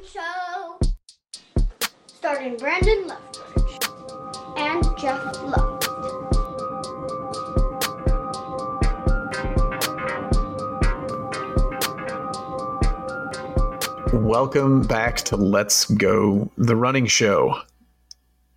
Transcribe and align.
Running 0.00 0.12
Show. 0.12 0.78
Starring 2.06 2.56
Brandon 2.56 3.08
Leftwich 3.08 4.56
and 4.56 4.82
Jeff 4.98 5.42
Love. 5.42 5.78
Welcome 14.12 14.82
back 14.82 15.16
to 15.16 15.36
Let's 15.36 15.84
Go 15.86 16.50
the 16.56 16.76
Running 16.76 17.06
Show, 17.06 17.60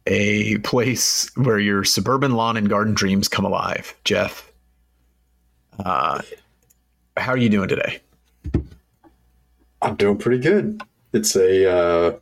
a 0.08 0.60
place 0.60 1.30
where 1.36 1.60
your 1.60 1.84
suburban 1.84 2.34
lawn 2.34 2.56
and 2.58 2.70
garden 2.70 2.94
dreams 2.94 3.28
come 3.28 3.44
alive. 3.44 3.94
Jeff, 4.06 4.50
uh, 5.84 6.22
how 7.18 7.32
are 7.34 7.38
you 7.38 7.50
doing 7.50 7.68
today? 7.68 8.00
I'm 9.82 9.96
doing 9.96 10.18
pretty 10.18 10.40
good. 10.42 10.82
It's 11.14 11.36
a 11.36 11.72
uh, 11.72 12.16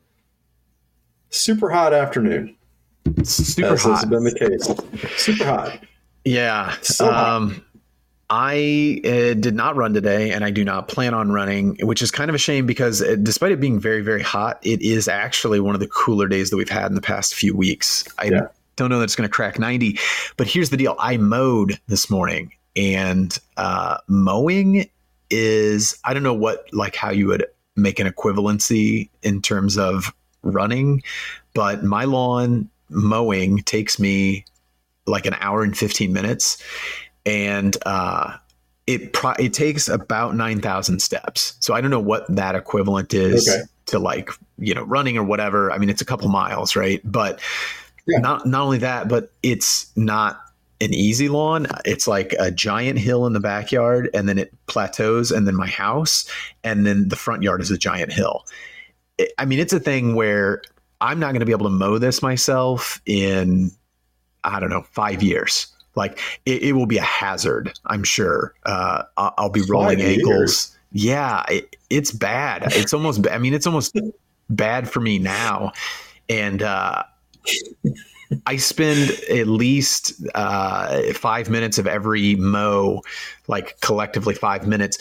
super 1.29 1.69
hot 1.69 1.93
afternoon. 1.93 2.55
Super 3.23 3.73
as 3.73 3.83
hot. 3.83 3.95
has 4.01 4.05
been 4.05 4.23
the 4.23 4.33
case. 4.35 5.21
Super 5.21 5.45
hot. 5.45 5.79
Yeah. 6.25 6.75
So 6.81 7.09
hot. 7.11 7.29
um, 7.29 7.65
I 8.29 9.01
uh, 9.03 9.33
did 9.33 9.55
not 9.55 9.75
run 9.75 9.93
today, 9.93 10.31
and 10.31 10.45
I 10.45 10.51
do 10.51 10.63
not 10.63 10.87
plan 10.87 11.13
on 11.13 11.31
running, 11.31 11.77
which 11.81 12.01
is 12.01 12.11
kind 12.11 12.29
of 12.29 12.35
a 12.35 12.37
shame 12.37 12.65
because 12.65 13.01
uh, 13.01 13.15
despite 13.21 13.51
it 13.51 13.59
being 13.59 13.79
very, 13.79 14.01
very 14.01 14.21
hot, 14.21 14.59
it 14.61 14.81
is 14.81 15.07
actually 15.07 15.59
one 15.59 15.73
of 15.75 15.81
the 15.81 15.87
cooler 15.87 16.27
days 16.27 16.49
that 16.49 16.57
we've 16.57 16.69
had 16.69 16.85
in 16.87 16.95
the 16.95 17.01
past 17.01 17.33
few 17.35 17.55
weeks. 17.55 18.05
I 18.19 18.25
Yeah. 18.25 18.47
don't 18.77 18.89
know 18.89 18.99
that 18.99 19.05
it's 19.05 19.15
going 19.17 19.27
to 19.27 19.33
crack 19.33 19.59
90, 19.59 19.99
but 20.37 20.47
here's 20.47 20.69
the 20.69 20.77
deal 20.77 20.95
I 20.99 21.17
mowed 21.17 21.77
this 21.87 22.09
morning, 22.09 22.53
and 22.77 23.37
uh, 23.57 23.97
mowing 24.07 24.89
is, 25.29 25.97
I 26.05 26.13
don't 26.13 26.23
know 26.23 26.33
what, 26.33 26.67
like, 26.73 26.95
how 26.95 27.09
you 27.11 27.27
would 27.27 27.45
make 27.75 27.99
an 27.99 28.07
equivalency 28.07 29.09
in 29.23 29.41
terms 29.41 29.77
of 29.77 30.13
running, 30.43 31.01
but 31.53 31.83
my 31.83 32.03
lawn 32.05 32.69
mowing 32.89 33.59
takes 33.59 33.99
me 33.99 34.45
like 35.05 35.25
an 35.25 35.35
hour 35.39 35.63
and 35.63 35.77
15 35.77 36.11
minutes 36.13 36.61
and 37.25 37.77
uh, 37.85 38.35
it 38.87 39.13
pro- 39.13 39.33
it 39.39 39.53
takes 39.53 39.87
about 39.87 40.35
9000 40.35 40.99
steps 41.01 41.55
so 41.59 41.73
i 41.73 41.79
don't 41.81 41.89
know 41.91 41.99
what 41.99 42.25
that 42.35 42.53
equivalent 42.55 43.13
is 43.13 43.47
Okay. 43.47 43.61
to 43.85 43.97
like 43.99 44.29
you 44.57 44.73
know 44.73 44.83
running 44.83 45.17
or 45.17 45.23
whatever 45.23 45.71
i 45.71 45.77
mean 45.77 45.89
it's 45.89 46.01
a 46.01 46.05
couple 46.05 46.27
miles 46.29 46.75
right 46.75 46.99
but 47.05 47.39
Yeah. 48.07 48.19
not 48.19 48.45
not 48.45 48.61
only 48.63 48.79
that 48.79 49.07
but 49.07 49.31
it's 49.41 49.89
not 49.95 50.41
an 50.81 50.93
easy 50.93 51.29
lawn 51.29 51.67
it's 51.85 52.07
like 52.07 52.33
a 52.39 52.51
giant 52.51 52.99
hill 52.99 53.25
in 53.25 53.33
the 53.33 53.39
backyard 53.39 54.09
and 54.13 54.27
then 54.27 54.37
it 54.37 54.53
plateaus 54.67 55.31
and 55.31 55.47
then 55.47 55.55
my 55.55 55.67
house 55.67 56.29
and 56.63 56.85
then 56.85 57.07
the 57.09 57.15
front 57.15 57.43
yard 57.43 57.61
is 57.61 57.71
a 57.71 57.77
giant 57.77 58.11
hill. 58.11 58.45
It, 59.17 59.31
i 59.37 59.45
mean 59.45 59.59
it's 59.59 59.73
a 59.73 59.79
thing 59.79 60.15
where 60.15 60.61
i'm 60.99 61.19
not 61.19 61.27
going 61.27 61.39
to 61.39 61.45
be 61.45 61.51
able 61.53 61.65
to 61.67 61.71
mow 61.71 61.97
this 61.97 62.21
myself 62.21 63.01
in 63.05 63.71
i 64.43 64.59
don't 64.59 64.69
know 64.69 64.81
five 64.91 65.23
years. 65.23 65.67
Like 65.95 66.19
it, 66.45 66.63
it 66.63 66.73
will 66.73 66.85
be 66.87 66.97
a 66.97 67.03
hazard 67.03 67.71
i'm 67.85 68.03
sure. 68.03 68.53
Uh, 68.65 69.03
I'll, 69.17 69.33
I'll 69.37 69.49
be 69.49 69.61
rolling 69.69 69.99
Five 69.99 70.07
ankles. 70.07 70.27
Years? 70.27 70.77
yeah 70.91 71.43
it, 71.49 71.75
it's 71.89 72.11
bad. 72.11 72.63
It's 72.73 72.93
almost 72.93 73.27
i 73.29 73.37
mean 73.37 73.53
it's 73.53 73.67
almost 73.67 73.95
bad 74.49 74.89
for 74.89 74.99
me 74.99 75.19
now. 75.19 75.71
And 76.29 76.61
uh, 76.61 77.03
I 78.45 78.57
spend 78.57 79.11
at 79.29 79.47
least 79.47 80.13
uh, 80.35 81.13
five 81.13 81.49
minutes 81.49 81.77
of 81.77 81.87
every 81.87 82.35
mow, 82.35 83.01
like 83.47 83.79
collectively 83.81 84.35
five 84.35 84.67
minutes, 84.67 84.97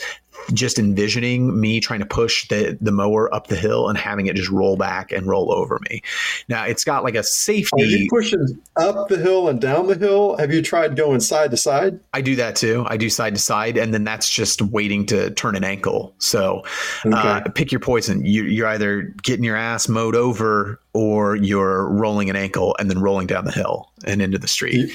just 0.53 0.79
envisioning 0.79 1.59
me 1.59 1.79
trying 1.79 1.99
to 1.99 2.05
push 2.05 2.47
the, 2.47 2.77
the 2.81 2.91
mower 2.91 3.33
up 3.33 3.47
the 3.47 3.55
hill 3.55 3.89
and 3.89 3.97
having 3.97 4.27
it 4.27 4.35
just 4.35 4.49
roll 4.49 4.75
back 4.77 5.11
and 5.11 5.27
roll 5.27 5.51
over 5.51 5.79
me. 5.89 6.01
Now 6.47 6.65
it's 6.65 6.83
got 6.83 7.03
like 7.03 7.15
a 7.15 7.19
Are 7.19 7.23
safety. 7.23 7.83
you 7.83 8.07
pushing 8.09 8.61
up 8.77 9.07
the 9.07 9.17
hill 9.17 9.47
and 9.47 9.61
down 9.61 9.87
the 9.87 9.95
hill? 9.95 10.37
Have 10.37 10.51
you 10.53 10.61
tried 10.61 10.95
going 10.95 11.19
side 11.19 11.51
to 11.51 11.57
side? 11.57 11.99
I 12.13 12.21
do 12.21 12.35
that 12.35 12.55
too. 12.55 12.85
I 12.87 12.97
do 12.97 13.09
side 13.09 13.35
to 13.35 13.41
side, 13.41 13.77
and 13.77 13.93
then 13.93 14.03
that's 14.03 14.29
just 14.29 14.61
waiting 14.61 15.05
to 15.07 15.31
turn 15.31 15.55
an 15.55 15.63
ankle. 15.63 16.13
So 16.17 16.63
uh, 17.11 17.41
pick 17.55 17.71
your 17.71 17.81
poison. 17.81 18.25
You, 18.25 18.43
you're 18.43 18.67
either 18.67 19.03
getting 19.23 19.43
your 19.43 19.57
ass 19.57 19.87
mowed 19.87 20.15
over 20.15 20.79
or 20.93 21.35
you're 21.35 21.87
rolling 21.89 22.29
an 22.29 22.35
ankle 22.35 22.75
and 22.79 22.89
then 22.89 22.99
rolling 22.99 23.27
down 23.27 23.45
the 23.45 23.51
hill 23.51 23.91
and 24.05 24.21
into 24.21 24.37
the 24.37 24.47
street. 24.47 24.91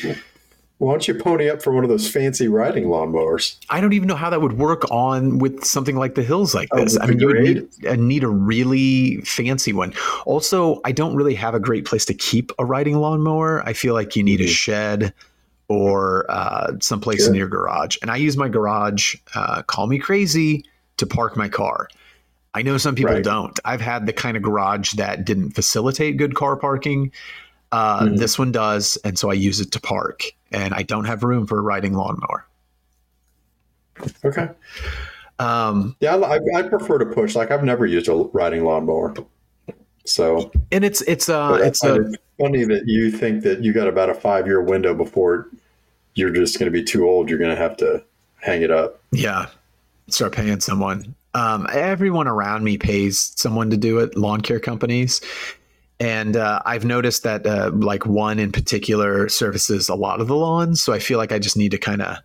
Why 0.78 0.92
don't 0.92 1.08
you 1.08 1.14
pony 1.14 1.48
up 1.48 1.62
for 1.62 1.72
one 1.72 1.84
of 1.84 1.88
those 1.90 2.06
fancy 2.10 2.48
riding 2.48 2.84
lawnmowers? 2.84 3.56
I 3.70 3.80
don't 3.80 3.94
even 3.94 4.06
know 4.08 4.14
how 4.14 4.28
that 4.28 4.42
would 4.42 4.58
work 4.58 4.84
on 4.90 5.38
with 5.38 5.64
something 5.64 5.96
like 5.96 6.16
the 6.16 6.22
hills 6.22 6.54
like 6.54 6.68
Oh, 6.72 6.80
this. 6.84 6.92
with 6.94 7.02
I 7.02 7.06
mean, 7.06 7.18
you 7.18 7.26
would 7.28 7.40
need, 7.40 7.68
uh, 7.88 7.94
need 7.96 8.22
a 8.24 8.28
really 8.28 9.16
fancy 9.22 9.72
one. 9.72 9.94
Also, 10.26 10.82
I 10.84 10.92
don't 10.92 11.16
really 11.16 11.34
have 11.34 11.54
a 11.54 11.60
great 11.60 11.86
place 11.86 12.04
to 12.06 12.14
keep 12.14 12.52
a 12.58 12.64
riding 12.66 12.98
lawnmower. 12.98 13.62
I 13.66 13.72
feel 13.72 13.94
like 13.94 14.16
you 14.16 14.22
need 14.22 14.40
a 14.42 14.44
Mhm. 14.44 14.48
shed 14.48 15.14
or 15.68 16.26
uh, 16.30 16.72
someplace 16.82 17.20
Sure. 17.22 17.30
in 17.30 17.34
your 17.36 17.48
garage. 17.48 17.96
And 18.02 18.10
I 18.10 18.16
use 18.16 18.36
my 18.36 18.48
garage, 18.48 19.14
uh, 19.34 19.62
call 19.62 19.86
me 19.86 19.98
crazy, 19.98 20.64
to 20.98 21.06
park 21.06 21.36
my 21.38 21.48
car. 21.48 21.88
I 22.54 22.62
know 22.62 22.76
some 22.78 22.94
people 22.94 23.14
Right. 23.14 23.24
don't. 23.24 23.58
I've 23.64 23.80
had 23.80 24.06
the 24.06 24.12
kind 24.12 24.36
of 24.36 24.42
garage 24.42 24.92
that 24.94 25.24
didn't 25.24 25.52
facilitate 25.52 26.18
good 26.18 26.34
car 26.34 26.56
parking. 26.56 27.12
Uh, 27.76 28.00
Mhm. 28.06 28.16
This 28.18 28.38
one 28.38 28.52
does, 28.52 28.96
and 29.04 29.18
so 29.18 29.30
I 29.30 29.34
use 29.34 29.60
it 29.60 29.70
to 29.72 29.80
park. 29.80 30.22
And 30.52 30.72
I 30.72 30.82
don't 30.82 31.04
have 31.04 31.22
room 31.22 31.46
for 31.46 31.58
a 31.58 31.62
riding 31.62 31.92
lawnmower. 31.92 32.46
Okay. 34.24 34.48
Um, 35.38 35.96
Yeah, 36.00 36.16
I, 36.16 36.38
I 36.56 36.62
prefer 36.62 36.98
to 36.98 37.06
push. 37.06 37.34
Like 37.34 37.50
I've 37.50 37.64
never 37.64 37.84
used 37.86 38.08
a 38.08 38.14
riding 38.32 38.64
lawnmower, 38.64 39.14
so 40.04 40.50
and 40.72 40.84
it's 40.84 41.02
it's 41.02 41.28
uh 41.28 41.58
it's 41.60 41.82
a 41.84 42.02
it 42.02 42.20
funny 42.38 42.64
that 42.64 42.84
you 42.86 43.10
think 43.10 43.42
that 43.42 43.62
you 43.62 43.72
got 43.72 43.88
about 43.88 44.08
a 44.08 44.14
five 44.14 44.46
year 44.46 44.62
window 44.62 44.94
before 44.94 45.48
you're 46.14 46.30
just 46.30 46.58
going 46.58 46.70
to 46.72 46.78
be 46.78 46.82
too 46.82 47.06
old. 47.08 47.28
You're 47.28 47.38
going 47.38 47.54
to 47.54 47.60
have 47.60 47.76
to 47.78 48.02
hang 48.36 48.62
it 48.62 48.70
up. 48.70 49.00
yeah 49.12 49.46
start 50.08 50.32
paying 50.32 50.60
someone 50.60 51.14
um 51.34 51.66
everyone 51.72 52.28
around 52.28 52.62
me 52.62 52.78
pays 52.78 53.32
someone 53.34 53.68
to 53.70 53.76
do 53.76 53.98
it 53.98 54.16
lawn 54.16 54.40
care 54.40 54.60
companies 54.60 55.20
and 56.00 56.36
uh, 56.36 56.60
i've 56.66 56.84
noticed 56.84 57.22
that 57.22 57.46
uh, 57.46 57.70
like 57.74 58.04
one 58.06 58.38
in 58.38 58.52
particular 58.52 59.28
services 59.28 59.88
a 59.88 59.94
lot 59.94 60.20
of 60.20 60.28
the 60.28 60.36
lawns 60.36 60.82
so 60.82 60.92
i 60.92 60.98
feel 60.98 61.18
like 61.18 61.32
i 61.32 61.38
just 61.38 61.56
need 61.56 61.70
to 61.70 61.78
kind 61.78 62.02
of 62.02 62.16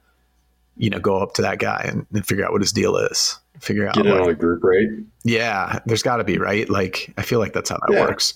you 0.78 0.90
know 0.90 1.00
go 1.00 1.18
up 1.18 1.34
to 1.34 1.42
that 1.42 1.60
guy 1.60 1.86
and, 1.88 2.06
and 2.14 2.26
figure 2.26 2.46
out 2.46 2.52
what 2.52 2.62
his 2.62 2.72
deal 2.74 2.98
is 2.98 3.40
figure 3.60 3.88
out 3.88 3.96
Get 3.96 4.06
it 4.08 4.10
like- 4.14 4.22
on 4.22 4.30
a 4.30 4.34
group 4.34 4.64
rate. 4.64 4.90
yeah 5.24 5.80
there's 5.86 6.04
got 6.04 6.18
to 6.18 6.24
be 6.24 6.38
right 6.38 6.70
like 6.70 7.14
i 7.18 7.22
feel 7.22 7.40
like 7.40 7.54
that's 7.54 7.70
how 7.70 7.78
that 7.78 7.94
Yeah. 7.94 8.02
works 8.02 8.34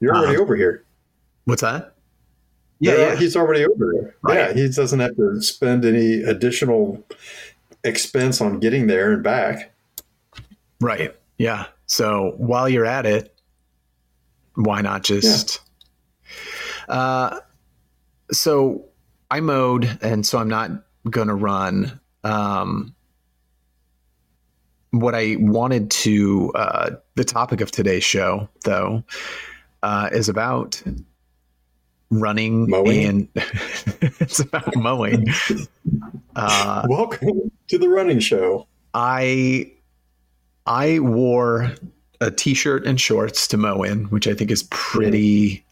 You're 0.00 0.14
already 0.14 0.34
Uh-huh. 0.34 0.42
over 0.42 0.56
here. 0.56 0.84
what's 1.44 1.62
that 1.62 1.94
yeah 2.80 2.96
yeah 2.96 3.16
he's 3.16 3.34
already 3.36 3.64
over 3.64 3.92
there. 3.92 4.14
Right. 4.22 4.36
Yeah, 4.36 4.52
he 4.52 4.68
doesn't 4.68 5.00
have 5.00 5.16
to 5.16 5.40
spend 5.42 5.84
any 5.84 6.22
additional 6.22 7.02
expense 7.84 8.40
on 8.40 8.58
getting 8.60 8.86
there 8.86 9.12
and 9.12 9.22
back. 9.22 9.72
Right. 10.80 11.14
Yeah. 11.38 11.66
So 11.86 12.34
while 12.36 12.68
you're 12.68 12.84
at 12.86 13.04
it, 13.06 13.34
why 14.58 14.80
not 14.80 15.04
just? 15.04 15.60
Uh, 16.88 17.38
so 18.32 18.84
I 19.30 19.40
mowed, 19.40 19.98
and 20.02 20.26
so 20.26 20.38
I'm 20.38 20.48
not 20.48 20.70
gonna 21.08 21.34
run. 21.34 22.00
Um, 22.24 22.94
what 24.90 25.14
I 25.14 25.36
wanted 25.38 25.90
to, 25.92 26.50
uh, 26.54 26.90
the 27.14 27.24
topic 27.24 27.60
of 27.60 27.70
today's 27.70 28.04
show, 28.04 28.48
though, 28.64 29.04
uh, 29.82 30.08
is 30.12 30.28
about 30.28 30.82
running 32.10 32.68
Mowing? 32.68 33.04
and 33.04 33.28
it's 34.18 34.40
about 34.40 34.74
mowing. 34.76 35.26
Uh, 36.34 36.86
Welcome 36.88 37.50
to 37.68 37.78
the 37.78 37.88
running 37.88 38.18
show. 38.18 38.66
I 38.94 39.72
I 40.66 40.98
wore 41.00 41.74
a 42.20 42.30
t-shirt 42.30 42.86
and 42.86 43.00
shorts 43.00 43.46
to 43.48 43.56
mow 43.56 43.82
in, 43.82 44.04
which 44.06 44.26
I 44.26 44.34
think 44.34 44.50
is 44.50 44.64
pretty 44.70 45.64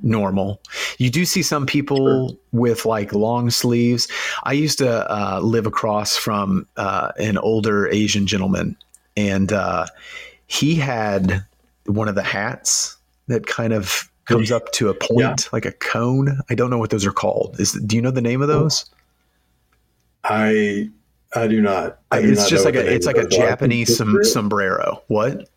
normal. 0.00 0.60
You 0.98 1.10
do 1.10 1.24
see 1.24 1.42
some 1.42 1.64
people 1.66 2.36
with 2.52 2.84
like 2.86 3.12
long 3.12 3.50
sleeves. 3.50 4.08
I 4.44 4.52
used 4.52 4.78
to 4.78 5.10
uh, 5.10 5.40
live 5.40 5.66
across 5.66 6.16
from 6.16 6.66
uh, 6.76 7.12
an 7.18 7.38
older 7.38 7.88
Asian 7.88 8.26
gentleman, 8.26 8.76
and 9.16 9.52
uh, 9.52 9.86
he 10.46 10.74
had 10.74 11.44
one 11.86 12.08
of 12.08 12.14
the 12.14 12.22
hats 12.22 12.96
that 13.28 13.46
kind 13.46 13.72
of 13.72 14.08
comes 14.24 14.52
up 14.52 14.70
to 14.72 14.88
a 14.88 14.94
point, 14.94 15.18
Yeah. 15.20 15.34
like 15.52 15.64
a 15.66 15.72
cone. 15.72 16.38
I 16.48 16.54
don't 16.54 16.70
know 16.70 16.78
what 16.78 16.90
those 16.90 17.04
are 17.06 17.12
called. 17.12 17.58
Is 17.58 17.72
do 17.72 17.96
you 17.96 18.02
know 18.02 18.10
the 18.12 18.20
name 18.20 18.40
of 18.42 18.48
those? 18.48 18.88
I 20.24 20.88
I 21.34 21.46
do 21.46 21.60
not. 21.60 21.98
I 22.10 22.22
do 22.22 22.30
it's 22.32 22.42
not 22.42 22.50
just 22.50 22.64
like 22.64 22.74
a 22.76 22.92
it's 22.92 23.06
like 23.06 23.16
a 23.16 23.22
of 23.22 23.30
those 23.30 23.38
are. 23.38 23.46
Japanese 23.48 23.96
som- 23.96 24.24
sombrero. 24.24 25.02
What? 25.08 25.48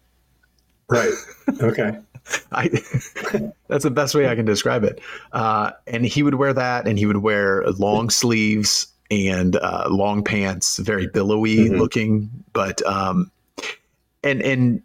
Right. 0.90 1.14
Okay. 1.62 1.98
I 2.52 2.70
that's 3.68 3.84
the 3.84 3.92
best 3.92 4.16
way 4.16 4.28
I 4.28 4.36
can 4.36 4.46
describe 4.46 4.84
it. 4.84 5.00
Uh, 5.32 5.72
and 5.88 6.06
he 6.06 6.24
would 6.24 6.36
wear 6.36 6.54
that, 6.54 6.88
and 6.88 6.98
he 6.98 7.06
would 7.06 7.18
wear 7.18 7.64
long 7.72 8.10
sleeves 8.10 8.88
and 9.12 9.56
uh, 9.58 9.86
long 9.90 10.24
pants, 10.24 10.78
very 10.80 11.08
billowy 11.08 11.70
Mhm. 11.70 11.78
looking. 11.80 12.30
But 12.54 12.86
um, 12.88 13.32
and 14.24 14.42
and 14.42 14.82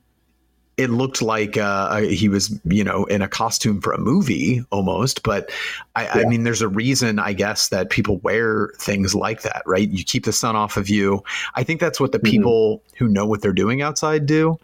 it 0.76 0.88
looked 0.91 1.20
like 1.20 1.58
uh, 1.58 2.00
he 2.02 2.29
was, 2.31 2.58
you 2.64 2.82
know, 2.85 3.05
in 3.05 3.20
a 3.20 3.29
costume 3.29 3.82
for 3.82 3.93
a 3.93 3.99
movie 3.99 4.62
almost. 4.70 5.23
But 5.23 5.50
I, 5.94 6.08
I 6.08 6.25
mean, 6.25 6.44
there's 6.44 6.62
a 6.62 6.69
reason, 6.69 7.19
I 7.19 7.35
guess, 7.35 7.69
that 7.69 7.91
people 7.91 8.17
wear 8.19 8.70
things 8.79 9.14
like 9.14 9.43
that, 9.43 9.62
right? 9.67 9.87
You 9.91 10.05
keep 10.05 10.25
the 10.25 10.32
sun 10.32 10.56
off 10.56 10.79
of 10.79 10.88
you. 10.88 11.23
I 11.55 11.64
think 11.64 11.81
that's 11.81 12.00
what 12.00 12.12
the 12.12 12.19
Mhm. 12.19 12.31
people 12.31 12.82
who 12.97 13.08
know 13.08 13.26
what 13.26 13.43
they're 13.43 13.52
doing 13.52 13.82
outside 13.82 14.25
do. 14.25 14.58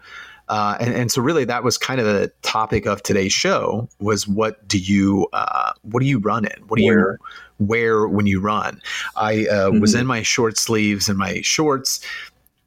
Uh, 0.49 0.77
and, 0.79 0.93
and 0.93 1.11
so 1.11 1.21
really 1.21 1.43
that 1.43 1.63
was 1.63 1.77
kind 1.77 1.99
of 1.99 2.05
the 2.05 2.31
topic 2.41 2.85
of 2.85 3.03
today's 3.03 3.33
show 3.33 3.87
was 3.99 4.27
what 4.27 4.65
do 4.67 4.77
you 4.79 5.27
uh, 5.33 5.73
what 5.81 5.99
do 5.99 6.05
you 6.07 6.19
run 6.19 6.45
in 6.45 6.63
what 6.67 6.77
do 6.77 6.83
you 6.83 7.17
Wear. 7.59 8.07
when 8.07 8.27
you 8.27 8.39
run 8.39 8.79
i 9.15 9.45
uh, 9.47 9.71
was 9.71 9.93
Mhm. 9.93 9.99
in 10.01 10.05
my 10.07 10.21
short 10.21 10.57
sleeves 10.57 11.09
and 11.09 11.17
my 11.17 11.41
shorts 11.41 11.99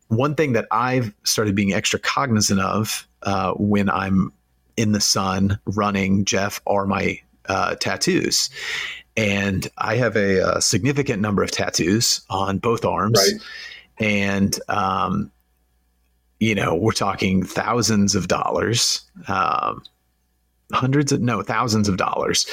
one 0.08 0.34
thing 0.34 0.52
that 0.52 0.66
i've 0.72 1.14
started 1.24 1.54
being 1.54 1.72
extra 1.72 1.98
cognizant 1.98 2.60
of 2.60 3.06
uh, 3.22 3.52
when 3.52 3.88
i'm 3.88 4.32
in 4.76 4.92
the 4.92 5.00
sun 5.00 5.58
running 5.64 6.24
jeff 6.24 6.60
are 6.66 6.86
my 6.86 7.18
uh, 7.48 7.76
tattoos 7.76 8.50
and 9.16 9.68
i 9.78 9.94
have 9.96 10.16
a, 10.16 10.40
uh 10.46 10.60
significant 10.60 11.22
number 11.22 11.42
of 11.42 11.50
tattoos 11.50 12.20
on 12.28 12.58
both 12.58 12.84
arms 12.84 13.18
Right. 13.18 13.40
and 14.06 14.58
um, 14.68 15.30
you 16.40 16.54
know 16.54 16.74
we're 16.74 16.92
talking 16.92 17.44
thousands 17.44 18.14
of 18.14 18.26
dollars 18.28 19.02
um, 19.28 19.82
hundreds 20.72 21.12
of 21.12 21.20
no 21.20 21.42
thousands 21.42 21.88
of 21.88 21.96
dollars. 21.96 22.46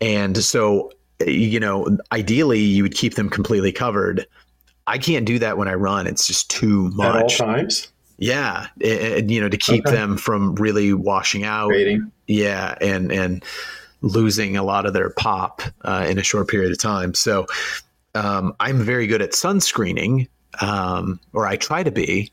And 0.00 0.36
so 0.38 0.90
you 1.26 1.60
know 1.60 1.96
ideally 2.12 2.60
you 2.60 2.82
would 2.82 2.94
keep 2.94 3.14
them 3.14 3.28
completely 3.30 3.70
covered. 3.72 4.26
I 4.86 4.98
can't 4.98 5.24
do 5.24 5.38
that 5.38 5.56
when 5.56 5.68
i 5.68 5.74
run. 5.74 6.06
It's 6.06 6.26
just 6.26 6.50
too 6.50 6.90
much. 6.90 7.40
At 7.40 7.40
all 7.40 7.54
times, 7.54 7.88
yeah. 8.18 8.66
And, 8.82 9.30
you 9.30 9.40
know 9.40 9.48
to 9.48 9.56
keep 9.56 9.86
Okay. 9.86 9.94
them 9.96 10.16
from 10.16 10.54
really 10.56 10.92
washing 10.92 11.44
out. 11.44 11.68
Rating. 11.70 12.10
yeah. 12.26 12.76
And 12.80 13.12
and 13.12 13.44
losing 14.02 14.56
a 14.56 14.62
lot 14.62 14.84
of 14.84 14.92
their 14.92 15.10
pop 15.10 15.62
uh, 15.82 16.06
in 16.08 16.18
a 16.18 16.22
short 16.22 16.48
period 16.48 16.70
of 16.70 16.78
time. 16.78 17.14
So 17.14 17.46
um, 18.14 18.54
i'm 18.60 18.80
very 18.82 19.06
good 19.08 19.20
at 19.22 19.32
sunscreening 19.32 20.28
um, 20.60 21.18
or 21.32 21.46
i 21.46 21.56
try 21.56 21.82
to 21.82 21.90
be 21.90 22.30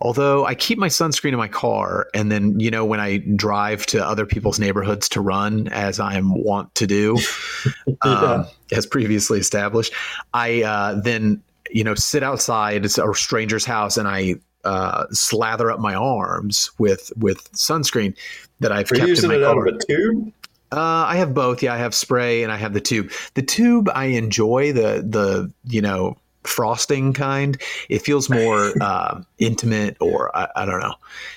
although 0.00 0.44
i 0.46 0.54
keep 0.54 0.78
my 0.78 0.88
sunscreen 0.88 1.30
in 1.30 1.36
my 1.36 1.48
car 1.48 2.08
and 2.14 2.30
then 2.30 2.58
you 2.58 2.70
know 2.70 2.84
when 2.84 3.00
i 3.00 3.18
drive 3.36 3.86
to 3.86 4.04
other 4.04 4.26
people's 4.26 4.58
neighborhoods 4.58 5.08
to 5.08 5.20
run 5.20 5.68
as 5.68 6.00
i'm 6.00 6.34
wont 6.42 6.74
to 6.74 6.86
do 6.86 7.18
um, 8.02 8.46
as 8.72 8.86
previously 8.86 9.38
established 9.38 9.92
i 10.34 10.62
uh, 10.62 10.94
then 11.00 11.42
you 11.70 11.84
know 11.84 11.94
sit 11.94 12.22
outside 12.22 12.84
a 12.84 13.14
stranger's 13.14 13.64
house 13.64 13.96
and 13.96 14.08
i 14.08 14.34
uh, 14.64 15.06
slather 15.12 15.70
up 15.70 15.78
my 15.78 15.94
arms 15.94 16.72
with 16.78 17.12
with 17.16 17.50
sunscreen 17.52 18.16
that 18.60 18.72
I've 18.72 18.90
Are 18.90 18.96
kept 18.96 19.22
in 19.22 19.28
my 19.28 19.36
it 19.36 19.44
out 19.44 19.54
car. 19.54 19.68
of 19.68 19.76
a 19.76 19.78
tube? 19.86 20.32
Uh, 20.72 21.04
I 21.06 21.16
have 21.16 21.32
both. 21.32 21.62
Yeah, 21.62 21.74
I 21.74 21.76
have 21.76 21.94
spray 21.94 22.42
and 22.42 22.50
I 22.50 22.56
have 22.56 22.72
the 22.72 22.80
tube. 22.80 23.10
The 23.34 23.42
tube 23.42 23.88
I 23.94 24.06
enjoy 24.06 24.72
the 24.72 25.04
the 25.06 25.52
you 25.64 25.80
know 25.80 26.16
frosting 26.48 27.12
kind. 27.12 27.60
It 27.88 28.00
feels 28.00 28.28
more 28.30 28.72
uh, 28.80 29.22
intimate, 29.38 29.96
or 30.00 30.36
I, 30.36 30.48
I 30.56 30.64
don't 30.64 30.80
know. 30.80 30.94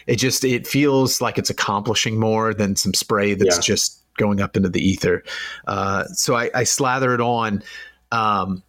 It 0.08 0.18
just 0.18 0.44
it 0.44 0.68
feels 0.68 1.22
like 1.22 1.38
it's 1.38 1.50
accomplishing 1.50 2.20
more 2.20 2.54
than 2.54 2.76
some 2.76 2.94
spray 2.94 3.34
that's 3.34 3.58
Yeah. 3.58 3.62
just 3.62 4.02
going 4.18 4.42
up 4.42 4.58
into 4.58 4.70
the 4.70 4.82
ether. 4.86 5.24
Uh, 5.68 6.04
so 6.06 6.36
I, 6.36 6.50
I 6.54 6.64
slather 6.66 7.14
it 7.14 7.22
on. 7.22 7.64
Um, 8.12 8.64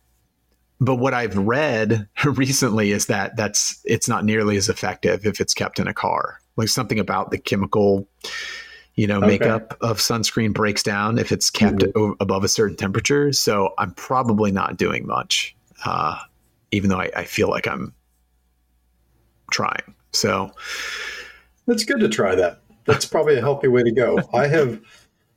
but 0.80 0.96
what 0.96 1.12
I've 1.12 1.36
read 1.36 2.08
recently 2.24 2.92
is 2.92 3.06
that 3.06 3.36
that's 3.36 3.80
it's 3.84 4.08
not 4.08 4.24
nearly 4.24 4.56
as 4.56 4.68
effective 4.68 5.26
if 5.26 5.40
it's 5.40 5.54
kept 5.54 5.78
in 5.78 5.86
a 5.88 5.94
car. 5.94 6.40
Like 6.56 6.68
something 6.68 6.98
about 6.98 7.30
the 7.30 7.38
chemical, 7.38 8.06
you 8.94 9.06
know, 9.06 9.18
Okay. 9.18 9.26
makeup 9.26 9.76
of 9.80 9.98
sunscreen 9.98 10.52
breaks 10.52 10.82
down 10.82 11.18
if 11.18 11.32
it's 11.32 11.50
kept 11.50 11.84
o- 11.96 12.16
above 12.20 12.44
a 12.44 12.48
certain 12.48 12.76
temperature. 12.76 13.32
So 13.32 13.72
I'm 13.78 13.92
probably 13.92 14.52
not 14.52 14.76
doing 14.76 15.06
much, 15.06 15.54
uh, 15.84 16.18
even 16.72 16.90
though 16.90 17.00
I, 17.00 17.10
I 17.16 17.24
feel 17.24 17.48
like 17.48 17.66
I'm 17.66 17.94
trying. 19.50 19.94
So 20.12 20.50
It's 21.66 21.84
good 21.84 22.00
to 22.00 22.08
try 22.08 22.34
that. 22.34 22.60
That's 22.86 23.04
probably 23.06 23.36
a 23.36 23.40
healthy 23.40 23.68
way 23.68 23.82
to 23.82 23.92
go. 23.92 24.18
I 24.34 24.46
have 24.48 24.80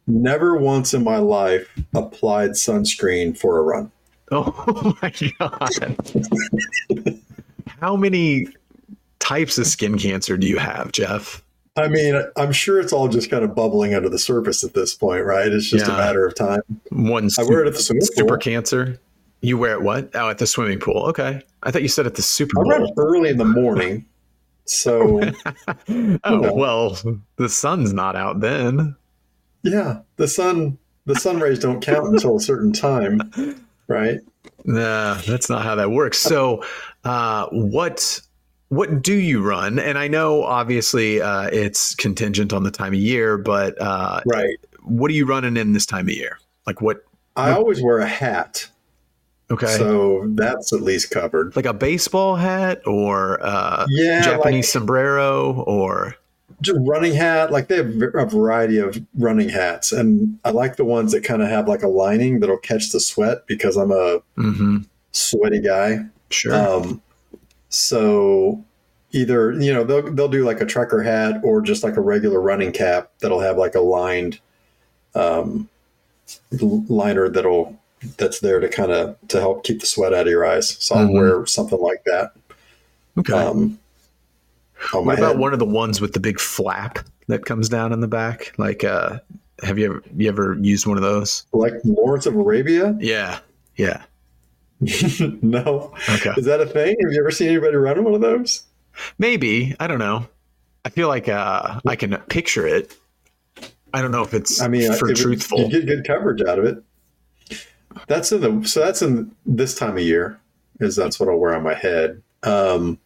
never 0.08 0.58
once 0.58 0.94
in 0.94 1.04
my 1.04 1.18
life 1.18 1.68
applied 1.94 2.52
sunscreen 2.52 3.38
for 3.38 3.58
a 3.60 3.62
run. 3.62 3.92
Oh 4.32 4.98
my 5.02 5.14
god! 5.38 7.20
How 7.80 7.96
many 7.96 8.48
types 9.20 9.58
of 9.60 9.68
skin 9.68 9.98
cancer 10.00 10.38
do 10.38 10.48
you 10.48 10.58
have, 10.58 10.92
Jeff? 10.92 11.44
I 11.76 11.88
mean, 11.88 12.20
I'm 12.36 12.52
sure 12.52 12.80
it's 12.80 12.94
all 12.94 13.08
just 13.10 13.30
kind 13.30 13.44
of 13.44 13.54
bubbling 13.54 13.94
under 13.94 14.10
the 14.10 14.18
surface 14.18 14.64
at 14.64 14.74
this 14.74 14.96
point, 14.96 15.26
right? 15.26 15.48
It's 15.52 15.70
just 15.70 15.86
Yeah. 15.86 15.94
a 15.94 15.98
matter 15.98 16.26
of 16.26 16.34
time. 16.36 16.62
One 16.90 17.30
I 17.38 17.44
wear 17.44 17.64
it 17.64 17.68
at 17.68 17.74
the 17.76 17.80
super 17.82 18.26
pool. 18.30 18.38
cancer. 18.38 19.00
You 19.44 19.58
wear 19.58 19.74
it 19.74 19.82
what? 19.82 20.10
Oh, 20.16 20.30
at 20.30 20.38
the 20.38 20.48
swimming 20.48 20.80
pool. 20.80 21.04
Okay, 21.10 21.42
I 21.64 21.70
thought 21.72 21.82
you 21.82 21.88
said 21.90 22.06
at 22.08 22.16
the 22.16 22.22
Super 22.22 22.60
I 22.60 22.64
run 22.64 22.80
Bowl. 22.82 22.94
early 22.98 23.30
in 23.30 23.38
the 23.38 23.46
morning, 23.46 24.06
so 24.66 25.20
Oh 26.24 26.38
know. 26.38 26.54
well, 26.54 26.98
the 27.36 27.50
sun's 27.50 27.94
not 27.94 28.16
out 28.16 28.40
then. 28.40 28.96
yeah, 29.64 30.00
the 30.16 30.28
sun 30.28 30.78
the 31.06 31.16
sun 31.16 31.40
rays 31.40 31.60
don't 31.60 31.82
count 31.82 32.08
until 32.08 32.38
a 32.38 32.40
certain 32.40 32.72
time, 32.72 33.20
right? 33.88 34.20
Nah, 34.64 35.16
that's 35.28 35.50
not 35.50 35.64
how 35.64 35.76
that 35.76 35.92
works. 35.92 36.20
So, 36.20 36.64
uh, 37.04 37.48
what 37.52 38.22
what 38.70 39.02
do 39.02 39.14
you 39.14 39.42
run? 39.44 39.78
And 39.78 39.98
I 40.00 40.08
know 40.08 40.44
obviously 40.44 41.22
uh, 41.22 41.50
it's 41.52 41.94
contingent 41.96 42.54
on 42.54 42.64
the 42.64 42.72
time 42.72 42.94
of 42.94 43.00
year, 43.00 43.38
but 43.38 43.80
uh, 43.82 44.22
Right. 44.26 44.58
what 44.84 45.12
are 45.12 45.14
you 45.14 45.26
running 45.26 45.58
in 45.58 45.74
this 45.74 45.86
time 45.86 46.08
of 46.08 46.14
year? 46.16 46.40
Like 46.66 46.82
what? 46.82 47.04
I 47.36 47.52
always 47.52 47.82
wear 47.82 48.00
a 48.00 48.08
hat, 48.08 48.68
Okay, 49.54 49.68
so 49.68 50.26
that's 50.36 50.74
at 50.74 50.82
least 50.82 51.12
covered. 51.12 51.56
like 51.56 51.66
a 51.66 51.74
baseball 51.74 52.36
hat 52.36 52.82
or 52.86 53.40
uh, 53.46 53.86
Yeah, 53.90 54.22
Japanese 54.24 54.66
like 54.66 54.72
sombrero 54.72 55.64
or 55.68 56.16
just 56.62 56.80
running 56.84 57.14
hat. 57.14 57.52
Like 57.52 57.68
they 57.68 57.78
have 57.78 58.02
a 58.16 58.26
variety 58.26 58.78
of 58.78 58.98
running 59.16 59.50
hats, 59.50 59.92
and 59.92 60.40
I 60.46 60.52
like 60.52 60.76
the 60.78 60.86
ones 60.86 61.12
that 61.12 61.24
kind 61.24 61.42
of 61.42 61.50
have 61.50 61.68
like 61.68 61.84
a 61.84 61.88
lining 61.88 62.40
that'll 62.40 62.58
catch 62.58 62.92
the 62.92 63.00
sweat 63.00 63.46
because 63.48 63.76
I'm 63.78 63.92
a 63.92 64.20
Mhm. 64.38 64.86
sweaty 65.12 65.60
guy. 65.62 66.06
sure. 66.30 66.56
Um, 66.56 67.02
so 67.70 68.64
either 69.12 69.52
you 69.52 69.72
know 69.74 69.84
they'll 69.84 70.12
they'll 70.14 70.28
do 70.30 70.44
like 70.46 70.62
a 70.62 70.66
trucker 70.66 71.04
hat 71.04 71.40
or 71.44 71.62
just 71.62 71.84
like 71.84 71.98
a 71.98 72.02
regular 72.02 72.42
running 72.42 72.72
cap 72.72 73.12
that'll 73.20 73.42
have 73.42 73.58
like 73.58 73.76
a 73.76 73.80
lined 73.82 74.40
um, 75.16 75.70
liner 76.52 77.30
that'll 77.30 77.78
that's 78.18 78.40
there 78.40 78.60
to 78.60 78.68
kind 78.70 78.92
of 78.92 79.16
to 79.30 79.40
help 79.40 79.64
keep 79.64 79.80
the 79.80 79.86
sweat 79.86 80.14
out 80.14 80.28
of 80.28 80.32
your 80.32 80.46
eyes. 80.46 80.70
So 80.84 80.96
I'll 80.96 81.08
Mhm. 81.08 81.14
wear 81.14 81.46
something 81.46 81.80
like 81.80 82.04
that. 82.06 82.34
okay. 83.20 83.34
Um, 83.34 83.80
on 84.94 85.06
my 85.06 85.14
what 85.14 85.18
about 85.20 85.32
head. 85.34 85.40
one 85.40 85.54
of 85.54 85.60
the 85.60 85.66
ones 85.66 86.02
with 86.02 86.14
the 86.14 86.20
big 86.20 86.40
flap 86.40 87.00
that 87.28 87.46
comes 87.46 87.70
down 87.70 87.94
in 87.94 88.02
the 88.02 88.08
back? 88.08 88.54
Like, 88.58 88.84
uh, 88.84 89.20
have 89.62 89.78
you 89.80 89.86
ever 89.86 90.04
you 90.18 90.28
ever 90.28 90.58
used 90.60 90.86
one 90.86 90.98
of 90.98 91.04
those? 91.04 91.46
like 91.54 91.74
Lawrence 91.86 92.26
of 92.26 92.36
Arabia? 92.36 92.96
Yeah, 93.00 93.40
yeah. 93.78 94.04
no, 95.42 95.94
Okay. 96.10 96.32
is 96.38 96.46
that 96.46 96.60
a 96.60 96.66
thing? 96.66 96.96
Have 97.02 97.12
you 97.14 97.20
ever 97.20 97.32
seen 97.32 97.48
anybody 97.50 97.76
running 97.78 98.04
one 98.04 98.14
of 98.16 98.22
those? 98.22 98.64
Maybe 99.18 99.76
I 99.80 99.88
don't 99.88 100.00
know. 100.00 100.28
I 100.86 100.90
feel 100.90 101.08
like 101.08 101.30
uh, 101.30 101.80
I 101.88 101.96
can 101.96 102.18
picture 102.28 102.68
it. 102.68 102.94
I 103.94 104.02
don't 104.02 104.12
know 104.12 104.24
if 104.24 104.34
it's 104.34 104.60
I 104.62 104.68
mean, 104.68 104.92
for 104.94 105.10
it 105.10 105.16
truthful. 105.16 105.60
you 105.60 105.70
get 105.70 105.86
good 105.86 106.06
coverage 106.06 106.42
out 106.42 106.60
of 106.60 106.66
it. 106.66 106.84
That's 108.08 108.32
in 108.32 108.42
the 108.42 108.68
so 108.68 108.80
that's 108.80 109.02
in 109.02 109.32
this 109.46 109.76
time 109.76 109.98
of 109.98 110.04
year 110.04 110.40
is 110.80 110.96
that's 110.96 111.20
what 111.20 111.30
I'll 111.30 111.38
wear 111.38 111.56
on 111.56 111.64
my 111.64 111.74
head. 111.74 112.22
Um, 112.44 113.00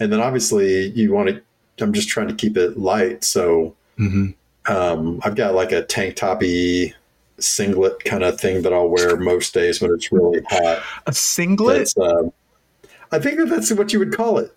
and 0.00 0.12
then 0.12 0.20
obviously 0.20 0.90
you 0.90 1.12
want 1.12 1.28
to. 1.28 1.42
I'm 1.82 1.92
just 1.92 2.08
trying 2.08 2.28
to 2.28 2.34
keep 2.34 2.56
it 2.56 2.78
light, 2.78 3.22
so 3.24 3.74
Mhm. 3.98 4.34
um, 4.66 5.20
I've 5.24 5.34
got 5.34 5.54
like 5.54 5.72
a 5.72 5.82
tank 5.82 6.16
toppy 6.16 6.94
singlet 7.38 8.02
kind 8.04 8.24
of 8.24 8.40
thing 8.40 8.62
that 8.62 8.72
I'll 8.72 8.88
wear 8.88 9.16
most 9.16 9.52
days 9.52 9.80
when 9.82 9.90
it's 9.92 10.10
really 10.10 10.40
hot. 10.48 10.82
A 11.06 11.12
singlet, 11.12 11.92
um, 12.00 12.32
I 13.12 13.18
think 13.18 13.36
that 13.38 13.50
that's 13.50 13.70
what 13.72 13.92
you 13.92 13.98
would 13.98 14.14
call 14.16 14.38
it. 14.38 14.52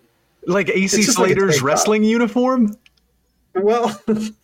like 0.46 0.70
AC 0.70 0.96
it's 0.96 1.06
just 1.06 1.18
like 1.18 1.32
a 1.32 1.34
Slater's 1.34 1.56
top. 1.58 1.64
wrestling 1.66 2.04
uniform. 2.04 2.74
Well, 3.54 4.00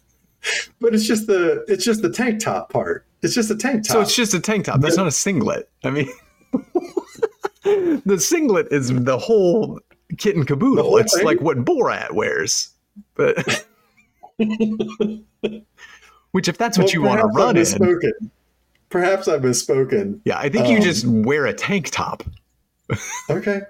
but 0.81 0.95
it's 0.95 1.07
just 1.07 1.27
the 1.27 1.65
it's 1.69 1.85
just 1.85 2.03
the 2.03 2.11
tank 2.11 2.41
top 2.41 2.73
part. 2.73 3.05
It's 3.23 3.35
just 3.35 3.51
a 3.51 3.57
tank 3.57 3.87
top. 3.87 3.93
So 3.95 4.01
it's 4.01 4.15
just 4.15 4.35
a 4.35 4.41
tank 4.41 4.67
top. 4.67 4.81
That's 4.81 4.97
not 4.97 5.07
a 5.07 5.11
singlet. 5.13 5.69
I 5.85 5.91
mean, 5.91 6.09
the 8.05 8.19
singlet 8.21 8.69
is 8.71 8.89
the 8.89 9.19
whole 9.19 9.81
kit 10.19 10.37
and 10.37 10.47
caboodle. 10.47 10.97
It's 10.99 11.17
thing? 11.17 11.25
like 11.25 11.41
what 11.41 11.65
Borat 11.65 12.13
wears, 12.13 12.71
but 13.15 13.37
which 16.33 16.49
if 16.49 16.59
that's 16.59 16.79
what 16.79 16.87
Well, 16.87 16.93
you 16.95 17.03
want 17.03 17.21
to 17.21 17.27
run 17.29 17.57
in. 17.57 18.31
Perhaps 18.89 19.27
I've 19.27 19.43
misspoken. 19.43 20.21
yeah, 20.25 20.39
I 20.39 20.49
think 20.49 20.69
you 20.69 20.77
Um, 20.77 20.83
just 20.83 21.05
wear 21.07 21.47
a 21.47 21.53
tank 21.53 21.91
top. 21.91 22.23
Okay. 23.29 23.63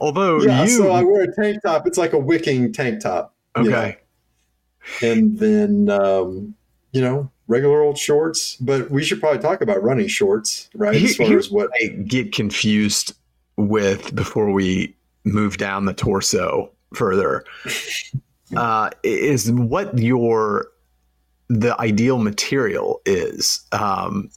Although 0.00 0.42
yeah, 0.42 0.62
you 0.62 0.68
so 0.68 0.92
I 0.92 1.02
wear 1.02 1.22
a 1.22 1.34
tank 1.34 1.62
top. 1.64 1.86
It's 1.86 1.98
like 1.98 2.12
a 2.12 2.18
wicking 2.18 2.72
tank 2.72 3.00
top. 3.00 3.34
You 3.56 3.70
know. 3.70 3.76
okay. 3.76 3.98
and 5.02 5.38
then 5.38 5.88
um, 5.90 6.54
you 6.92 7.00
know 7.00 7.30
regular 7.48 7.80
old 7.80 7.98
shorts. 7.98 8.56
But 8.56 8.90
we 8.90 9.04
should 9.04 9.20
probably 9.20 9.40
talk 9.40 9.60
about 9.60 9.82
running 9.82 10.08
shorts, 10.08 10.68
right? 10.74 10.96
As 10.96 11.16
far 11.16 11.36
as 11.36 11.50
what 11.50 11.70
I 11.82 11.88
get 11.88 12.32
confused 12.32 13.14
with 13.56 14.14
before 14.14 14.50
we 14.52 14.94
move 15.24 15.56
down 15.56 15.86
the 15.86 15.94
torso 15.94 16.70
further 16.94 17.44
uh, 18.56 18.90
is 19.02 19.50
what 19.50 19.96
your 19.98 20.68
the 21.48 21.78
ideal 21.80 22.18
material 22.18 23.00
is. 23.04 23.64
Um, 23.72 24.30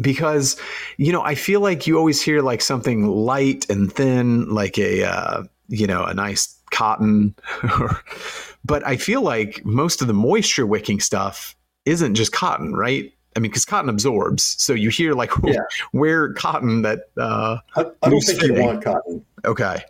because 0.00 0.60
you 0.96 1.12
know, 1.12 1.22
I 1.22 1.34
feel 1.34 1.60
like 1.60 1.86
you 1.86 1.98
always 1.98 2.22
hear 2.22 2.42
like 2.42 2.60
something 2.60 3.06
light 3.06 3.68
and 3.68 3.92
thin, 3.92 4.48
like 4.48 4.78
a 4.78 5.04
uh, 5.04 5.44
you 5.68 5.86
know 5.86 6.04
a 6.04 6.14
nice 6.14 6.57
cotton, 6.70 7.34
but 8.64 8.86
I 8.86 8.96
feel 8.96 9.22
like 9.22 9.64
most 9.64 10.00
of 10.02 10.08
the 10.08 10.14
moisture 10.14 10.66
wicking 10.66 11.00
stuff 11.00 11.54
isn't 11.84 12.14
just 12.14 12.32
cotton, 12.32 12.74
right? 12.74 13.12
I 13.36 13.40
mean, 13.40 13.50
because 13.50 13.64
cotton 13.64 13.88
absorbs, 13.88 14.42
so 14.58 14.72
you 14.72 14.90
hear 14.90 15.14
like 15.14 15.30
Yeah. 15.44 15.60
wear 15.92 16.32
cotton 16.32 16.82
that 16.82 17.10
uh, 17.16 17.58
I, 17.76 17.84
I 18.02 18.10
don't 18.10 18.20
think 18.20 18.42
you 18.42 18.54
want 18.54 18.82
cotton. 18.82 19.24
okay, 19.44 19.82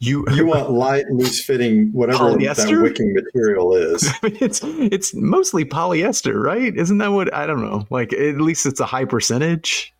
you 0.00 0.24
You 0.32 0.46
want 0.54 0.70
light, 0.72 1.04
loose 1.10 1.44
fitting, 1.44 1.92
whatever 1.92 2.30
that 2.36 2.78
wicking 2.82 3.14
material 3.14 3.74
is. 3.76 4.08
I 4.22 4.28
mean, 4.28 4.38
it's 4.40 4.60
it's 4.64 5.14
mostly 5.14 5.64
polyester, 5.64 6.42
right? 6.42 6.74
Isn't 6.76 6.98
that 6.98 7.08
what 7.12 7.32
I 7.32 7.46
don't 7.46 7.62
know? 7.62 7.86
Like 7.90 8.12
at 8.12 8.40
least 8.40 8.66
it's 8.66 8.80
a 8.80 8.86
high 8.86 9.04
percentage. 9.04 9.94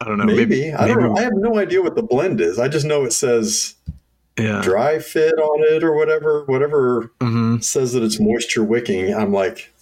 I 0.00 0.04
don't 0.04 0.18
know. 0.18 0.24
Maybe, 0.24 0.72
I 0.72 0.88
don't 0.88 0.96
maybe- 0.96 1.08
know. 1.10 1.16
I 1.16 1.22
have 1.22 1.34
no 1.34 1.58
idea 1.58 1.80
what 1.82 1.94
the 1.94 2.02
blend 2.02 2.40
is. 2.40 2.58
I 2.58 2.68
just 2.68 2.84
know 2.84 3.04
it 3.04 3.12
says 3.12 3.74
Yeah. 4.38 4.62
Dri-FIT 4.62 5.34
on 5.34 5.74
it 5.74 5.84
or 5.84 5.94
whatever. 5.94 6.44
Whatever 6.46 7.12
hmm 7.20 7.58
says 7.58 7.92
that 7.92 8.02
it's 8.02 8.18
moisture 8.18 8.64
wicking. 8.64 9.14
I'm 9.14 9.32
like, 9.32 9.72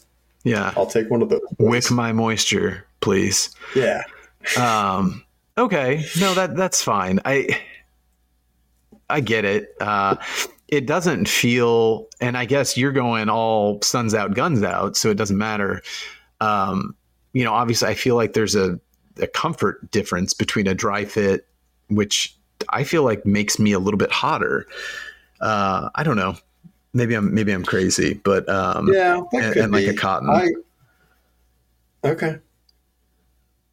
Yeah. 0.45 0.73
I'll 0.77 0.87
take 0.87 1.11
one 1.11 1.23
of 1.23 1.29
those. 1.29 1.41
Wick 1.59 1.91
my 1.91 2.13
moisture, 2.13 2.85
please. 3.01 3.55
Yeah. 3.77 4.03
Um, 4.59 5.25
okay. 5.57 6.05
No, 6.21 6.35
that 6.35 6.57
that's 6.57 6.83
fine. 6.83 7.21
I 7.25 7.61
I 9.09 9.21
get 9.21 9.45
it. 9.45 9.75
Uh, 9.81 10.17
it 10.69 10.87
doesn't 10.87 11.29
feel, 11.29 12.09
and 12.21 12.39
I 12.39 12.45
guess 12.45 12.77
you're 12.77 12.93
going 12.93 13.29
all 13.29 13.81
suns 13.83 14.15
out, 14.15 14.35
guns 14.35 14.63
out, 14.63 14.97
so 14.97 15.11
it 15.11 15.17
doesn't 15.17 15.37
matter. 15.39 15.83
Um, 16.41 16.95
you 17.33 17.43
know, 17.45 17.53
obviously, 17.53 17.89
I 17.89 17.95
feel 17.95 18.15
like 18.15 18.35
there's 18.35 18.55
a, 18.55 18.79
a 19.21 19.27
comfort 19.27 19.91
difference 19.91 20.33
between 20.33 20.69
a 20.69 20.75
Dri-FIT, 20.75 21.45
which 21.89 22.37
I 22.69 22.85
feel 22.85 23.03
like 23.03 23.25
makes 23.25 23.59
me 23.59 23.73
a 23.73 23.79
little 23.79 23.99
bit 23.99 24.11
hotter. 24.11 24.67
Uh, 25.41 25.89
I 25.95 26.03
don't 26.03 26.17
know. 26.17 26.37
Maybe 26.93 27.15
I'm 27.15 27.33
maybe 27.33 27.53
I'm 27.53 27.65
crazy, 27.65 28.15
but 28.15 28.49
um, 28.49 28.93
Yeah, 28.93 29.23
and, 29.33 29.57
and 29.57 29.73
like 29.73 29.87
a 29.87 29.95
cotton. 29.95 30.29
I 30.29 30.49
okay. 32.05 32.39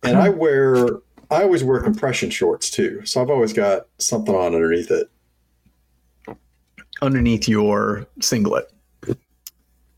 And 0.04 0.18
I 0.18 0.30
wear 0.30 0.88
I 1.30 1.44
always 1.44 1.64
wear 1.64 1.82
compression 1.82 2.30
shorts 2.30 2.70
too, 2.70 3.02
so 3.06 3.22
I've 3.22 3.30
always 3.30 3.54
got 3.54 3.88
something 3.98 4.36
on 4.36 4.54
underneath 4.54 4.92
it. 4.92 5.10
underneath 7.02 7.48
your 7.48 8.06
singlet. 8.22 8.72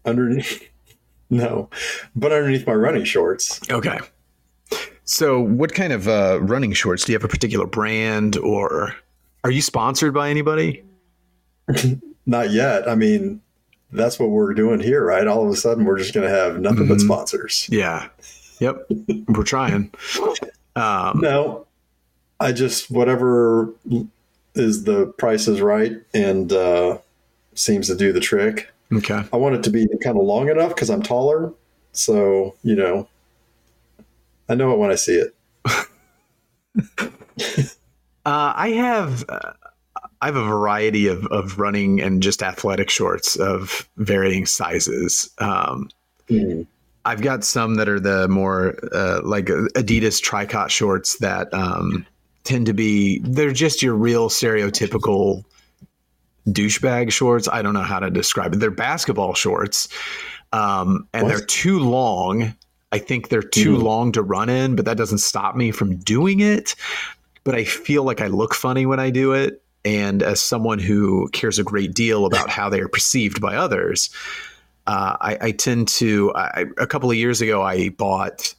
Underneath, 0.06 0.68
no, 1.30 1.70
but 2.16 2.32
underneath 2.32 2.66
my 2.66 2.74
running 2.74 3.04
shorts. 3.04 3.60
Okay. 3.70 4.00
So, 5.12 5.40
what 5.42 5.74
kind 5.74 5.92
of 5.92 6.08
uh, 6.08 6.40
running 6.40 6.72
shorts? 6.72 7.04
Do 7.04 7.12
you 7.12 7.16
have 7.18 7.24
a 7.24 7.28
particular 7.28 7.66
brand, 7.66 8.38
or 8.38 8.96
are 9.44 9.50
you 9.50 9.60
sponsored 9.64 10.14
by 10.14 10.30
anybody? 10.30 10.84
Not 12.28 12.52
yet. 12.52 12.88
I 12.88 12.94
mean, 12.94 13.42
that's 13.92 14.20
what 14.20 14.30
we're 14.30 14.54
doing 14.54 14.80
here, 14.80 15.04
right? 15.04 15.26
All 15.26 15.44
of 15.44 15.52
a 15.52 15.56
sudden, 15.56 15.86
we're 15.86 15.98
just 15.98 16.14
going 16.14 16.30
to 16.30 16.34
have 16.36 16.60
nothing 16.60 16.88
but 16.88 17.00
Mhm. 17.00 17.06
sponsors. 17.06 17.68
Yeah. 17.72 18.08
Yep. 18.60 18.86
We're 19.30 19.44
trying. 19.46 19.92
Um, 20.76 21.22
No, 21.22 21.66
I 22.40 22.52
just 22.52 22.92
whatever 22.92 23.74
is 24.54 24.84
the 24.84 25.08
price 25.18 25.48
is 25.48 25.60
right 25.60 25.94
and 26.14 26.54
uh, 26.54 27.00
seems 27.56 27.88
to 27.88 27.96
do 27.96 28.14
the 28.14 28.20
trick. 28.20 28.70
okay. 28.94 29.24
I 29.34 29.38
want 29.38 29.56
it 29.56 29.64
to 29.64 29.72
be 29.72 29.88
kind 30.04 30.18
of 30.20 30.24
long 30.24 30.50
enough 30.50 30.70
because 30.76 30.92
I'm 30.92 31.02
taller. 31.02 31.52
So, 31.94 32.54
you 32.62 32.76
know, 32.76 33.08
I 34.50 34.56
know 34.56 34.74
it 34.74 34.78
when 34.80 34.92
I 34.92 34.96
see 34.96 35.16
it. 35.16 35.36
Uh, 38.26 38.52
I 38.56 38.70
have. 38.72 39.24
Uh, 39.30 39.54
I 40.22 40.26
have 40.26 40.36
a 40.36 40.44
variety 40.44 41.08
of, 41.08 41.26
of 41.28 41.58
running 41.58 42.02
and 42.02 42.22
just 42.22 42.44
athletic 42.44 42.90
shorts 42.90 43.38
of 43.38 43.90
varying 43.96 44.46
sizes. 44.46 45.30
Um, 45.38 45.90
I've 47.06 47.22
got 47.22 47.46
some 47.46 47.76
that 47.76 47.88
are 47.88 48.00
the 48.02 48.28
more 48.28 48.78
uh, 48.94 49.22
like 49.24 49.46
Adidas 49.46 50.22
tricot 50.22 50.70
shorts 50.70 51.18
that 51.20 51.52
um, 51.54 52.06
tend 52.44 52.66
to 52.66 52.74
be 52.74 53.20
they're 53.20 53.54
just 53.54 53.82
your 53.82 53.96
real 53.96 54.30
stereotypical 54.30 55.46
douchebag 56.50 57.12
shorts. 57.14 57.48
I 57.48 57.62
don't 57.62 57.74
know 57.74 57.82
how 57.82 58.00
to 58.00 58.10
describe 58.12 58.54
it. 58.54 58.58
They're 58.60 58.70
basketball 58.72 59.34
shorts, 59.34 59.88
um, 60.52 61.08
and 61.14 61.24
What? 61.24 61.30
they're 61.30 61.46
too 61.46 61.80
long. 61.80 62.54
I 62.92 62.98
think 62.98 63.30
they're 63.30 63.44
too 63.44 63.78
Mhm. 63.78 63.84
long 63.84 64.12
to 64.14 64.22
run 64.22 64.50
in, 64.50 64.76
but 64.76 64.86
that 64.86 64.98
doesn't 64.98 65.20
stop 65.20 65.56
me 65.56 65.72
from 65.72 65.98
doing 65.98 66.40
it. 66.40 66.76
But 67.44 67.56
I 67.56 67.64
feel 67.64 68.04
like 68.04 68.22
I 68.22 68.28
look 68.28 68.54
funny 68.54 68.86
when 68.86 69.00
I 69.00 69.10
do 69.10 69.34
it. 69.34 69.62
And 69.86 70.22
as 70.22 70.42
someone 70.42 70.80
who 70.80 71.30
cares 71.30 71.58
a 71.58 71.64
great 71.64 71.94
deal 71.94 72.26
about 72.26 72.50
how 72.50 72.68
they 72.70 72.82
are 72.82 72.90
perceived 72.90 73.40
by 73.40 73.56
others, 73.56 74.10
uh, 74.88 75.16
I, 75.22 75.38
I 75.40 75.52
tend 75.52 75.88
to. 75.90 76.34
I, 76.36 76.66
a 76.78 76.86
couple 76.88 77.10
of 77.10 77.16
years 77.16 77.42
ago, 77.42 77.62
I 77.62 77.90
bought. 77.90 78.54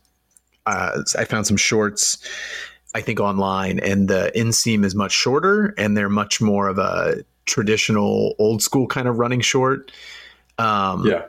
Uh, 0.66 1.02
I 1.18 1.24
found 1.24 1.46
some 1.46 1.56
shorts, 1.56 2.18
I 2.94 3.00
think 3.00 3.18
online, 3.18 3.80
and 3.80 4.08
the 4.08 4.30
inseam 4.36 4.84
is 4.84 4.94
much 4.94 5.12
shorter, 5.12 5.74
and 5.76 5.96
they're 5.96 6.08
much 6.08 6.40
more 6.40 6.68
of 6.68 6.78
a 6.78 7.24
traditional, 7.46 8.34
old 8.38 8.62
school 8.62 8.86
kind 8.86 9.08
of 9.08 9.18
running 9.18 9.40
short. 9.40 9.90
Um, 10.58 11.06
Yeah. 11.06 11.22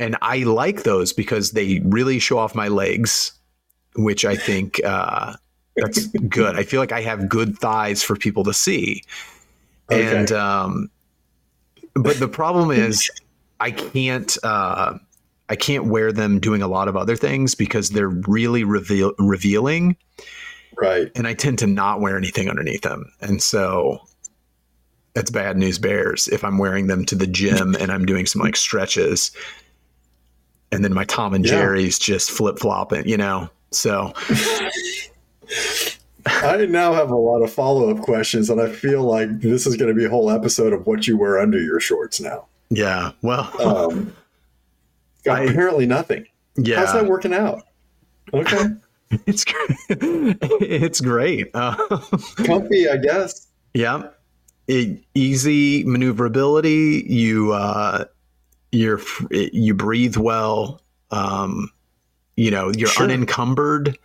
And 0.00 0.16
I 0.22 0.38
like 0.38 0.82
those 0.82 1.12
because 1.12 1.52
they 1.52 1.80
really 1.84 2.18
show 2.18 2.38
off 2.38 2.54
my 2.54 2.68
legs, 2.68 3.32
which 3.96 4.24
I 4.24 4.34
think 4.34 4.80
uh, 4.84 5.34
that's 5.76 6.06
good. 6.06 6.56
I 6.56 6.62
feel 6.64 6.80
like 6.80 6.90
I 6.90 7.02
have 7.02 7.28
good 7.28 7.58
thighs 7.58 8.02
for 8.02 8.16
people 8.16 8.42
to 8.44 8.54
see, 8.54 9.04
Okay. 9.92 10.16
and 10.16 10.32
um, 10.32 10.90
but 11.94 12.18
the 12.18 12.28
problem 12.28 12.70
is 12.70 13.10
I 13.60 13.70
can't 13.70 14.36
uh, 14.42 14.98
I 15.50 15.56
can't 15.56 15.86
wear 15.86 16.12
them 16.12 16.40
doing 16.40 16.62
a 16.62 16.68
lot 16.68 16.88
of 16.88 16.96
other 16.96 17.14
things 17.16 17.54
because 17.54 17.90
they're 17.90 18.08
really 18.08 18.64
reveal- 18.64 19.12
revealing, 19.18 19.96
Right. 20.80 21.12
and 21.14 21.26
I 21.26 21.34
tend 21.34 21.58
to 21.58 21.66
not 21.66 22.00
wear 22.00 22.16
anything 22.16 22.48
underneath 22.48 22.82
them, 22.82 23.12
and 23.20 23.42
so. 23.42 24.00
That's 25.12 25.32
bad 25.32 25.56
news 25.56 25.76
bears 25.76 26.28
if 26.28 26.44
I'm 26.44 26.56
wearing 26.56 26.86
them 26.86 27.04
to 27.06 27.16
the 27.16 27.26
gym 27.26 27.74
and 27.80 27.90
I'm 27.90 28.06
doing 28.06 28.26
some 28.26 28.42
like 28.42 28.54
stretches 28.54 29.32
and 30.72 30.84
then 30.84 30.92
my 30.94 31.04
Tom 31.04 31.34
and 31.34 31.44
Yeah. 31.44 31.52
Jerry's 31.52 31.98
just 31.98 32.30
flip 32.30 32.58
flopping, 32.58 33.06
you 33.08 33.16
know. 33.16 33.48
So 33.72 34.12
I 36.26 36.66
now 36.66 36.92
have 36.92 37.10
a 37.10 37.16
lot 37.16 37.42
of 37.42 37.52
follow 37.52 37.90
up 37.90 38.02
questions, 38.02 38.50
and 38.50 38.60
I 38.60 38.68
feel 38.70 39.02
like 39.02 39.40
this 39.40 39.66
is 39.66 39.76
going 39.76 39.88
to 39.92 39.98
be 39.98 40.04
a 40.04 40.10
whole 40.10 40.30
episode 40.30 40.72
of 40.72 40.86
what 40.86 41.06
you 41.06 41.16
wear 41.16 41.38
under 41.38 41.58
your 41.60 41.80
shorts 41.80 42.20
now. 42.20 42.46
yeah, 42.68 43.12
well, 43.22 43.50
Um, 43.60 44.12
I- 45.28 45.42
apparently, 45.44 45.86
nothing. 45.86 46.26
yeah, 46.56 46.76
How's 46.84 46.92
that 46.94 47.06
working 47.06 47.32
out? 47.34 47.62
Okay. 48.34 48.64
it's 49.26 49.44
gr- 49.44 49.56
it's 49.90 51.00
great. 51.00 51.50
Uh, 51.54 51.74
Comfy, 52.36 52.88
I 52.88 52.96
guess. 52.98 53.46
yeah, 53.74 54.08
it, 54.68 54.98
easy 55.14 55.82
maneuverability. 55.84 57.04
You 57.08 57.52
uh, 57.52 58.04
you're 58.72 59.00
you 59.30 59.74
breathe 59.74 60.16
well. 60.16 60.80
Um, 61.10 61.70
you 62.36 62.50
know, 62.50 62.70
you're 62.76 62.88
Sure. 62.88 63.04
unencumbered, 63.04 63.98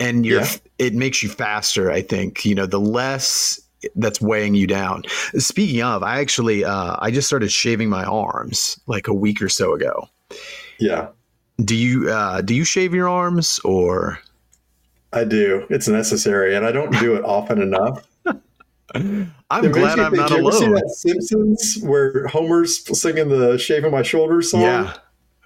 and 0.00 0.26
you're 0.26 0.40
Yeah. 0.42 0.56
it 0.78 0.94
makes 0.94 1.22
you 1.22 1.28
faster. 1.28 1.90
I 1.90 2.02
think 2.02 2.44
you 2.44 2.54
know 2.54 2.66
the 2.66 2.80
less 2.80 3.60
that's 3.94 4.20
weighing 4.20 4.54
you 4.56 4.66
down. 4.66 5.04
Speaking 5.38 5.82
of, 5.82 6.02
I 6.02 6.18
actually 6.20 6.64
uh, 6.64 6.96
I 6.98 7.10
just 7.12 7.26
started 7.28 7.52
shaving 7.52 7.88
my 7.88 8.04
arms 8.04 8.78
like 8.86 9.06
a 9.06 9.14
week 9.14 9.40
or 9.40 9.48
so 9.48 9.72
ago. 9.74 10.08
Yeah, 10.80 11.08
Do 11.64 11.74
you 11.76 12.10
uh, 12.10 12.40
do 12.42 12.54
you 12.54 12.64
shave 12.64 12.92
your 12.94 13.08
arms 13.08 13.60
or? 13.64 14.18
I 15.12 15.24
do. 15.24 15.64
It's 15.70 15.88
necessary, 15.88 16.54
and 16.54 16.66
I 16.66 16.72
don't 16.72 16.92
do 17.00 17.14
it 17.14 17.24
often 17.24 17.62
enough. 17.62 18.06
I'm 18.94 19.32
makes 19.62 19.76
glad 19.76 19.98
I'm 19.98 20.14
not 20.14 20.32
ever 20.32 20.52
see 20.52 20.64
alone. 20.64 20.74
that 20.74 20.88
Simpsons 20.90 21.78
where 21.82 22.26
Homer's 22.28 22.84
singing 22.98 23.28
the 23.28 23.58
"Shaving 23.58 23.90
My 23.90 24.02
Shoulders" 24.02 24.50
song? 24.50 24.62
Yeah, 24.62 24.94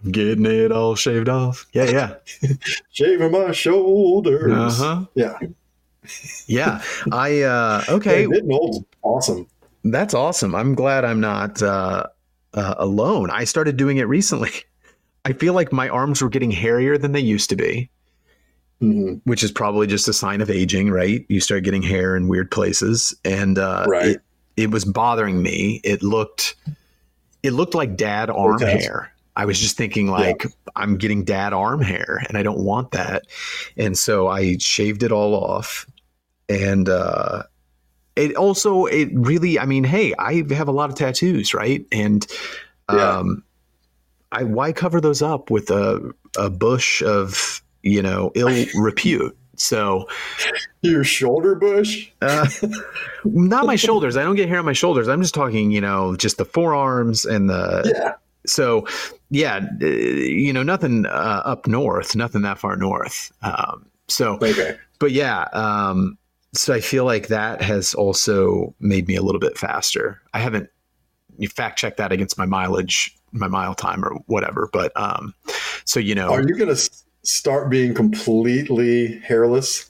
I'm 0.03 0.11
getting 0.13 0.47
it 0.47 0.73
all 0.73 0.95
shaved 0.95 1.29
off. 1.29 1.67
Yeah, 1.73 1.85
yeah. 1.85 2.49
Shaving 2.91 3.33
my 3.33 3.53
shoulders. 3.53 4.53
Uh 4.53 4.71
huh. 4.71 5.07
Yeah. 5.15 5.39
Yeah, 6.47 6.83
I 7.13 7.43
uh, 7.43 7.85
okay. 7.89 8.23
Yeah, 8.23 8.41
old's 8.51 8.85
awesome. 9.03 9.47
That's 9.85 10.15
awesome. 10.15 10.55
I'm 10.55 10.75
glad 10.75 11.05
I'm 11.05 11.21
not 11.21 11.63
uh, 11.63 12.07
uh, 12.55 12.75
alone. 12.79 13.31
I 13.31 13.45
started 13.45 13.77
doing 13.77 13.99
it 13.99 14.05
recently. 14.05 14.51
I 15.25 15.33
feel 15.33 15.55
like 15.55 15.73
my 15.73 15.89
arms 15.89 16.21
were 16.21 16.29
getting 16.29 16.51
hairier 16.51 16.99
than 16.99 17.13
they 17.13 17.21
used 17.21 17.49
to 17.51 17.57
be, 17.57 17.91
hmm 18.83 19.15
which 19.25 19.43
is 19.45 19.53
probably 19.53 19.87
just 19.87 20.09
a 20.09 20.13
sign 20.13 20.41
of 20.41 20.51
aging, 20.51 20.91
right? 20.91 21.25
You 21.29 21.41
start 21.41 21.63
getting 21.63 21.83
hair 21.83 22.17
in 22.17 22.27
weird 22.29 22.51
places, 22.51 23.17
and 23.25 23.59
uh, 23.59 23.85
Right. 23.87 24.07
it, 24.17 24.23
it 24.57 24.71
was 24.71 24.85
bothering 24.85 25.41
me. 25.43 25.81
It 25.85 26.03
looked, 26.03 26.57
it 27.45 27.53
looked 27.53 27.75
like 27.75 27.97
dad 27.97 28.29
arm 28.31 28.61
hair. 28.61 29.13
I 29.37 29.45
was 29.45 29.61
just 29.61 29.77
thinking 29.77 30.09
like 30.09 30.45
I'm 30.77 30.97
getting 30.99 31.25
dad 31.25 31.53
arm 31.53 31.81
hair, 31.81 32.23
and 32.29 32.37
I 32.37 32.43
don't 32.43 32.59
want 32.65 32.91
that, 32.91 33.23
and 33.77 33.97
so 33.97 34.27
I 34.29 34.59
shaved 34.59 35.03
it 35.05 35.13
all 35.13 35.35
off, 35.35 35.87
and 36.49 36.89
uh, 36.89 37.45
it 38.17 38.37
also 38.37 38.85
it 38.87 39.09
really 39.15 39.59
i 39.59 39.65
mean 39.65 39.85
hey 39.85 40.13
i 40.19 40.45
have 40.51 40.69
a 40.69 40.73
lot 40.73 40.91
of 40.91 40.97
tattoos 40.97 41.55
right 41.55 41.87
and 41.93 42.27
Yeah. 42.91 43.19
um 43.21 43.43
i 44.33 44.43
why 44.45 44.71
cover 44.73 45.01
those 45.01 45.23
up 45.23 45.51
with 45.51 45.71
a 45.71 46.13
a 46.37 46.51
bush 46.51 47.01
of 47.03 47.62
you 47.83 48.03
know 48.03 48.31
ill 48.35 48.65
repute 48.75 49.37
so 49.57 50.07
Your 50.81 51.05
shoulder 51.05 51.55
bush. 51.55 52.09
uh, 52.23 52.47
not 53.25 53.67
my 53.67 53.77
shoulders 53.77 54.17
i 54.17 54.23
don't 54.23 54.37
get 54.37 54.49
hair 54.49 54.59
on 54.59 54.65
my 54.65 54.73
shoulders 54.73 55.09
i'm 55.09 55.21
just 55.21 55.35
talking 55.35 55.71
you 55.71 55.81
know 55.81 56.17
just 56.17 56.39
the 56.39 56.45
forearms 56.45 57.25
and 57.25 57.51
the 57.51 57.93
Yeah. 57.95 58.13
so 58.47 58.87
yeah 59.31 59.61
uh, 59.83 59.87
you 59.87 60.53
know 60.53 60.63
nothing 60.63 61.07
uh, 61.07 61.43
up 61.45 61.67
north 61.67 62.17
nothing 62.17 62.43
that 62.43 62.59
far 62.59 62.77
north 62.77 63.31
um 63.43 63.87
so 64.09 64.35
Okay. 64.43 64.77
but 64.99 65.13
yeah 65.13 65.43
um 65.53 66.17
so 66.55 66.73
i 66.75 66.81
feel 66.81 67.05
like 67.05 67.29
that 67.29 67.61
has 67.63 67.95
also 67.95 68.75
made 68.81 69.07
me 69.09 69.17
a 69.17 69.23
little 69.23 69.41
bit 69.41 69.57
faster 69.59 70.21
i 70.35 70.39
haven't 70.39 70.69
you 71.39 71.49
fact 71.49 71.79
check 71.79 71.97
that 71.97 72.13
against 72.13 72.37
my 72.39 72.47
mileage 72.47 73.17
my 73.33 73.49
mile 73.49 73.75
time 73.75 74.05
or 74.05 74.15
whatever 74.27 74.69
but 74.73 74.93
um 75.01 75.35
so 75.85 75.99
you 76.01 76.15
know 76.15 76.31
Are 76.31 76.43
you 76.47 76.55
going 76.57 76.75
to 76.75 76.91
start 77.25 77.71
being 77.71 77.95
completely 77.95 79.19
hairless 79.21 79.89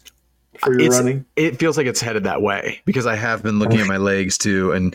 for 0.58 0.72
your 0.72 0.82
It's- 0.82 0.98
running? 0.98 1.24
it 1.36 1.58
feels 1.58 1.76
like 1.76 1.86
it's 1.86 2.00
headed 2.00 2.24
that 2.24 2.42
way 2.42 2.80
because 2.84 3.06
i 3.06 3.14
have 3.16 3.42
been 3.42 3.58
looking 3.58 3.80
at 3.80 3.86
my 3.86 3.96
legs 3.96 4.36
too 4.38 4.72
and 4.72 4.94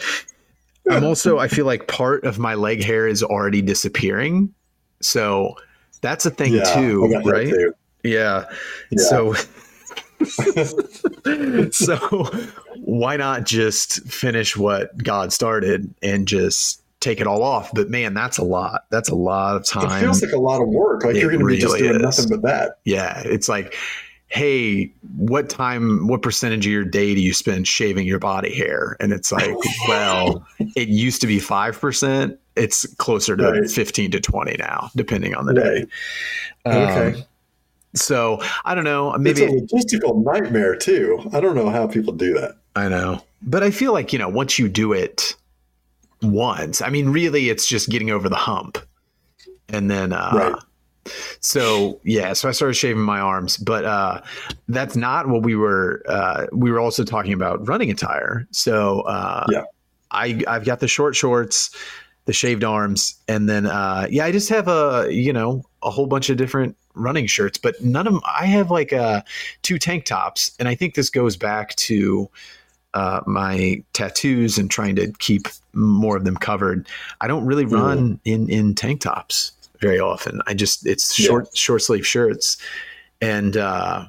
i'm 0.89 1.03
also 1.03 1.39
i 1.39 1.47
feel 1.47 1.65
like 1.65 1.87
part 1.87 2.23
of 2.25 2.37
my 2.39 2.53
leg 2.53 2.83
hair 2.83 3.07
is 3.07 3.23
already 3.23 3.61
disappearing 3.61 4.53
so 5.01 5.55
that's 6.01 6.25
a 6.25 6.29
thing 6.31 6.59
I 6.61 6.73
too 6.75 7.05
right 7.25 7.49
too. 7.49 7.73
yeah 8.03 8.45
Yeah. 8.91 8.99
So 9.03 9.33
so 11.71 11.97
why 12.77 13.17
not 13.17 13.45
just 13.45 14.01
finish 14.07 14.55
what 14.57 14.97
God 15.03 15.31
started 15.33 15.93
and 16.01 16.27
just 16.27 16.81
take 17.07 17.21
it 17.21 17.27
all 17.27 17.43
off? 17.43 17.71
But 17.73 17.89
man, 17.89 18.13
that's 18.13 18.37
a 18.37 18.43
lot. 18.43 18.85
That's 18.89 19.09
a 19.09 19.15
lot 19.15 19.55
of 19.55 19.65
time. 19.65 19.97
it 19.97 19.99
feels 20.01 20.21
like 20.21 20.31
a 20.33 20.39
lot 20.39 20.61
of 20.61 20.67
work. 20.69 21.03
Like 21.03 21.15
It 21.15 21.21
you're 21.21 21.29
going 21.31 21.39
to 21.41 21.45
be 21.47 21.57
just 21.57 21.77
doing 21.77 21.95
is. 21.95 22.01
nothing 22.01 22.29
but 22.29 22.41
that. 22.41 22.79
yeah, 22.85 23.21
it's 23.25 23.47
like 23.49 23.75
hey, 24.29 24.91
what 25.15 25.49
time 25.49 26.05
what 26.07 26.21
percentage 26.21 26.65
of 26.65 26.71
your 26.73 26.83
day 26.83 27.15
do 27.15 27.21
you 27.21 27.33
spend 27.33 27.65
shaving 27.65 28.05
your 28.05 28.19
body 28.19 28.53
hair? 28.53 28.97
And 28.99 29.13
it's 29.13 29.31
like, 29.31 29.55
well, 29.87 30.45
it 30.75 30.89
used 30.89 31.21
to 31.21 31.27
be 31.27 31.37
5%. 31.37 32.37
It's 32.57 32.85
closer 32.95 33.37
to 33.37 33.43
Right. 33.51 33.69
15 33.71 34.11
to 34.11 34.19
20 34.19 34.57
now, 34.59 34.89
depending 34.97 35.33
on 35.33 35.45
the 35.45 35.53
Right. 35.53 35.87
day. 36.65 36.69
Um, 36.69 36.89
Okay. 36.89 37.23
so 37.95 38.39
I 38.65 38.75
don't 38.75 38.83
know. 38.83 39.15
Maybe 39.17 39.43
it's 39.43 39.73
a 39.73 39.75
logistical 39.77 40.21
nightmare 40.23 40.75
too. 40.75 41.21
I 41.31 41.39
don't 41.39 41.55
know 41.55 41.69
how 41.69 41.87
people 41.87 42.11
do 42.11 42.33
that. 42.33 42.55
I 42.75 42.89
know. 42.89 43.21
But 43.41 43.63
I 43.63 43.71
feel 43.71 43.93
like, 43.93 44.11
you 44.11 44.19
know, 44.19 44.27
once 44.27 44.59
you 44.59 44.67
do 44.67 44.91
it 44.91 45.37
once, 46.21 46.81
I 46.81 46.89
mean, 46.89 47.09
really, 47.09 47.49
it's 47.49 47.67
just 47.67 47.89
getting 47.89 48.09
over 48.11 48.29
the 48.29 48.35
hump. 48.35 48.77
And 49.69 49.89
then, 49.91 50.13
uh, 50.13 50.31
Right. 50.33 50.63
so 51.41 51.99
yeah, 52.03 52.33
so 52.33 52.49
I 52.49 52.51
started 52.51 52.73
shaving 52.73 53.01
my 53.03 53.19
arms, 53.19 53.57
but 53.57 53.85
uh, 53.85 54.21
that's 54.67 54.95
not 54.95 55.27
what 55.27 55.43
we 55.43 55.55
were. 55.55 56.03
Uh, 56.07 56.47
we 56.51 56.71
were 56.71 56.79
also 56.79 57.03
talking 57.03 57.33
about 57.33 57.67
running 57.67 57.91
attire. 57.91 58.47
So 58.51 59.01
uh, 59.01 59.45
Yeah. 59.49 59.63
I 60.11 60.41
I've 60.47 60.65
got 60.65 60.79
the 60.79 60.87
short 60.87 61.15
shorts, 61.15 61.75
the 62.25 62.33
shaved 62.33 62.63
arms, 62.63 63.15
and 63.27 63.49
then 63.49 63.65
uh, 63.65 64.07
yeah, 64.09 64.25
I 64.25 64.31
just 64.31 64.49
have 64.49 64.67
a 64.67 65.07
you 65.09 65.33
know 65.33 65.63
a 65.83 65.89
whole 65.89 66.07
bunch 66.07 66.29
of 66.29 66.37
different 66.37 66.75
running 66.93 67.27
shirts, 67.27 67.57
but 67.57 67.81
none 67.83 68.07
of 68.07 68.13
them. 68.13 68.21
I 68.39 68.45
have 68.45 68.71
like 68.71 68.91
uh, 68.93 69.21
two 69.63 69.77
tank 69.77 70.05
tops, 70.05 70.51
and 70.59 70.67
I 70.67 70.75
think 70.75 70.95
this 70.95 71.09
goes 71.09 71.35
back 71.37 71.75
to 71.75 72.29
uh, 72.97 73.21
my 73.27 73.83
tattoos 73.93 74.57
and 74.57 74.71
trying 74.71 74.95
to 74.95 75.11
keep 75.19 75.47
more 75.73 76.17
of 76.17 76.23
them 76.25 76.35
covered. 76.35 76.87
I 77.21 77.27
don't 77.27 77.45
really 77.45 77.65
run 77.65 78.19
in 78.25 78.49
in 78.49 78.73
tank 78.73 79.01
tops 79.01 79.51
very 79.81 79.99
often. 79.99 80.41
I 80.47 80.53
just 80.55 80.85
it's 80.87 81.17
Yeah. 81.19 81.27
short 81.27 81.55
short 81.55 81.81
sleeve 81.83 82.07
shirts, 82.07 82.57
and 83.21 83.55
uh, 83.55 84.05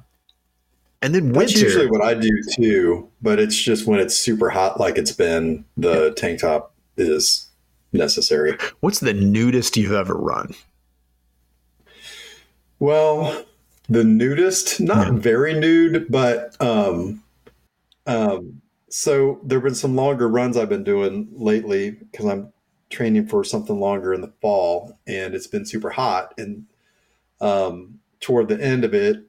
and 1.02 1.14
then 1.14 1.24
winter. 1.32 1.38
That's 1.40 1.60
usually 1.60 1.90
what 1.90 2.02
I 2.02 2.14
do 2.14 2.30
too, 2.56 3.08
but 3.20 3.38
it's 3.38 3.56
just 3.56 3.86
when 3.86 4.00
it's 4.00 4.16
super 4.16 4.48
hot, 4.50 4.80
like 4.80 4.96
it's 4.96 5.12
been, 5.12 5.64
the 5.76 6.12
tank 6.16 6.40
top 6.40 6.72
is 6.96 7.46
necessary. 7.92 8.56
what's 8.80 9.00
the 9.00 9.12
nudist 9.14 9.76
you've 9.76 9.92
ever 9.92 10.14
run? 10.14 10.54
Well, 12.80 13.44
the 13.88 14.04
nudist, 14.04 14.80
not 14.80 15.06
Yeah. 15.08 15.18
very 15.18 15.54
nude, 15.54 16.06
but 16.10 16.56
um, 16.60 17.22
um, 18.06 18.60
so 18.88 19.40
there 19.42 19.58
have 19.58 19.64
been 19.64 19.74
some 19.74 19.96
longer 19.96 20.28
runs 20.28 20.56
I've 20.56 20.68
been 20.68 20.84
doing 20.84 21.28
lately 21.32 21.90
because 21.90 22.26
I'm 22.26 22.52
training 22.90 23.26
for 23.26 23.44
something 23.44 23.78
longer 23.78 24.14
in 24.14 24.20
the 24.20 24.32
fall, 24.40 24.98
and 25.06 25.34
it's 25.34 25.46
been 25.46 25.66
super 25.66 25.90
hot. 25.90 26.34
And 26.38 26.66
um, 27.40 28.00
toward 28.20 28.48
the 28.48 28.60
end 28.60 28.84
of 28.84 28.94
it, 28.94 29.24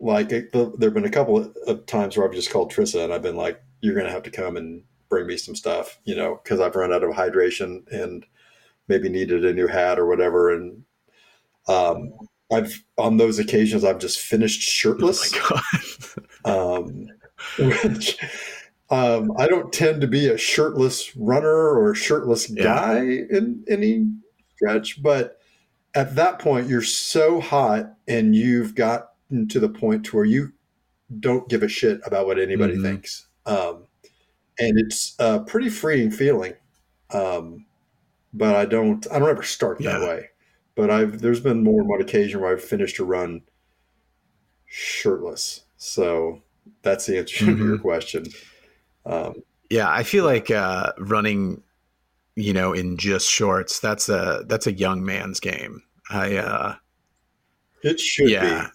like 0.00 0.30
it, 0.32 0.52
the, 0.52 0.72
there 0.78 0.88
have 0.88 0.94
been 0.94 1.04
a 1.04 1.10
couple 1.10 1.52
of, 1.66 1.86
times 1.86 2.16
where 2.16 2.26
I've 2.26 2.34
just 2.34 2.50
called 2.50 2.72
Trissa 2.72 3.02
and 3.02 3.12
I've 3.12 3.22
been 3.22 3.36
like, 3.36 3.60
"You're 3.80 3.94
going 3.94 4.06
to 4.06 4.12
have 4.12 4.22
to 4.24 4.30
come 4.30 4.56
and 4.56 4.82
bring 5.08 5.26
me 5.26 5.36
some 5.36 5.56
stuff," 5.56 5.98
you 6.04 6.14
know, 6.14 6.40
because 6.42 6.60
I've 6.60 6.76
run 6.76 6.92
out 6.92 7.02
of 7.02 7.10
hydration 7.10 7.90
and 7.90 8.24
maybe 8.88 9.08
needed 9.08 9.44
a 9.44 9.52
new 9.52 9.66
hat 9.66 9.98
or 9.98 10.06
whatever, 10.06 10.54
and 10.54 10.84
um, 11.66 12.12
I've 12.52 12.84
on 12.96 13.16
those 13.16 13.38
occasions 13.38 13.84
I've 13.84 13.98
just 13.98 14.20
finished 14.20 14.62
shirtless, 14.62 15.32
Oh 15.34 15.50
my 15.50 15.60
god! 16.44 16.78
um, 16.78 17.06
which 17.58 18.18
um, 18.90 19.32
I 19.36 19.46
don't 19.46 19.72
tend 19.72 20.00
to 20.00 20.06
be 20.06 20.28
a 20.28 20.38
shirtless 20.38 21.16
runner 21.16 21.48
or 21.48 21.92
a 21.92 21.96
shirtless 21.96 22.48
Yeah. 22.50 22.62
guy 22.64 23.00
in 23.30 23.64
any 23.68 24.06
stretch, 24.54 25.02
but 25.02 25.38
at 25.94 26.14
that 26.16 26.38
point 26.38 26.68
you're 26.68 26.82
so 26.82 27.40
hot 27.40 27.94
and 28.06 28.34
you've 28.34 28.74
gotten 28.74 29.48
to 29.48 29.60
the 29.60 29.68
point 29.68 30.04
to 30.06 30.16
where 30.16 30.24
you 30.24 30.52
don't 31.20 31.48
give 31.48 31.62
a 31.62 31.68
shit 31.68 32.00
about 32.04 32.26
what 32.26 32.38
anybody 32.38 32.76
Mhm. 32.76 32.82
thinks, 32.82 33.26
um, 33.46 33.86
and 34.58 34.78
it's 34.78 35.14
a 35.18 35.40
pretty 35.40 35.68
freeing 35.70 36.10
feeling. 36.10 36.54
Um, 37.10 37.66
but 38.34 38.54
I 38.54 38.66
don't 38.66 39.06
I 39.10 39.18
don't 39.18 39.28
ever 39.30 39.42
start 39.42 39.78
that 39.78 40.00
Yeah. 40.00 40.06
way. 40.08 40.30
But 40.74 40.90
I've 40.90 41.20
there's 41.20 41.40
been 41.40 41.62
more 41.64 41.80
than 41.82 41.88
one 41.88 42.00
occasion 42.02 42.40
where 42.40 42.52
I've 42.52 42.62
finished 42.62 42.98
a 42.98 43.04
run 43.04 43.42
shirtless. 44.66 45.64
So 45.76 46.42
that's 46.82 47.06
the 47.06 47.18
answer 47.18 47.36
to 47.46 47.56
your 47.56 47.78
Mhm. 47.78 47.80
question. 47.80 48.24
Um, 49.06 49.34
Yeah, 49.70 49.90
I 49.90 50.02
feel 50.02 50.24
like 50.24 50.50
uh, 50.50 50.92
running, 50.98 51.62
you 52.36 52.52
know, 52.52 52.72
in 52.72 52.96
just 52.96 53.28
shorts. 53.28 53.80
That's 53.80 54.08
a 54.08 54.44
that's 54.46 54.66
a 54.66 54.72
young 54.72 55.04
man's 55.04 55.40
game. 55.40 55.82
I 56.10 56.36
uh, 56.36 56.74
it 57.82 58.00
should 58.00 58.30
yeah, 58.30 58.68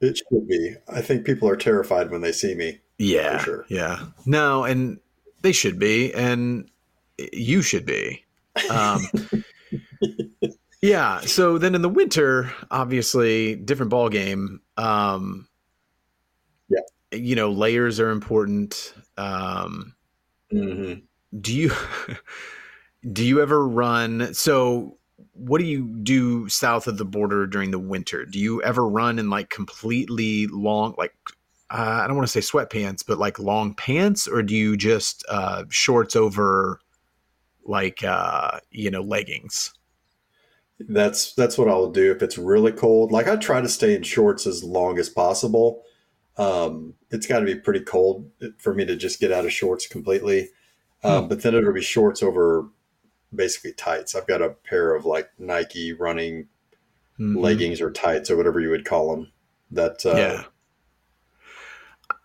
be. 0.00 0.08
It 0.08 0.18
should 0.18 0.48
be. 0.48 0.74
I 0.88 1.00
think 1.00 1.24
people 1.26 1.48
are 1.48 1.56
terrified 1.56 2.10
when 2.10 2.20
they 2.20 2.32
see 2.32 2.54
me. 2.54 2.80
yeah, 2.98 3.38
For 3.38 3.44
sure. 3.44 3.66
yeah. 3.68 4.06
No, 4.26 4.64
and 4.64 4.98
they 5.42 5.52
should 5.52 5.78
be, 5.78 6.12
and 6.14 6.68
you 7.32 7.62
should 7.62 7.86
be. 7.86 8.24
Um, 8.70 9.00
yeah. 10.82 11.20
So 11.22 11.58
then 11.58 11.74
in 11.74 11.82
the 11.82 11.88
winter, 11.88 12.52
obviously, 12.70 13.56
different 13.56 13.90
ball 13.90 14.08
game. 14.08 14.60
Um, 14.76 15.48
Yeah. 16.68 16.80
You 17.12 17.34
know, 17.36 17.50
layers 17.50 18.00
are 18.00 18.10
important. 18.10 18.92
Um, 19.18 19.94
hmm 20.50 20.94
do 21.40 21.54
you 21.54 21.70
do 23.12 23.24
you 23.24 23.40
ever 23.40 23.66
run 23.66 24.32
so 24.32 24.96
what 25.32 25.58
do 25.58 25.64
you 25.64 25.84
do 26.02 26.48
south 26.48 26.86
of 26.86 26.98
the 26.98 27.04
border 27.04 27.46
during 27.46 27.70
the 27.70 27.78
winter 27.78 28.24
do 28.24 28.38
you 28.38 28.62
ever 28.62 28.88
run 28.88 29.18
in 29.18 29.28
like 29.28 29.50
completely 29.50 30.46
long 30.48 30.94
like 30.96 31.14
uh, 31.70 32.00
i 32.02 32.06
don't 32.06 32.16
want 32.16 32.26
to 32.26 32.32
say 32.32 32.40
sweatpants 32.40 33.04
but 33.06 33.18
like 33.18 33.38
long 33.38 33.74
pants 33.74 34.26
or 34.26 34.42
do 34.42 34.54
you 34.54 34.76
just 34.76 35.24
uh 35.28 35.64
shorts 35.68 36.16
over 36.16 36.80
like 37.64 38.02
uh 38.02 38.58
you 38.70 38.90
know 38.90 39.02
leggings 39.02 39.74
That's 40.88 41.34
that's 41.34 41.58
what 41.58 41.68
I'll 41.68 41.90
do 41.90 42.12
if 42.12 42.22
it's 42.22 42.38
really 42.38 42.70
cold. 42.72 43.10
Like 43.10 43.26
I 43.26 43.36
try 43.36 43.60
to 43.60 43.68
stay 43.68 43.94
in 43.94 44.02
shorts 44.04 44.46
as 44.46 44.62
long 44.62 44.98
as 44.98 45.08
possible. 45.08 45.82
Um, 46.38 46.94
it's 47.10 47.26
got 47.26 47.40
to 47.40 47.46
be 47.46 47.56
pretty 47.56 47.80
cold 47.80 48.30
for 48.58 48.72
me 48.74 48.84
to 48.84 48.94
just 48.96 49.18
get 49.20 49.32
out 49.32 49.44
of 49.44 49.52
shorts 49.52 49.86
completely. 49.86 50.50
Um, 51.02 51.22
Hmm. 51.24 51.28
But 51.28 51.42
then 51.42 51.54
it'll 51.54 51.72
be 51.72 51.80
shorts 51.82 52.22
over 52.22 52.66
basically 53.34 53.72
tights. 53.72 54.14
I've 54.14 54.26
got 54.26 54.40
a 54.42 54.50
pair 54.50 54.94
of 54.94 55.04
like 55.04 55.30
Nike 55.38 55.92
running 55.92 56.48
Mhm. 57.20 57.40
leggings 57.40 57.80
or 57.80 57.90
tights 57.90 58.30
or 58.30 58.36
whatever 58.36 58.60
you 58.60 58.70
would 58.70 58.84
call 58.84 59.14
them. 59.14 59.32
That 59.72 60.04
uh, 60.06 60.16
yeah. 60.16 60.44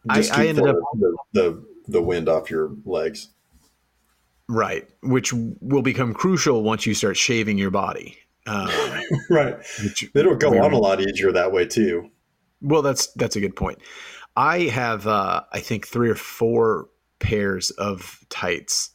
I- 0.10 0.16
just 0.18 0.32
I 0.34 0.36
keep 0.38 0.50
ended 0.50 0.66
the, 0.66 0.70
up- 0.70 0.78
the, 0.94 1.18
the 1.34 1.66
the 1.88 2.02
wind 2.02 2.30
off 2.30 2.50
your 2.50 2.72
legs. 2.86 3.30
Right. 4.48 4.88
Which 5.02 5.34
will 5.34 5.82
become 5.82 6.14
crucial 6.14 6.64
once 6.64 6.86
you 6.86 6.94
start 6.94 7.18
shaving 7.18 7.58
your 7.58 7.72
body. 7.72 8.18
Um, 8.46 8.70
right. 9.30 9.56
It'll 10.14 10.36
go 10.36 10.62
on 10.64 10.74
a 10.74 10.78
lot 10.78 11.02
easier 11.02 11.32
that 11.32 11.52
way 11.52 11.66
too. 11.66 12.10
Well, 12.64 12.82
that's 12.82 13.08
that's 13.14 13.36
a 13.36 13.40
good 13.42 13.56
point. 13.56 13.80
I 14.36 14.62
have 14.62 15.06
uh, 15.06 15.44
I 15.52 15.60
think 15.60 15.86
three 15.88 16.10
or 16.10 16.16
four 16.16 16.88
pairs 17.20 17.70
of 17.72 18.20
tights, 18.30 18.90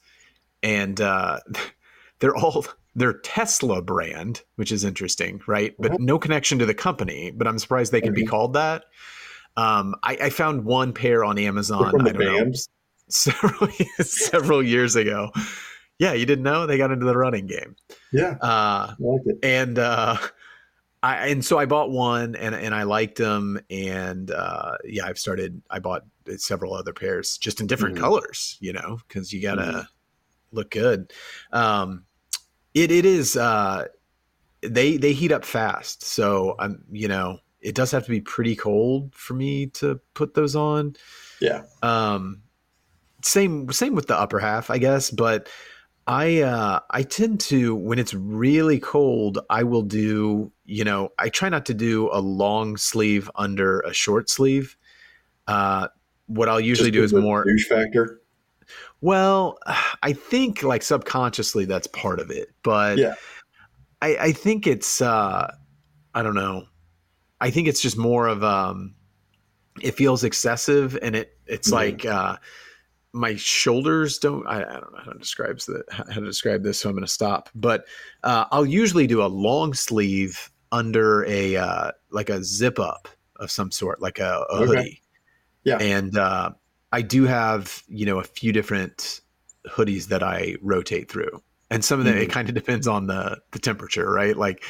and 0.63 1.01
uh, 1.01 1.39
they're 2.19 2.35
all 2.37 2.67
they're 2.95 3.13
Tesla 3.21 3.81
brand, 3.81 4.43
which 4.57 4.73
is 4.73 4.83
interesting, 4.85 5.41
right? 5.47 5.75
But 5.79 6.01
no 6.01 6.19
connection 6.19 6.59
to 6.59 6.67
the 6.67 6.75
company. 6.75 7.31
But 7.31 7.47
I'm 7.47 7.59
surprised 7.59 7.93
they 7.93 8.01
can 8.01 8.15
be 8.15 8.25
Mhm. 8.25 8.29
called 8.29 8.55
that. 8.55 8.85
Um, 9.57 9.95
I, 10.03 10.17
I 10.23 10.31
found 10.31 10.65
one 10.65 10.93
pair 10.93 11.25
on 11.25 11.39
Amazon. 11.39 11.89
I 12.07 12.13
don't 12.13 12.19
know, 12.19 12.53
several 13.09 13.69
several 14.01 14.63
years 14.63 14.97
ago. 14.97 15.31
Yeah, 15.99 16.13
you 16.13 16.27
didn't 16.27 16.45
know 16.45 16.67
they 16.67 16.79
got 16.79 16.93
into 16.93 17.07
the 17.07 17.17
running 17.17 17.47
game. 17.47 17.75
Yeah, 18.13 18.37
Uh, 18.41 18.47
I 18.91 18.95
like 19.01 19.21
it. 19.27 19.39
and 19.43 19.79
uh 19.79 20.17
I 21.03 21.29
and 21.29 21.45
so 21.45 21.59
I 21.59 21.67
bought 21.67 21.91
one 21.91 22.35
and 22.35 22.55
and 22.55 22.75
I 22.75 22.83
liked 22.83 23.19
them 23.19 23.61
and 23.71 24.31
uh 24.31 24.77
yeah 24.85 25.07
I've 25.07 25.19
started 25.19 25.63
I 25.71 25.79
bought 25.79 26.03
several 26.37 26.75
other 26.75 26.93
pairs 26.93 27.39
just 27.39 27.61
in 27.61 27.67
different 27.67 27.97
Mhm. 27.97 28.01
colors 28.01 28.57
you 28.61 28.73
know 28.73 28.99
because 29.07 29.33
you 29.33 29.41
gotta 29.41 29.63
Mhm. 29.63 29.87
look 30.53 30.71
good 30.71 31.13
um 31.53 32.05
it 32.75 32.91
it 32.91 33.05
is 33.05 33.37
uh 33.37 33.87
they 34.63 34.97
they 34.97 35.13
heat 35.13 35.31
up 35.33 35.45
fast 35.45 36.03
so 36.03 36.57
I'm 36.59 36.85
you 36.91 37.07
know 37.09 37.39
it 37.61 37.75
does 37.75 37.91
have 37.93 38.05
to 38.05 38.11
be 38.11 38.21
pretty 38.21 38.57
cold 38.57 39.15
for 39.15 39.35
me 39.35 39.67
to 39.67 40.01
put 40.15 40.35
those 40.35 40.57
on 40.57 40.95
Yeah. 41.41 41.63
um 41.83 42.43
same 43.23 43.71
same 43.73 43.95
with 43.95 44.07
the 44.07 44.17
upper 44.19 44.39
half 44.39 44.71
i 44.71 44.79
guess 44.79 45.11
but 45.11 45.49
i 46.07 46.41
uh 46.41 46.79
i 46.91 47.03
tend 47.03 47.41
to 47.41 47.75
when 47.75 47.99
it's 47.99 48.15
really 48.15 48.79
cold 48.79 49.41
i 49.51 49.65
will 49.65 49.83
do 49.83 50.53
you 50.69 50.85
know 50.85 51.11
i 51.19 51.29
try 51.31 51.49
not 51.49 51.65
to 51.65 51.73
do 51.75 52.11
a 52.13 52.21
long 52.21 52.77
sleeve 52.77 53.31
under 53.37 53.81
a 53.81 53.93
short 53.93 54.29
sleeve 54.29 54.77
uh 55.47 55.89
what 56.27 56.49
i'll 56.49 56.61
usually 56.61 56.91
do 56.91 57.03
is 57.03 57.13
more 57.13 57.43
douche 57.45 57.67
factor. 57.67 58.21
well 59.01 59.59
i 60.03 60.13
think 60.13 60.63
like 60.63 60.83
subconsciously 60.83 61.65
that's 61.65 61.87
part 61.89 62.21
of 62.21 62.31
it 62.31 62.49
but 62.63 62.99
Yeah. 62.99 63.15
i 64.03 64.17
i 64.17 64.33
think 64.33 64.67
it's 64.67 65.01
uh 65.01 65.51
i 66.15 66.23
don't 66.23 66.35
know 66.35 66.67
i 67.41 67.51
think 67.51 67.67
it's 67.67 67.81
just 67.81 67.97
more 67.97 68.27
of 68.29 68.45
um 68.45 68.95
it 69.81 69.93
feels 69.93 70.23
excessive 70.23 70.99
and 71.01 71.17
it 71.17 71.39
it's 71.47 71.71
Mhm. 71.71 71.73
like 71.73 72.05
uh 72.05 72.37
my 73.15 73.37
shoulders 73.37 74.19
don't 74.19 74.47
I, 74.47 74.59
I 74.59 74.73
don't 74.81 74.93
know 74.93 75.01
how 75.03 75.13
to 75.13 75.19
describe 75.19 75.61
that 75.61 75.85
how 75.91 76.03
to 76.21 76.21
describe 76.27 76.63
this 76.63 76.79
so 76.79 76.91
i'm 76.91 76.95
going 76.95 77.07
to 77.07 77.11
stop 77.11 77.49
but 77.55 77.87
uh, 78.23 78.45
i'll 78.53 78.67
usually 78.67 79.07
do 79.07 79.23
a 79.23 79.27
long 79.27 79.73
sleeve 79.73 80.51
under 80.73 81.25
a 81.27 81.57
uh, 81.57 81.91
like 82.11 82.29
a 82.31 82.43
zip 82.45 82.79
up 82.79 83.09
of 83.37 83.51
some 83.51 83.71
sort 83.71 84.01
like 84.03 84.19
a, 84.19 84.45
a 84.51 84.57
Okay. 84.59 84.67
hoodie 84.67 85.03
Yeah. 85.65 85.79
and 85.79 86.17
uh, 86.19 86.51
i 86.93 87.03
do 87.03 87.25
have 87.25 87.83
you 87.89 88.05
know 88.07 88.19
a 88.19 88.25
few 88.25 88.53
different 88.53 89.21
hoodies 89.69 90.09
that 90.09 90.23
i 90.23 90.57
rotate 90.63 91.11
through 91.11 91.43
and 91.71 91.85
some 91.85 91.99
of 92.01 92.05
them 92.07 92.17
it 92.17 92.29
Mhm. 92.29 92.33
kind 92.33 92.49
of 92.49 92.55
depends 92.55 92.87
on 92.89 93.07
the 93.07 93.39
the 93.53 93.59
temperature 93.59 94.11
right 94.11 94.37
like 94.37 94.65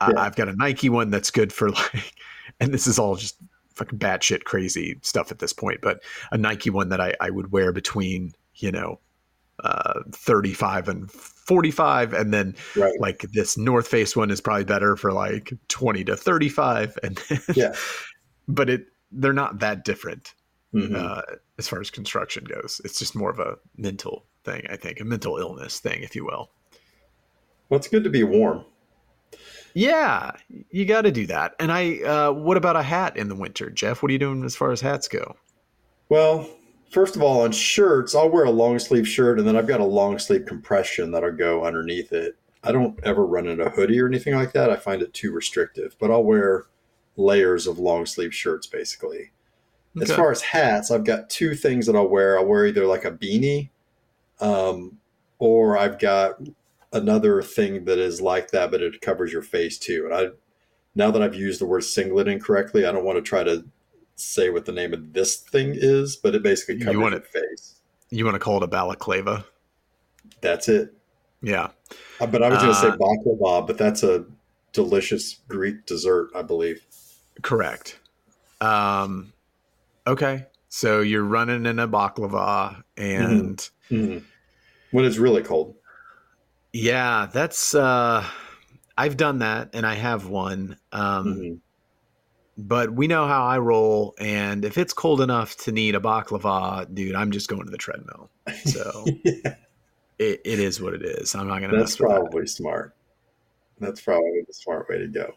I, 0.00 0.12
I've 0.16 0.36
got 0.36 0.48
a 0.48 0.54
nike 0.56 0.88
one 0.88 1.10
that's 1.10 1.30
good 1.30 1.52
for 1.52 1.70
like 1.80 2.14
and 2.60 2.72
this 2.72 2.86
is 2.86 2.98
all 2.98 3.16
just 3.16 3.36
fucking 3.74 3.98
batshit 3.98 4.44
crazy 4.44 4.98
stuff 5.02 5.30
at 5.30 5.38
this 5.38 5.52
point 5.52 5.80
but 5.82 6.02
a 6.32 6.38
Nike 6.38 6.70
one 6.70 6.88
that 6.88 7.00
I, 7.00 7.14
I 7.20 7.30
would 7.30 7.52
wear 7.52 7.72
between, 7.72 8.32
you 8.56 8.72
know, 8.72 8.98
uh, 9.64 10.00
35 10.12 10.88
and 10.88 11.10
45. 11.10 12.12
And 12.14 12.32
then 12.32 12.54
Right. 12.76 12.98
like 13.00 13.22
this 13.32 13.56
North 13.58 13.88
Face 13.88 14.14
one 14.16 14.30
is 14.30 14.40
probably 14.40 14.64
better 14.64 14.96
for 14.96 15.12
like 15.12 15.52
20 15.68 16.04
to 16.04 16.16
35. 16.16 16.98
And 17.02 17.16
then, 17.28 17.40
Yeah. 17.54 17.74
but 18.48 18.70
it, 18.70 18.86
they're 19.12 19.32
not 19.32 19.58
that 19.60 19.84
different 19.84 20.34
Mhm. 20.74 20.94
uh, 20.94 21.22
as 21.58 21.66
far 21.66 21.80
as 21.80 21.90
construction 21.90 22.44
goes. 22.44 22.80
It's 22.84 22.98
just 22.98 23.16
more 23.16 23.30
of 23.30 23.38
a 23.38 23.56
mental 23.76 24.26
thing, 24.44 24.66
I 24.68 24.76
think, 24.76 25.00
a 25.00 25.04
mental 25.04 25.38
illness 25.38 25.80
thing, 25.80 26.02
if 26.02 26.14
you 26.14 26.24
will. 26.26 26.50
well, 27.70 27.78
it's 27.78 27.88
good 27.88 28.04
to 28.04 28.10
be 28.10 28.22
warm. 28.24 28.64
Yeah, 29.74 30.32
you 30.70 30.84
got 30.86 31.02
to 31.02 31.10
do 31.12 31.26
that. 31.26 31.54
And 31.60 31.70
I, 31.70 31.98
uh, 32.02 32.32
what 32.32 32.56
about 32.56 32.76
a 32.76 32.82
hat 32.82 33.16
in 33.16 33.28
the 33.28 33.34
winter, 33.34 33.70
Jeff? 33.70 34.02
What 34.02 34.08
are 34.10 34.12
you 34.12 34.18
doing 34.18 34.44
as 34.44 34.56
far 34.56 34.72
as 34.72 34.80
hats 34.80 35.06
go? 35.08 35.36
Well, 36.08 36.48
first 36.90 37.16
of 37.16 37.22
all, 37.22 37.42
on 37.42 37.52
shirts, 37.52 38.14
I'll 38.14 38.30
wear 38.30 38.44
a 38.44 38.50
long 38.50 38.78
sleeve 38.78 39.06
shirt 39.06 39.38
and 39.38 39.46
then 39.46 39.56
I've 39.56 39.66
got 39.66 39.80
a 39.80 39.84
long 39.84 40.18
sleeve 40.18 40.46
compression 40.46 41.10
that'll 41.10 41.32
go 41.32 41.64
underneath 41.64 42.12
it. 42.12 42.36
I 42.64 42.72
don't 42.72 42.98
ever 43.04 43.24
run 43.24 43.46
in 43.46 43.60
a 43.60 43.70
hoodie 43.70 44.00
or 44.00 44.06
anything 44.06 44.34
like 44.34 44.52
that. 44.52 44.70
I 44.70 44.76
find 44.76 45.02
it 45.02 45.14
too 45.14 45.32
restrictive, 45.32 45.96
but 45.98 46.10
I'll 46.10 46.24
wear 46.24 46.66
layers 47.16 47.66
of 47.66 47.78
long 47.78 48.06
sleeve 48.06 48.34
shirts 48.34 48.66
basically. 48.66 49.30
As 50.00 50.12
far 50.12 50.30
as 50.30 50.40
hats, 50.42 50.90
I've 50.92 51.04
got 51.04 51.28
two 51.28 51.54
things 51.54 51.86
that 51.86 51.96
I'll 51.96 52.08
wear. 52.08 52.38
I'll 52.38 52.46
wear 52.46 52.66
either 52.66 52.86
like 52.86 53.04
a 53.04 53.10
beanie, 53.10 53.70
um, 54.40 54.98
or 55.40 55.76
I've 55.76 55.98
got 55.98 56.40
another 56.92 57.42
thing 57.42 57.84
that 57.84 57.98
is 57.98 58.20
like 58.20 58.50
that, 58.52 58.70
but 58.70 58.80
it 58.80 59.00
covers 59.00 59.32
your 59.32 59.42
face 59.42 59.76
too. 59.76 60.04
And 60.04 60.14
I, 60.14 60.28
now 60.94 61.10
that 61.10 61.22
I've 61.22 61.34
used 61.34 61.60
the 61.60 61.66
word 61.66 61.82
singlet 61.82 62.28
incorrectly, 62.28 62.86
I 62.86 62.92
don't 62.92 63.04
want 63.04 63.16
to 63.16 63.22
try 63.22 63.42
to 63.42 63.64
say 64.18 64.50
what 64.50 64.64
the 64.66 64.72
name 64.72 64.92
of 64.92 65.12
this 65.12 65.36
thing 65.36 65.72
is, 65.74 66.16
but 66.16 66.34
it 66.34 66.42
basically 66.42 66.76
You 66.76 66.84
covers 66.86 67.00
want 67.00 67.12
your 67.12 67.22
it- 67.22 67.28
face. 67.28 67.74
you 68.10 68.24
want 68.24 68.34
to 68.34 68.38
call 68.40 68.56
it 68.58 68.62
a 68.62 68.66
balaclava? 68.66 69.44
That's 70.40 70.68
it. 70.68 70.92
Yeah. 71.42 71.68
Uh, 72.20 72.26
But 72.26 72.42
I 72.42 72.48
was 72.48 72.58
going 72.58 72.74
to 72.74 72.80
say 72.80 72.88
Uh, 72.88 72.96
baklava, 72.96 73.66
but 73.66 73.78
that's 73.78 74.02
a 74.02 74.24
delicious 74.72 75.36
Greek 75.48 75.86
dessert, 75.86 76.30
I 76.34 76.42
believe. 76.42 76.84
Correct. 77.42 77.98
Um, 78.60 79.32
okay. 80.06 80.46
So 80.68 81.00
you're 81.00 81.24
running 81.24 81.64
in 81.66 81.78
a 81.78 81.88
baklava, 81.88 82.82
and 82.96 83.58
Mhm. 83.90 84.24
When 84.90 85.04
it's 85.04 85.16
really 85.18 85.42
cold. 85.42 85.76
yeah, 86.72 87.26
that's. 87.32 87.74
Uh, 87.74 88.24
I've 88.96 89.16
done 89.16 89.38
that, 89.38 89.70
and 89.74 89.86
I 89.86 89.94
have 89.94 90.26
one. 90.26 90.76
Um, 90.92 91.26
Mhm. 91.36 91.60
But 92.60 92.92
we 92.92 93.06
know 93.06 93.28
how 93.28 93.46
I 93.46 93.58
roll, 93.58 94.14
and 94.18 94.64
if 94.64 94.78
it's 94.78 94.92
cold 94.92 95.20
enough 95.20 95.56
to 95.58 95.72
need 95.72 95.94
a 95.94 96.00
baklava, 96.00 96.92
dude, 96.92 97.14
I'm 97.14 97.30
just 97.30 97.48
going 97.48 97.64
to 97.64 97.70
the 97.70 97.78
treadmill. 97.78 98.30
So 98.64 99.04
Yeah, 99.24 99.54
it, 100.18 100.40
it 100.44 100.58
is 100.58 100.80
what 100.80 100.94
it 100.94 101.02
is. 101.02 101.34
I'm 101.36 101.46
not 101.46 101.60
going 101.60 101.70
to 101.70 101.76
that's 101.76 101.92
mess 101.92 102.00
with 102.00 102.08
that. 102.08 102.20
probably 102.20 102.46
smart. 102.46 102.96
That's 103.78 104.00
probably 104.00 104.42
the 104.46 104.52
smart 104.52 104.88
way 104.88 104.98
to 104.98 105.06
go. 105.06 105.34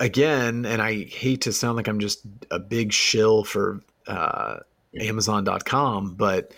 again, 0.00 0.66
and 0.66 0.82
I 0.82 1.04
hate 1.04 1.42
to 1.42 1.52
sound 1.52 1.76
like 1.76 1.86
I'm 1.86 2.00
just 2.00 2.20
a 2.50 2.58
big 2.58 2.92
shill 2.92 3.44
for 3.44 3.80
uh, 4.08 4.56
Amazon.com, 4.98 6.14
but 6.14 6.52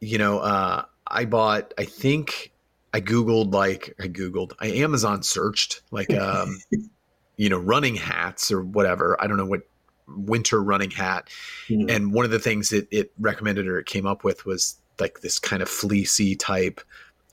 you 0.00 0.18
know, 0.18 0.38
uh, 0.40 0.84
I 1.06 1.24
bought. 1.24 1.72
I 1.78 1.84
think 1.86 2.52
I 2.92 3.00
googled 3.00 3.54
like 3.54 3.94
I 3.98 4.08
googled. 4.08 4.52
I 4.60 4.66
Amazon 4.68 5.22
searched 5.22 5.80
like 5.90 6.12
um, 6.12 6.58
you 7.36 7.48
know 7.48 7.58
running 7.58 7.94
hats 7.96 8.50
or 8.50 8.62
whatever. 8.62 9.16
I 9.20 9.26
don't 9.26 9.36
know 9.36 9.46
what 9.46 9.62
winter 10.06 10.62
running 10.62 10.90
hat. 10.90 11.28
Mhm. 11.68 11.90
And 11.90 12.12
one 12.12 12.24
of 12.24 12.30
the 12.30 12.38
things 12.38 12.72
it, 12.72 12.86
it 12.90 13.10
recommended 13.18 13.66
or 13.66 13.78
it 13.78 13.86
came 13.86 14.06
up 14.06 14.22
with 14.22 14.44
was 14.44 14.76
like 15.00 15.20
this 15.20 15.38
kind 15.38 15.62
of 15.62 15.68
fleecy 15.68 16.36
type. 16.36 16.80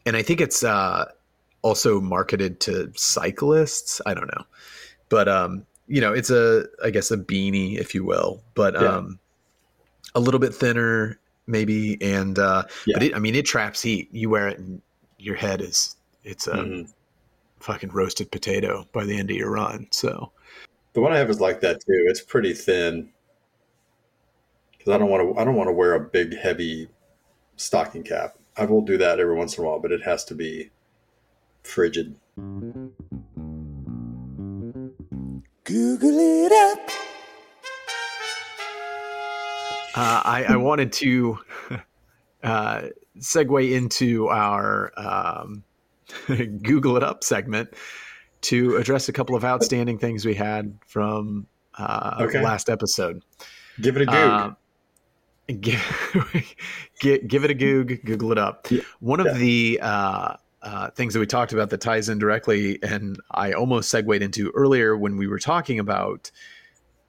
And 0.05 0.15
I 0.15 0.21
think 0.23 0.39
it's 0.39 0.63
uh, 0.63 1.11
also 1.63 1.99
marketed 1.99 2.59
to 2.61 2.91
cyclists. 2.95 4.01
I 4.05 4.13
don't 4.13 4.27
know. 4.27 4.45
But, 5.09 5.27
um, 5.27 5.65
you 5.87 5.99
know, 5.99 6.13
it's 6.13 6.29
a, 6.29 6.65
I 6.83 6.89
guess, 6.91 7.11
a 7.11 7.17
beanie, 7.17 7.77
if 7.77 7.93
you 7.93 8.05
will, 8.05 8.41
but 8.55 8.73
Yeah. 8.73 8.95
um, 8.97 9.19
a 10.15 10.21
little 10.21 10.39
bit 10.39 10.55
thinner, 10.55 11.19
maybe. 11.47 12.01
And, 12.01 12.39
uh, 12.39 12.63
Yeah. 12.85 12.93
but 12.95 13.03
it, 13.03 13.15
I 13.15 13.19
mean, 13.19 13.35
it 13.35 13.45
traps 13.45 13.81
heat. 13.81 14.07
You 14.13 14.29
wear 14.29 14.47
it 14.47 14.57
and 14.57 14.81
your 15.19 15.35
head 15.35 15.59
is, 15.61 15.95
it's 16.23 16.47
a 16.47 16.53
Mhm. 16.55 16.89
Fucking 17.61 17.91
roasted 17.91 18.31
potato 18.31 18.85
by 18.91 19.05
the 19.05 19.17
end 19.17 19.31
of 19.31 19.37
your 19.37 19.51
run. 19.51 19.87
So, 19.91 20.31
The 20.93 21.01
one 21.01 21.13
I 21.13 21.17
have 21.17 21.29
is 21.29 21.39
like 21.39 21.61
that 21.61 21.79
too. 21.81 22.05
It's 22.07 22.21
pretty 22.21 22.53
thin 22.53 23.09
because 24.77 24.93
I 24.93 24.97
don't 24.97 25.09
want 25.09 25.35
to. 25.35 25.39
I 25.39 25.45
don't 25.45 25.55
want 25.55 25.69
to 25.69 25.73
wear 25.73 25.93
a 25.93 25.99
big, 25.99 26.37
heavy 26.37 26.89
stocking 27.55 28.03
cap. 28.03 28.37
I 28.57 28.65
will 28.65 28.81
do 28.81 28.97
that 28.97 29.19
every 29.19 29.35
once 29.35 29.57
in 29.57 29.63
a 29.63 29.67
while, 29.67 29.79
but 29.79 29.91
it 29.91 30.01
has 30.03 30.25
to 30.25 30.35
be 30.35 30.71
frigid. 31.63 32.15
Google 35.63 36.19
it 36.19 36.51
up. 36.51 36.89
Uh, 39.93 40.21
I, 40.23 40.45
I 40.49 40.55
wanted 40.55 40.93
to 40.93 41.37
uh, 42.43 42.81
segue 43.19 43.71
into 43.71 44.29
our 44.29 44.91
um, 44.97 45.63
Google 46.63 46.97
it 46.97 47.03
up 47.03 47.23
segment 47.23 47.73
to 48.41 48.75
address 48.77 49.07
a 49.09 49.13
couple 49.13 49.35
of 49.35 49.45
outstanding 49.45 49.97
things 49.99 50.25
we 50.25 50.33
had 50.33 50.77
from 50.87 51.47
uh, 51.77 52.17
Okay. 52.21 52.41
last 52.43 52.69
episode. 52.69 53.23
Give 53.79 53.95
it 53.97 54.03
a 54.03 54.05
goog. 54.05 54.15
Um, 54.15 54.57
give, 55.59 56.45
give, 56.99 57.43
it 57.43 57.51
a 57.51 57.53
goog, 57.53 58.03
Google 58.05 58.31
it 58.31 58.37
up. 58.37 58.69
Yeah. 58.71 58.81
One 58.99 59.19
of 59.19 59.27
Yeah. 59.27 59.33
the 59.33 59.79
uh, 59.81 60.35
uh, 60.61 60.89
things 60.91 61.13
that 61.13 61.19
we 61.19 61.25
talked 61.25 61.53
about 61.53 61.69
that 61.71 61.81
ties 61.81 62.09
in 62.09 62.19
directly, 62.19 62.79
and 62.83 63.19
I 63.31 63.53
almost 63.53 63.89
segued 63.89 64.21
into 64.21 64.51
earlier 64.55 64.95
when 64.97 65.17
we 65.17 65.27
were 65.27 65.39
talking 65.39 65.79
about 65.79 66.31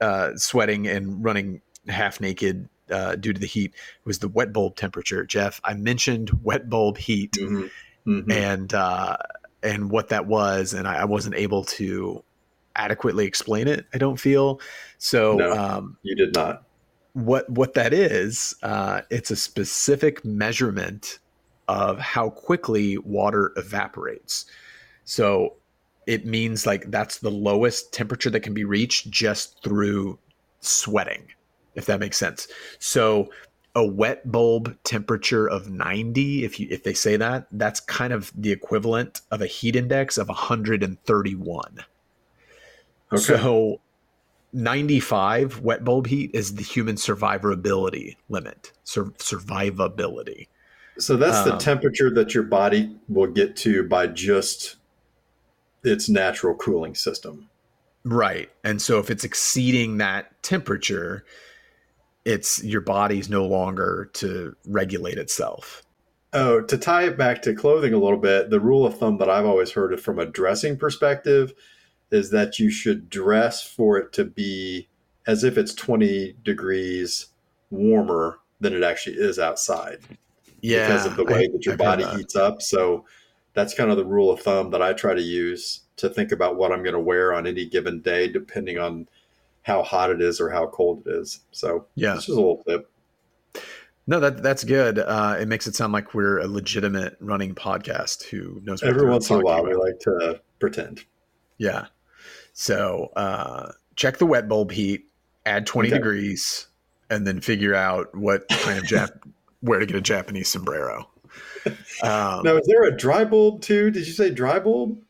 uh, 0.01 0.31
sweating 0.35 0.87
and 0.87 1.23
running 1.23 1.61
half 1.87 2.19
naked 2.19 2.67
uh, 2.89 3.15
due 3.15 3.31
to 3.33 3.39
the 3.39 3.47
heat, 3.47 3.73
was 4.05 4.19
the 4.19 4.27
wet 4.27 4.51
bulb 4.53 4.75
temperature. 4.75 5.25
Jeff, 5.25 5.61
I 5.63 5.73
mentioned 5.73 6.31
wet 6.43 6.69
bulb 6.69 6.97
heat 6.97 7.33
Mhm. 7.33 7.69
Mhm. 8.07 8.31
and 8.31 8.73
uh, 8.73 9.17
and 9.61 9.89
what 9.89 10.09
that 10.09 10.25
was, 10.27 10.73
and 10.73 10.87
I, 10.87 11.01
I 11.01 11.05
wasn't 11.05 11.35
able 11.35 11.63
to 11.65 12.23
adequately 12.75 13.25
explain 13.25 13.67
it. 13.67 13.85
I 13.93 13.97
don't 13.97 14.19
feel 14.19 14.59
so. 14.97 15.35
No. 15.37 15.51
Um, 15.53 15.97
you 16.03 16.15
did 16.15 16.33
not. 16.35 16.63
what 17.13 17.47
what 17.49 17.75
that 17.75 17.93
is 17.93 18.55
uh, 18.63 19.01
it's 19.11 19.29
a 19.31 19.35
specific 19.35 20.25
measurement 20.25 21.19
of 21.67 21.99
how 21.99 22.29
quickly 22.29 22.97
water 22.97 23.53
evaporates 23.55 24.45
so 25.05 25.53
it 26.07 26.25
means 26.25 26.65
like 26.65 26.89
that's 26.91 27.19
the 27.19 27.29
lowest 27.31 27.93
temperature 27.93 28.29
that 28.29 28.41
can 28.41 28.53
be 28.53 28.65
reached 28.65 29.09
just 29.11 29.63
through 29.63 30.17
sweating 30.59 31.25
if 31.75 31.85
that 31.85 31.99
makes 31.99 32.17
sense 32.17 32.47
so 32.79 33.29
a 33.75 33.85
wet 33.85 34.31
bulb 34.31 34.77
temperature 34.83 35.49
of 35.49 35.69
90 35.69 36.43
if 36.43 36.59
you 36.59 36.67
if 36.69 36.83
they 36.83 36.93
say 36.93 37.15
that 37.17 37.47
that's 37.53 37.79
kind 37.79 38.13
of 38.13 38.31
the 38.37 38.51
equivalent 38.51 39.21
of 39.31 39.41
a 39.41 39.47
heat 39.47 39.75
index 39.75 40.17
of 40.17 40.27
131 40.27 41.79
Okay. 43.11 43.21
so 43.21 43.79
95 44.53 45.59
wet 45.61 45.83
bulb 45.83 46.07
heat 46.07 46.29
is 46.33 46.55
the 46.55 46.63
human 46.63 46.95
survivability 46.95 48.15
limit. 48.29 48.71
Sur- 48.83 49.05
survivability. 49.17 50.47
So 50.99 51.17
that's 51.17 51.43
the 51.43 51.53
Um, 51.53 51.59
temperature 51.59 52.11
that 52.11 52.33
your 52.35 52.43
body 52.43 52.95
will 53.09 53.27
get 53.27 53.55
to 53.57 53.83
by 53.83 54.07
just 54.07 54.75
its 55.83 56.07
natural 56.07 56.53
cooling 56.55 56.93
system. 56.95 57.49
Right. 58.03 58.49
And 58.63 58.81
so 58.81 58.99
if 58.99 59.09
it's 59.09 59.23
exceeding 59.23 59.97
that 59.97 60.41
temperature, 60.43 61.25
it's 62.25 62.63
your 62.63 62.81
body's 62.81 63.29
no 63.29 63.45
longer 63.45 64.09
to 64.13 64.55
regulate 64.67 65.17
itself. 65.17 65.83
Oh, 66.31 66.61
to 66.61 66.77
tie 66.77 67.03
it 67.03 67.17
back 67.17 67.41
to 67.43 67.53
clothing 67.53 67.93
a 67.93 67.99
little 67.99 68.17
bit, 68.17 68.49
the 68.49 68.59
rule 68.59 68.85
of 68.85 68.97
thumb 68.97 69.17
that 69.19 69.29
I've 69.29 69.45
always 69.45 69.71
heard 69.71 69.99
from 70.01 70.17
a 70.19 70.25
dressing 70.25 70.77
perspective 70.77 71.53
is 72.11 72.29
that 72.31 72.57
you 72.59 72.69
should 72.71 73.09
dress 73.09 73.61
for 73.61 73.97
it 73.97 74.13
to 74.13 74.25
be 74.25 74.87
as 75.27 75.43
if 75.43 75.57
it's 75.57 75.73
20 75.73 76.35
degrees 76.43 77.27
warmer 77.69 78.39
than 78.59 78.73
it 78.73 78.83
actually 78.83 79.15
is 79.17 79.37
outside 79.39 79.99
Yeah. 80.61 80.87
because 80.87 81.05
of 81.05 81.15
the 81.17 81.23
way 81.25 81.43
I- 81.43 81.47
that 81.51 81.65
your 81.65 81.73
I've 81.73 81.79
body 81.79 82.03
that. 82.03 82.15
heats 82.17 82.35
up. 82.35 82.61
So 82.61 83.05
that's 83.53 83.73
kind 83.73 83.91
of 83.91 83.97
the 83.97 84.05
rule 84.05 84.31
of 84.31 84.39
thumb 84.41 84.71
that 84.71 84.81
I 84.81 84.93
try 84.93 85.13
to 85.13 85.21
use 85.21 85.81
to 85.97 86.09
think 86.09 86.31
about 86.31 86.55
what 86.55 86.71
I'm 86.71 86.81
going 86.83 86.93
to 86.95 86.99
wear 86.99 87.33
on 87.33 87.45
any 87.45 87.65
given 87.65 87.99
day, 88.01 88.27
depending 88.27 88.79
on 88.79 89.07
how 89.63 89.81
hot 89.83 90.09
it 90.11 90.21
is 90.21 90.39
or 90.39 90.49
how 90.49 90.67
cold 90.67 91.03
it 91.07 91.11
is. 91.15 91.39
So 91.51 91.85
Yeah. 91.95 92.15
this 92.15 92.29
is 92.29 92.35
a 92.35 92.39
little 92.39 92.63
tip. 92.67 92.89
No, 94.05 94.19
that 94.19 94.43
that's 94.43 94.63
good. 94.65 94.99
Uh, 94.99 95.37
it 95.39 95.47
makes 95.47 95.65
it 95.65 95.75
sound 95.75 95.93
like 95.93 96.13
we're 96.13 96.39
a 96.39 96.47
legitimate 96.47 97.15
running 97.21 97.55
podcast 97.55 98.23
who 98.23 98.61
knows 98.63 98.81
what 98.83 98.89
Every 98.89 99.09
once 99.09 99.29
in 99.29 99.37
a 99.37 99.39
while, 99.39 99.63
we 99.65 99.73
like 99.75 99.97
to 100.01 100.41
pretend. 100.59 101.05
Yeah. 101.57 101.85
So 102.51 103.11
uh, 103.15 103.71
check 103.95 104.17
the 104.17 104.25
wet 104.25 104.49
bulb 104.49 104.71
heat, 104.71 105.05
add 105.45 105.65
20 105.65 105.87
Okay. 105.87 105.97
degrees, 105.97 106.67
and 107.09 107.25
then 107.25 107.39
figure 107.39 107.73
out 107.73 108.13
what 108.13 108.47
kind 108.49 108.77
of 108.77 108.83
Jap- 108.83 109.21
where 109.61 109.79
to 109.79 109.85
get 109.85 109.95
a 109.95 110.01
Japanese 110.01 110.49
sombrero. 110.49 111.09
Um, 112.03 112.43
Now, 112.43 112.57
is 112.57 112.67
there 112.67 112.83
a 112.83 112.95
dry 112.95 113.23
bulb 113.23 113.61
too? 113.61 113.89
Did 113.89 114.05
you 114.05 114.13
say 114.13 114.29
dry 114.29 114.59
bulb? 114.59 115.01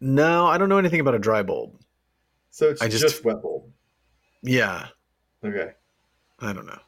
no, 0.00 0.46
I 0.46 0.58
don't 0.58 0.68
know 0.68 0.76
anything 0.76 1.00
about 1.00 1.14
a 1.14 1.18
dry 1.18 1.42
bulb. 1.42 1.80
So 2.50 2.68
it's 2.70 2.82
I 2.82 2.88
just, 2.88 3.02
just- 3.02 3.24
wet 3.24 3.40
bulb. 3.40 3.64
Yeah, 4.44 4.88
Okay. 5.44 5.72
I 6.40 6.52
don't 6.52 6.66
know. 6.66 6.80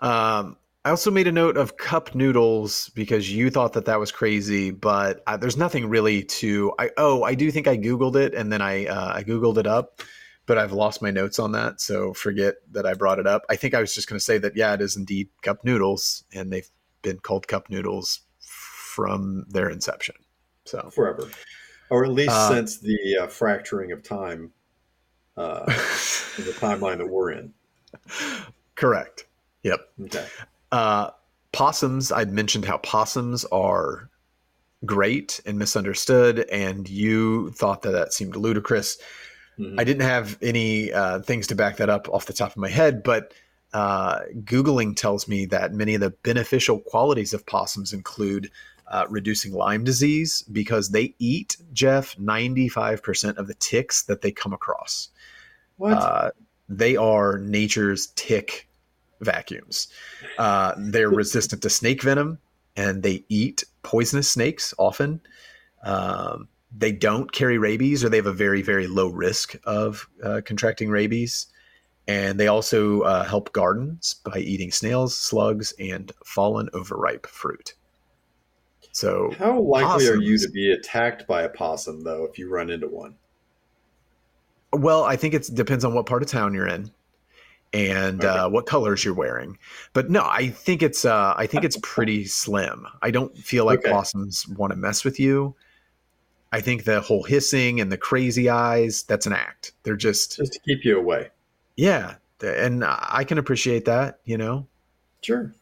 Um, 0.00 0.56
I 0.84 0.90
also 0.90 1.10
made 1.10 1.28
a 1.28 1.32
note 1.32 1.56
of 1.56 1.76
cup 1.76 2.14
noodles 2.14 2.90
because 2.94 3.30
you 3.30 3.50
thought 3.50 3.74
that 3.74 3.84
that 3.84 4.00
was 4.00 4.10
crazy, 4.10 4.72
but 4.72 5.22
I, 5.26 5.36
there's 5.36 5.56
nothing 5.56 5.88
really 5.88 6.24
to. 6.24 6.72
I 6.78 6.90
oh, 6.96 7.22
I 7.22 7.34
do 7.34 7.50
think 7.52 7.68
I 7.68 7.76
googled 7.76 8.16
it 8.16 8.34
and 8.34 8.52
then 8.52 8.60
I 8.60 8.86
uh, 8.86 9.12
I 9.14 9.22
googled 9.22 9.58
it 9.58 9.66
up, 9.66 10.00
but 10.46 10.58
I've 10.58 10.72
lost 10.72 11.00
my 11.00 11.12
notes 11.12 11.38
on 11.38 11.52
that, 11.52 11.80
so 11.80 12.12
forget 12.14 12.54
that 12.72 12.84
I 12.84 12.94
brought 12.94 13.20
it 13.20 13.26
up. 13.28 13.42
I 13.48 13.54
think 13.54 13.74
I 13.74 13.80
was 13.80 13.94
just 13.94 14.08
going 14.08 14.18
to 14.18 14.24
say 14.24 14.38
that 14.38 14.56
yeah, 14.56 14.74
it 14.74 14.80
is 14.80 14.96
indeed 14.96 15.28
cup 15.42 15.64
noodles, 15.64 16.24
and 16.34 16.52
they've 16.52 16.70
been 17.02 17.18
called 17.18 17.46
cup 17.46 17.70
noodles 17.70 18.20
from 18.40 19.44
their 19.48 19.70
inception. 19.70 20.16
So 20.64 20.90
Forever. 20.92 21.28
Or 21.90 22.04
at 22.04 22.12
least 22.12 22.30
Uh, 22.32 22.48
since 22.48 22.78
the 22.78 23.18
uh, 23.22 23.26
fracturing 23.28 23.92
of 23.92 24.02
time 24.02 24.50
uh, 25.36 25.64
in 26.38 26.44
the 26.44 26.54
timeline 26.58 26.98
that 26.98 27.08
we're 27.08 27.32
in. 27.32 27.52
correct. 28.74 29.26
Yep. 29.62 29.80
Okay. 30.04 30.26
Uh, 30.70 31.10
possums, 31.52 32.10
I'd 32.10 32.32
mentioned 32.32 32.64
how 32.64 32.78
possums 32.78 33.44
are 33.46 34.08
great 34.84 35.40
and 35.46 35.58
misunderstood, 35.58 36.40
and 36.50 36.88
you 36.88 37.50
thought 37.52 37.82
that 37.82 37.92
that 37.92 38.12
seemed 38.12 38.36
ludicrous. 38.36 38.98
Mhm. 39.58 39.78
I 39.78 39.84
didn't 39.84 40.02
have 40.02 40.38
any 40.42 40.92
uh, 40.92 41.20
things 41.20 41.46
to 41.48 41.54
back 41.54 41.76
that 41.76 41.90
up 41.90 42.08
off 42.08 42.26
the 42.26 42.32
top 42.32 42.50
of 42.50 42.56
my 42.56 42.68
head, 42.68 43.02
but 43.02 43.32
uh, 43.72 44.20
Googling 44.44 44.96
tells 44.96 45.28
me 45.28 45.46
that 45.46 45.72
many 45.72 45.94
of 45.94 46.00
the 46.00 46.10
beneficial 46.10 46.80
qualities 46.80 47.32
of 47.32 47.46
possums 47.46 47.92
include 47.92 48.50
uh, 48.92 49.06
reducing 49.08 49.52
Lyme 49.52 49.84
disease 49.84 50.42
because 50.52 50.90
they 50.90 51.14
eat, 51.18 51.56
Jeff, 51.72 52.14
95% 52.16 53.38
of 53.38 53.48
the 53.48 53.54
ticks 53.54 54.02
that 54.02 54.20
they 54.20 54.30
come 54.30 54.52
across. 54.52 55.08
What? 55.78 55.94
Uh, 55.94 56.30
they 56.68 56.96
are 56.96 57.38
nature's 57.38 58.08
tick 58.14 58.68
vacuums. 59.20 59.88
Uh, 60.38 60.74
they're 60.76 61.08
resistant 61.22 61.62
to 61.62 61.70
snake 61.70 62.02
venom 62.02 62.38
and 62.76 63.02
they 63.02 63.24
eat 63.28 63.64
poisonous 63.82 64.30
snakes 64.30 64.74
often. 64.78 65.20
Um, 65.82 66.48
they 66.76 66.92
don't 66.92 67.32
carry 67.32 67.58
rabies 67.58 68.04
or 68.04 68.10
they 68.10 68.16
have 68.18 68.26
a 68.26 68.32
very, 68.32 68.62
very 68.62 68.86
low 68.86 69.08
risk 69.08 69.56
of 69.64 70.08
uh, 70.22 70.42
contracting 70.44 70.90
rabies. 70.90 71.46
And 72.08 72.38
they 72.38 72.48
also 72.48 73.02
uh, 73.02 73.24
help 73.24 73.52
gardens 73.52 74.16
by 74.24 74.38
eating 74.38 74.70
snails, 74.70 75.16
slugs, 75.16 75.72
and 75.78 76.12
fallen 76.24 76.68
overripe 76.74 77.26
fruit. 77.26 77.74
So 78.92 79.30
How 79.38 79.58
likely 79.58 80.06
are 80.06 80.16
you 80.16 80.38
to 80.38 80.48
be 80.50 80.70
attacked 80.72 81.26
by 81.26 81.42
a 81.42 81.48
possum, 81.48 82.04
though, 82.04 82.24
if 82.24 82.38
you 82.38 82.48
run 82.50 82.70
into 82.70 82.88
one? 82.88 83.16
Well, 84.72 85.04
I 85.04 85.16
think 85.16 85.34
it 85.34 85.48
depends 85.52 85.84
on 85.84 85.94
what 85.94 86.06
part 86.06 86.22
of 86.22 86.28
town 86.28 86.54
you're 86.54 86.66
in 86.68 86.90
and 87.72 88.22
Okay. 88.24 88.28
uh, 88.38 88.48
what 88.50 88.66
colors 88.66 89.04
you're 89.04 89.14
wearing. 89.14 89.58
But 89.94 90.10
no, 90.10 90.22
I 90.24 90.48
think 90.48 90.82
it's 90.82 91.04
uh, 91.04 91.34
I 91.36 91.46
think 91.46 91.64
it's 91.64 91.76
pretty 91.82 92.26
slim. 92.26 92.86
I 93.00 93.10
don't 93.10 93.36
feel 93.36 93.64
like 93.64 93.80
Okay. 93.80 93.90
possums 93.90 94.46
want 94.48 94.72
to 94.72 94.76
mess 94.76 95.04
with 95.04 95.18
you. 95.18 95.54
I 96.52 96.60
think 96.60 96.84
the 96.84 97.00
whole 97.00 97.22
hissing 97.22 97.80
and 97.80 97.90
the 97.90 97.96
crazy 97.96 98.50
eyes, 98.50 99.04
that's 99.04 99.26
an 99.26 99.32
act. 99.32 99.72
They're 99.84 99.96
just 99.96 100.36
Just 100.36 100.52
to 100.52 100.60
keep 100.60 100.84
you 100.84 100.98
away. 100.98 101.30
yeah, 101.76 102.16
and 102.42 102.84
I 102.86 103.24
can 103.24 103.38
appreciate 103.38 103.86
that, 103.86 104.20
you 104.26 104.36
know. 104.36 104.66
Sure. 105.22 105.54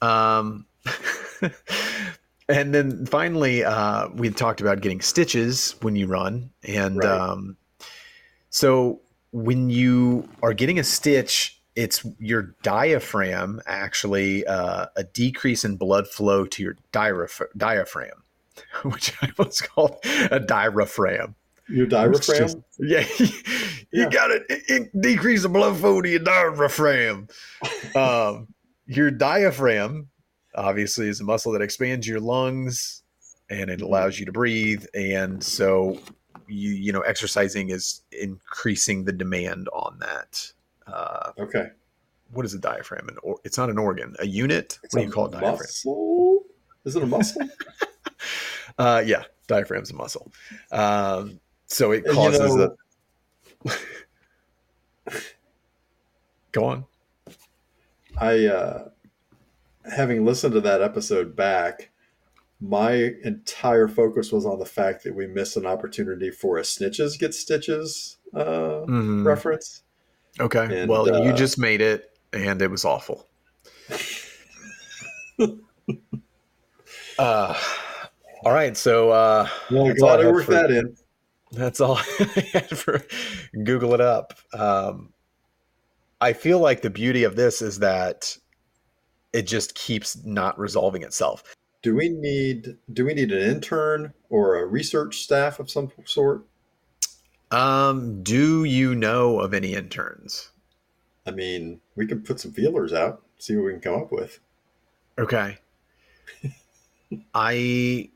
Um, 0.00 0.66
and 2.48 2.74
then 2.74 3.06
finally, 3.06 3.64
uh, 3.64 4.08
we 4.14 4.30
talked 4.30 4.60
about 4.60 4.80
getting 4.80 5.00
stitches 5.00 5.74
when 5.82 5.96
you 5.96 6.06
run, 6.06 6.50
and 6.66 6.98
Right. 6.98 7.08
um, 7.08 7.56
so 8.50 9.00
when 9.32 9.70
you 9.70 10.28
are 10.42 10.54
getting 10.54 10.78
a 10.78 10.84
stitch, 10.84 11.60
it's 11.76 12.04
your 12.18 12.54
diaphragm 12.62 13.60
actually 13.66 14.46
uh, 14.46 14.86
a 14.96 15.04
decrease 15.04 15.64
in 15.64 15.76
blood 15.76 16.08
flow 16.08 16.44
to 16.46 16.62
your 16.62 16.76
diaph- 16.92 17.46
diaphragm, 17.56 18.22
which 18.82 19.14
I 19.22 19.30
was 19.38 19.60
called 19.60 19.96
a 20.30 20.40
diaphragm. 20.40 21.34
Your 21.68 21.86
diaphragm? 21.86 22.38
just- 22.38 22.58
yeah, 22.80 23.04
you 23.18 23.28
Yeah. 24.04 24.08
got 24.10 24.28
to 24.28 24.88
decrease 24.98 25.42
the 25.42 25.48
blood 25.50 25.76
flow 25.76 26.00
to 26.00 26.08
your 26.08 26.18
diaphragm. 26.20 27.28
um, 27.94 28.48
your 28.86 29.10
diaphragm, 29.10 30.08
obviously, 30.60 31.08
is 31.08 31.20
a 31.20 31.24
muscle 31.24 31.52
that 31.52 31.62
expands 31.62 32.06
your 32.06 32.20
lungs 32.20 33.02
and 33.50 33.70
it 33.70 33.80
allows 33.80 34.18
you 34.18 34.26
to 34.26 34.32
breathe. 34.32 34.84
And 34.94 35.42
so, 35.42 35.98
you 36.46 36.70
you 36.70 36.92
know, 36.92 37.00
exercising 37.00 37.70
is 37.70 38.02
increasing 38.12 39.04
the 39.04 39.12
demand 39.12 39.68
on 39.72 39.98
that. 40.00 40.52
Uh, 40.86 41.32
okay. 41.38 41.68
what 42.32 42.44
is 42.46 42.54
a 42.54 42.58
diaphragm? 42.58 43.08
An 43.08 43.16
or, 43.22 43.38
it's 43.44 43.58
not 43.58 43.68
an 43.70 43.78
organ, 43.78 44.14
a 44.20 44.26
unit. 44.26 44.78
It's 44.82 44.94
what 44.94 45.00
do 45.00 45.06
you 45.06 45.12
call 45.12 45.26
it? 45.26 45.32
Diaphragm. 45.32 45.56
muscle? 45.58 46.42
Is 46.84 46.96
it 46.96 47.02
a 47.02 47.06
muscle? 47.06 47.42
Uh, 48.78 49.02
yeah, 49.04 49.24
diaphragm's 49.48 49.90
a 49.90 49.94
muscle. 49.94 50.30
Um, 50.70 51.40
so 51.66 51.90
it 51.90 52.04
And, 52.04 52.06
you 52.06 52.12
causes 52.14 52.54
know- 52.54 52.76
a. 53.66 55.10
Go 56.52 56.64
on. 56.64 56.84
I, 58.18 58.46
uh, 58.46 58.88
having 59.94 60.24
listened 60.24 60.54
to 60.54 60.60
that 60.62 60.82
episode 60.82 61.34
back, 61.36 61.90
my 62.60 63.12
entire 63.24 63.86
focus 63.88 64.32
was 64.32 64.44
on 64.46 64.58
the 64.58 64.66
fact 64.66 65.04
that 65.04 65.14
we 65.14 65.26
missed 65.26 65.56
an 65.56 65.64
opportunity 65.66 66.30
for 66.30 66.58
a 66.58 66.62
snitches 66.62 67.18
get 67.18 67.32
stitches 67.34 68.16
uh, 68.34 68.84
Mhm. 68.86 69.24
reference. 69.24 69.82
Okay. 70.40 70.80
And, 70.82 70.90
well, 70.90 71.06
you 71.24 71.30
uh, 71.30 71.36
just 71.36 71.58
made 71.58 71.80
it, 71.80 72.18
and 72.32 72.60
it 72.60 72.70
was 72.70 72.84
awful. 72.84 73.28
uh, 77.18 77.54
all 78.44 78.52
right. 78.52 78.76
So 78.76 79.10
uh, 79.10 79.48
Well, 79.70 79.86
That's 79.86 80.02
all 80.02 80.10
I 80.10 80.16
glad 80.16 80.26
I 80.26 80.30
worked 80.30 80.46
for- 80.46 80.52
that 80.52 80.70
in. 80.70 80.96
that's 81.52 81.80
all 81.80 81.96
I 82.18 82.48
had 82.52 82.68
for 82.78 83.02
Google 83.64 83.94
it 83.94 84.00
up. 84.00 84.34
Um, 84.52 85.12
I 86.20 86.32
feel 86.32 86.58
like 86.58 86.82
the 86.82 86.90
beauty 86.90 87.24
of 87.24 87.36
this 87.36 87.62
is 87.62 87.78
that 87.78 88.36
it 89.32 89.42
just 89.42 89.74
keeps 89.74 90.24
not 90.24 90.58
resolving 90.58 91.02
itself. 91.02 91.54
Do 91.82 91.94
we 91.94 92.08
need 92.08 92.76
do 92.92 93.04
we 93.04 93.14
need 93.14 93.32
an 93.32 93.42
intern 93.42 94.12
or 94.30 94.56
a 94.56 94.66
research 94.66 95.18
staff 95.18 95.60
of 95.60 95.70
some 95.70 95.90
sort? 96.04 96.44
Um, 97.50 98.22
do 98.22 98.64
you 98.64 98.94
know 98.94 99.40
of 99.40 99.54
any 99.54 99.74
interns? 99.74 100.50
I 101.26 101.30
mean, 101.30 101.80
we 101.94 102.06
can 102.06 102.22
put 102.22 102.40
some 102.40 102.52
feelers 102.52 102.92
out, 102.92 103.22
see 103.38 103.56
what 103.56 103.66
we 103.66 103.72
can 103.72 103.80
come 103.80 104.02
up 104.02 104.12
with. 104.12 104.40
Okay. 105.18 105.58
I 107.34 108.10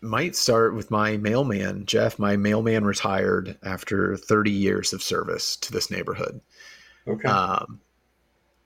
might 0.00 0.36
start 0.36 0.74
with 0.74 0.90
my 0.90 1.16
mailman, 1.16 1.86
Jeff. 1.86 2.18
My 2.18 2.36
mailman 2.36 2.84
retired 2.84 3.58
after 3.62 4.16
30 4.16 4.50
years 4.50 4.92
of 4.92 5.02
service 5.02 5.56
to 5.56 5.72
this 5.72 5.90
neighborhood. 5.90 6.40
Okay. 7.06 7.28
Um, 7.28 7.80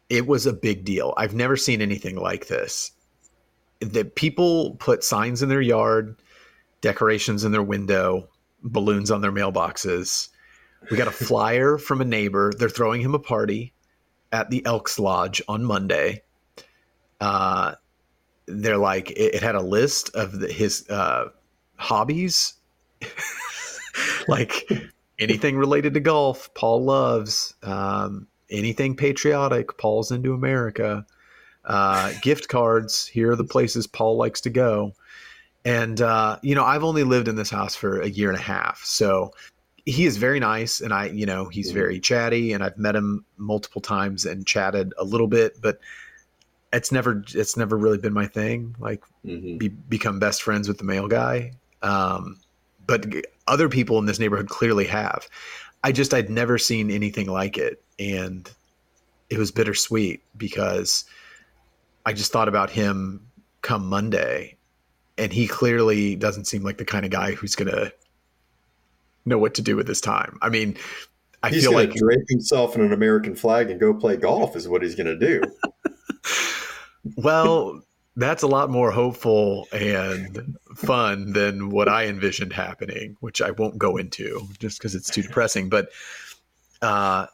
it 0.09 0.27
was 0.27 0.47
a 0.47 0.53
big 0.53 0.85
deal. 0.85 1.15
I've 1.17 1.35
never 1.35 1.57
seen 1.57 1.81
anything 1.81 2.17
like 2.17 2.49
this. 2.49 2.93
That 3.81 4.15
people 4.15 4.77
put 4.77 5.03
signs 5.03 5.43
in 5.43 5.49
their 5.49 5.61
yard, 5.61 6.17
decorations 6.81 7.45
in 7.45 7.53
their 7.53 7.62
window, 7.62 8.29
balloons 8.62 9.11
on 9.11 9.21
their 9.21 9.33
mailboxes. 9.33 10.29
We 10.91 10.97
got 10.97 11.09
a 11.09 11.11
flyer 11.27 11.79
from 11.79 12.01
a 12.01 12.05
neighbor. 12.05 12.53
They're 12.57 12.69
throwing 12.69 13.01
him 13.01 13.15
a 13.15 13.19
party 13.19 13.73
at 14.31 14.51
the 14.51 14.65
Elks 14.65 14.99
Lodge 14.99 15.43
on 15.49 15.65
Monday. 15.65 16.23
Uh, 17.21 17.75
they're 18.47 18.79
like, 18.79 19.11
it, 19.11 19.37
it 19.37 19.43
had 19.43 19.55
a 19.55 19.62
list 19.62 20.15
of 20.15 20.41
the, 20.41 20.53
his 20.53 20.88
uh, 20.88 21.27
hobbies, 21.77 22.55
like 24.29 24.69
anything 25.19 25.57
related 25.57 25.95
to 25.95 26.01
golf. 26.01 26.53
Paul 26.55 26.85
loves 26.85 27.55
um, 27.62 28.27
anything 28.53 28.95
patriotic. 28.95 29.77
Paul's 29.79 30.12
into 30.12 30.35
America. 30.35 31.05
Uh, 31.65 32.12
gift 32.23 32.49
cards. 32.49 33.07
Here 33.07 33.33
are 33.33 33.37
the 33.37 33.45
places 33.45 33.87
Paul 33.87 34.17
likes 34.17 34.41
to 34.43 34.51
go. 34.51 34.93
And 35.65 36.01
uh, 36.01 36.38
you 36.43 36.55
know, 36.55 36.65
I've 36.65 36.85
only 36.85 37.05
lived 37.05 37.29
in 37.29 37.37
this 37.37 37.51
house 37.51 37.75
for 37.75 38.01
a 38.01 38.09
year 38.09 38.31
and 38.31 38.38
a 38.38 38.43
half, 38.43 38.83
so 38.85 39.33
he 39.85 40.07
is 40.07 40.17
very 40.17 40.38
nice, 40.41 40.81
and 40.81 40.93
I, 40.93 41.07
you 41.07 41.27
know, 41.27 41.49
he's 41.49 41.71
Mhm. 41.71 41.75
very 41.75 42.01
chatty, 42.01 42.53
and 42.53 42.62
I've 42.62 42.79
met 42.79 42.95
him 42.95 43.25
multiple 43.37 43.81
times 43.81 44.25
and 44.27 44.47
chatted 44.47 44.93
a 44.97 45.05
little 45.05 45.27
bit, 45.27 45.61
but 45.61 45.81
it's 46.73 46.93
never, 46.93 47.25
it's 47.35 47.57
never 47.57 47.77
really 47.77 47.99
been 47.99 48.12
my 48.12 48.27
thing. 48.27 48.75
Like 48.79 49.03
Mhm. 49.27 49.59
be, 49.59 49.69
become 49.69 50.19
best 50.19 50.43
friends 50.43 50.69
with 50.69 50.79
the 50.79 50.85
mail 50.85 51.09
guy. 51.09 51.53
Um, 51.83 52.38
but 52.87 53.07
other 53.47 53.69
people 53.69 53.99
in 53.99 54.07
this 54.07 54.19
neighborhood 54.19 54.49
clearly 54.49 54.85
have. 54.87 55.29
I 55.85 55.92
just 55.92 56.14
I'd 56.14 56.31
never 56.31 56.59
seen 56.59 56.90
anything 56.90 57.29
like 57.29 57.59
it, 57.59 57.83
and 57.99 58.49
it 59.31 59.38
was 59.38 59.51
bittersweet 59.51 60.23
because 60.37 61.05
I 62.07 62.12
just 62.12 62.33
thought 62.33 62.49
about 62.49 62.71
him 62.71 63.27
come 63.62 63.87
Monday, 63.87 64.57
and 65.18 65.33
he 65.33 65.47
clearly 65.47 66.16
doesn't 66.16 66.47
seem 66.47 66.62
like 66.62 66.79
the 66.79 66.85
kind 66.85 67.05
of 67.05 67.11
guy 67.11 67.33
who's 67.33 67.55
gonna 67.55 67.92
know 69.25 69.38
what 69.38 69.55
to 69.55 69.62
do 69.62 69.77
with 69.77 69.88
his 69.88 70.01
time. 70.01 70.38
I 70.42 70.49
mean, 70.49 70.77
I 71.42 71.51
He's 71.51 71.64
feel 71.64 71.73
like 71.73 71.95
drape 71.95 72.29
himself 72.29 72.77
in 72.77 72.83
an 72.83 72.92
American 72.92 73.35
flag 73.35 73.71
and 73.71 73.81
go 73.81 73.92
play 73.92 74.16
golf 74.16 74.57
is 74.57 74.68
what 74.68 74.83
he's 74.83 74.95
going 74.95 75.07
to 75.07 75.18
do. 75.18 75.42
Well, 77.16 77.83
that's 78.16 78.42
a 78.42 78.46
lot 78.46 78.70
more 78.70 78.90
hopeful 78.90 79.68
and 79.72 80.57
fun 80.75 81.33
than 81.33 81.70
what 81.70 81.88
I 81.88 82.07
envisioned 82.07 82.53
happening, 82.53 83.16
which 83.20 83.40
I 83.40 83.53
won't 83.53 83.79
go 83.79 83.96
into 83.96 84.48
just 84.59 84.79
because 84.79 84.94
it's 84.94 85.11
too 85.11 85.22
depressing. 85.22 85.68
But 85.68 85.88
uh, 86.83 87.27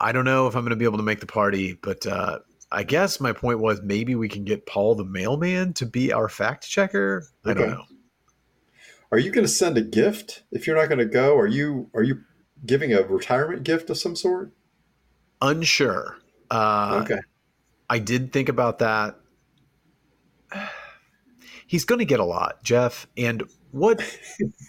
I 0.00 0.12
don't 0.12 0.24
know 0.24 0.46
if 0.46 0.56
I'm 0.56 0.62
going 0.62 0.70
to 0.70 0.76
be 0.76 0.86
able 0.86 0.98
to 0.98 1.04
make 1.04 1.20
the 1.20 1.26
party. 1.26 1.74
But 1.74 2.06
uh, 2.06 2.38
I 2.72 2.84
guess 2.84 3.20
my 3.20 3.32
point 3.32 3.58
was 3.58 3.82
maybe 3.82 4.14
we 4.14 4.28
can 4.28 4.44
get 4.44 4.66
Paul 4.66 4.94
the 4.94 5.04
mailman 5.04 5.74
to 5.74 5.86
be 5.86 6.12
our 6.12 6.28
fact 6.28 6.66
checker. 6.68 7.26
I 7.44 7.54
don't 7.54 7.70
know. 7.70 7.84
Are 9.12 9.18
you 9.18 9.30
going 9.30 9.44
to 9.44 9.52
send 9.52 9.76
a 9.76 9.82
gift 9.82 10.42
if 10.50 10.66
you're 10.66 10.76
not 10.76 10.88
going 10.88 10.98
to 10.98 11.04
go? 11.04 11.36
Are 11.36 11.46
you 11.46 11.90
are 11.94 12.02
you 12.02 12.22
giving 12.64 12.92
a 12.92 13.02
retirement 13.02 13.62
gift 13.62 13.90
of 13.90 13.98
some 13.98 14.16
sort? 14.16 14.50
Unsure. 15.42 16.18
Uh, 16.50 17.02
okay. 17.04 17.20
I 17.90 17.98
did 17.98 18.32
think 18.32 18.48
about 18.48 18.78
that. 18.78 19.16
He's 21.74 21.84
going 21.84 21.98
to 21.98 22.04
get 22.04 22.20
a 22.20 22.24
lot, 22.24 22.62
Jeff. 22.62 23.08
And 23.16 23.42
what 23.72 24.00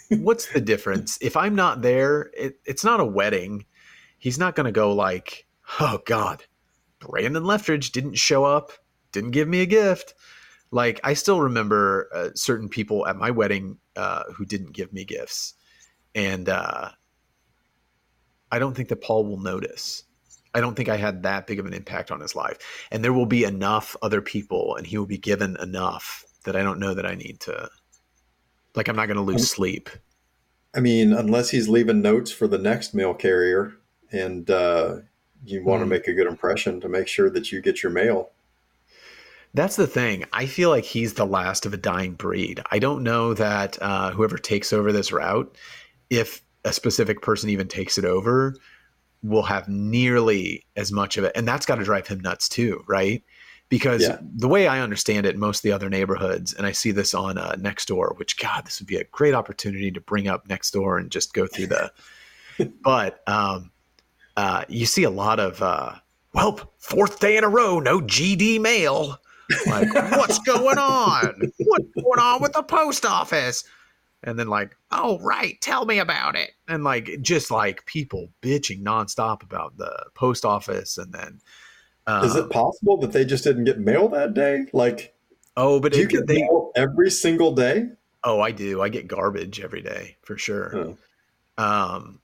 what's 0.09 0.51
the 0.51 0.59
difference? 0.59 1.19
If 1.21 1.37
I'm 1.37 1.53
not 1.53 1.83
there, 1.83 2.31
it, 2.35 2.59
it's 2.65 2.83
not 2.83 2.99
a 2.99 3.05
wedding. 3.05 3.65
He's 4.17 4.39
not 4.39 4.55
going 4.55 4.65
to 4.65 4.71
go 4.71 4.91
like, 4.91 5.45
"Oh 5.79 5.99
God, 6.07 6.45
Brandon 6.97 7.43
Leftridge 7.43 7.91
didn't 7.91 8.15
show 8.15 8.43
up, 8.43 8.71
didn't 9.11 9.31
give 9.37 9.47
me 9.47 9.61
a 9.61 9.67
gift." 9.67 10.15
Like 10.71 10.99
I 11.03 11.13
still 11.13 11.41
remember 11.41 12.09
uh, 12.11 12.29
certain 12.33 12.69
people 12.69 13.05
at 13.05 13.17
my 13.17 13.29
wedding 13.29 13.77
uh, 13.95 14.23
who 14.33 14.43
didn't 14.43 14.71
give 14.71 14.91
me 14.91 15.05
gifts, 15.05 15.53
and 16.15 16.49
uh, 16.49 16.89
I 18.51 18.57
don't 18.57 18.75
think 18.75 18.89
that 18.89 19.03
Paul 19.03 19.27
will 19.27 19.39
notice. 19.39 20.05
I 20.55 20.59
don't 20.59 20.73
think 20.73 20.89
I 20.89 20.97
had 20.97 21.21
that 21.21 21.45
big 21.45 21.59
of 21.59 21.67
an 21.67 21.73
impact 21.73 22.09
on 22.09 22.19
his 22.19 22.35
life. 22.35 22.57
And 22.89 23.03
there 23.03 23.13
will 23.13 23.27
be 23.27 23.43
enough 23.43 23.95
other 24.01 24.21
people 24.21 24.77
and 24.77 24.87
he 24.87 24.97
will 24.97 25.05
be 25.05 25.17
given 25.17 25.57
enough 25.61 26.25
that 26.45 26.55
I 26.55 26.63
don't 26.63 26.79
know 26.79 26.93
that 26.95 27.05
I 27.05 27.15
need 27.15 27.41
to 27.41 27.69
like 28.75 28.87
I'm 28.87 28.95
not 28.95 29.07
going 29.07 29.17
to 29.17 29.23
lose 29.23 29.43
sleep. 29.43 29.89
I 30.75 30.79
mean, 30.79 31.11
unless 31.13 31.49
he's 31.49 31.69
leaving 31.69 32.01
notes 32.01 32.31
for 32.31 32.47
the 32.47 32.57
next 32.59 32.93
mail 32.93 33.13
carrier, 33.13 33.77
and 34.11 34.49
uh, 34.49 34.97
you 35.43 35.63
want 35.63 35.81
to 35.81 35.85
Hmm. 35.85 35.89
make 35.89 36.07
a 36.07 36.13
good 36.13 36.27
impression 36.27 36.79
to 36.81 36.89
make 36.89 37.07
sure 37.07 37.29
that 37.29 37.51
you 37.51 37.61
get 37.61 37.81
your 37.81 37.91
mail. 37.91 38.31
That's 39.53 39.77
the 39.77 39.87
thing. 39.87 40.25
I 40.33 40.45
feel 40.47 40.69
like 40.69 40.83
he's 40.83 41.13
the 41.13 41.25
last 41.25 41.65
of 41.65 41.73
a 41.73 41.77
dying 41.77 42.13
breed. 42.13 42.61
I 42.71 42.79
don't 42.79 43.03
know 43.03 43.33
that 43.33 43.81
uh, 43.81 44.11
whoever 44.11 44.37
takes 44.37 44.73
over 44.73 44.91
this 44.91 45.11
route, 45.11 45.55
if 46.09 46.41
a 46.65 46.73
specific 46.73 47.21
person 47.21 47.49
even 47.49 47.67
takes 47.67 47.97
it 47.97 48.05
over, 48.05 48.55
will 49.23 49.43
have 49.43 49.69
nearly 49.69 50.65
as 50.77 50.91
much 50.91 51.17
of 51.17 51.25
it. 51.25 51.33
And 51.35 51.47
that's 51.47 51.65
got 51.65 51.75
to 51.77 51.85
drive 51.85 52.07
him 52.07 52.21
nuts 52.21 52.49
too, 52.49 52.83
right? 52.87 53.23
Because 53.69 54.03
Yeah. 54.03 54.19
the 54.21 54.47
way 54.47 54.67
I 54.67 54.79
understand 54.79 55.25
it, 55.25 55.37
most 55.37 55.59
of 55.59 55.63
the 55.63 55.71
other 55.71 55.89
neighborhoods, 55.89 56.53
and 56.53 56.67
I 56.67 56.71
see 56.71 56.91
this 56.91 57.13
on 57.13 57.37
uh, 57.37 57.55
Nextdoor, 57.57 58.17
which 58.17 58.37
God, 58.37 58.65
this 58.65 58.79
would 58.79 58.87
be 58.87 58.97
a 58.97 59.03
great 59.05 59.33
opportunity 59.33 59.91
to 59.91 59.99
bring 60.01 60.27
up 60.27 60.47
Nextdoor 60.47 60.99
and 60.99 61.09
just 61.09 61.33
go 61.33 61.47
through 61.47 61.67
the. 61.67 61.91
but 62.83 63.21
um, 63.27 63.71
uh, 64.37 64.65
you 64.69 64.85
see 64.85 65.03
a 65.03 65.09
lot 65.09 65.39
of, 65.39 65.61
uh, 65.61 65.93
well, 66.33 66.73
fourth 66.77 67.19
day 67.19 67.37
in 67.37 67.43
a 67.43 67.49
row, 67.49 67.79
no 67.79 68.01
GD 68.01 68.59
mail. 68.61 69.17
Like, 69.67 69.93
what's 70.11 70.39
going 70.39 70.77
on? 70.77 71.51
What's 71.57 71.87
going 71.95 72.19
on 72.19 72.41
with 72.41 72.53
the 72.53 72.63
post 72.63 73.05
office? 73.05 73.63
And 74.23 74.39
then 74.39 74.47
like, 74.47 74.75
oh 74.91 75.19
right, 75.19 75.59
tell 75.61 75.85
me 75.85 75.99
about 75.99 76.35
it. 76.35 76.51
And 76.67 76.83
like, 76.83 77.21
just 77.21 77.51
like 77.51 77.85
people 77.85 78.29
bitching 78.41 78.83
nonstop 78.83 79.43
about 79.43 79.77
the 79.77 80.05
post 80.15 80.45
office, 80.45 80.97
and 80.97 81.13
then 81.13 81.39
uh, 82.07 82.23
Is 82.25 82.35
it 82.35 82.49
possible 82.49 82.97
that 82.97 83.11
they 83.11 83.25
just 83.25 83.43
didn't 83.43 83.63
get 83.65 83.79
mail 83.79 84.07
that 84.09 84.33
day? 84.33 84.65
Like, 84.73 85.15
oh, 85.57 85.79
but 85.79 85.93
do 85.93 85.99
you 85.99 86.05
it, 86.05 86.09
get 86.11 86.27
they, 86.27 86.41
mail 86.41 86.71
every 86.75 87.09
single 87.09 87.53
day? 87.53 87.89
oh, 88.23 88.41
I 88.41 88.51
do. 88.51 88.81
I 88.81 88.89
get 88.89 89.07
garbage 89.07 89.59
every 89.61 89.81
day 89.81 90.17
for 90.23 90.37
sure. 90.37 90.95
Um, 91.57 92.19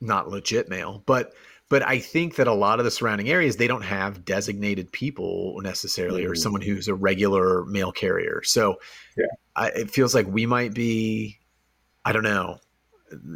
not 0.00 0.28
legit 0.28 0.68
mail, 0.68 1.02
but 1.06 1.32
but 1.68 1.86
I 1.88 1.98
think 2.00 2.36
that 2.36 2.46
a 2.46 2.52
lot 2.52 2.78
of 2.80 2.84
the 2.84 2.90
surrounding 2.90 3.30
areas 3.30 3.56
they 3.56 3.66
don't 3.66 3.82
have 3.82 4.24
designated 4.26 4.92
people 4.92 5.58
necessarily, 5.62 6.24
or 6.24 6.32
Mhm. 6.32 6.38
someone 6.38 6.60
who's 6.60 6.86
a 6.86 6.94
regular 6.94 7.64
mail 7.64 7.92
carrier. 7.92 8.42
So 8.44 8.76
Yeah. 9.16 9.24
I, 9.56 9.68
it 9.68 9.90
feels 9.90 10.14
like 10.14 10.26
we 10.26 10.44
might 10.44 10.74
be, 10.74 11.38
I 12.04 12.12
don't 12.12 12.24
know, 12.24 12.58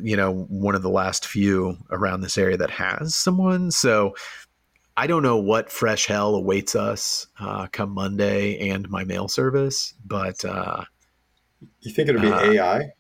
you 0.02 0.16
know, 0.16 0.32
one 0.48 0.74
of 0.74 0.82
the 0.82 0.90
last 0.90 1.26
few 1.26 1.78
around 1.90 2.20
this 2.20 2.36
area 2.38 2.56
that 2.58 2.70
has 2.70 3.14
someone. 3.14 3.70
So 3.70 4.14
I 4.96 5.06
don't 5.06 5.22
know 5.22 5.36
what 5.36 5.70
fresh 5.70 6.06
hell 6.06 6.34
awaits 6.34 6.74
us 6.74 7.26
uh, 7.38 7.66
come 7.70 7.90
Monday 7.90 8.70
and 8.70 8.88
my 8.88 9.04
mail 9.04 9.28
service, 9.28 9.94
but 10.04 10.44
uh, 10.44 10.84
You 11.80 11.92
think 11.92 12.08
it'll 12.08 12.20
be 12.20 12.28
Uh, 12.28 12.40
AI? 12.58 12.90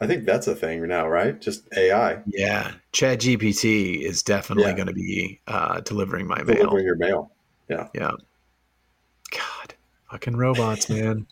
I 0.00 0.06
think 0.06 0.26
that's 0.26 0.46
a 0.46 0.54
thing 0.54 0.86
now, 0.86 1.08
right? 1.08 1.40
Just 1.40 1.68
AI 1.76 2.22
yeah, 2.26 2.72
Chat 2.92 3.20
GPT 3.20 4.02
is 4.02 4.22
definitely 4.22 4.70
Yeah. 4.70 4.76
going 4.76 4.86
to 4.88 4.92
be 4.94 5.40
uh, 5.46 5.80
delivering 5.80 6.26
my 6.26 6.42
mail. 6.42 6.56
delivering 6.56 6.84
your 6.86 6.96
mail. 6.96 7.32
Yeah. 7.68 7.88
Yeah. 7.94 8.12
God, 9.30 9.74
fucking 10.10 10.36
robots, 10.36 10.88
man. 10.90 11.26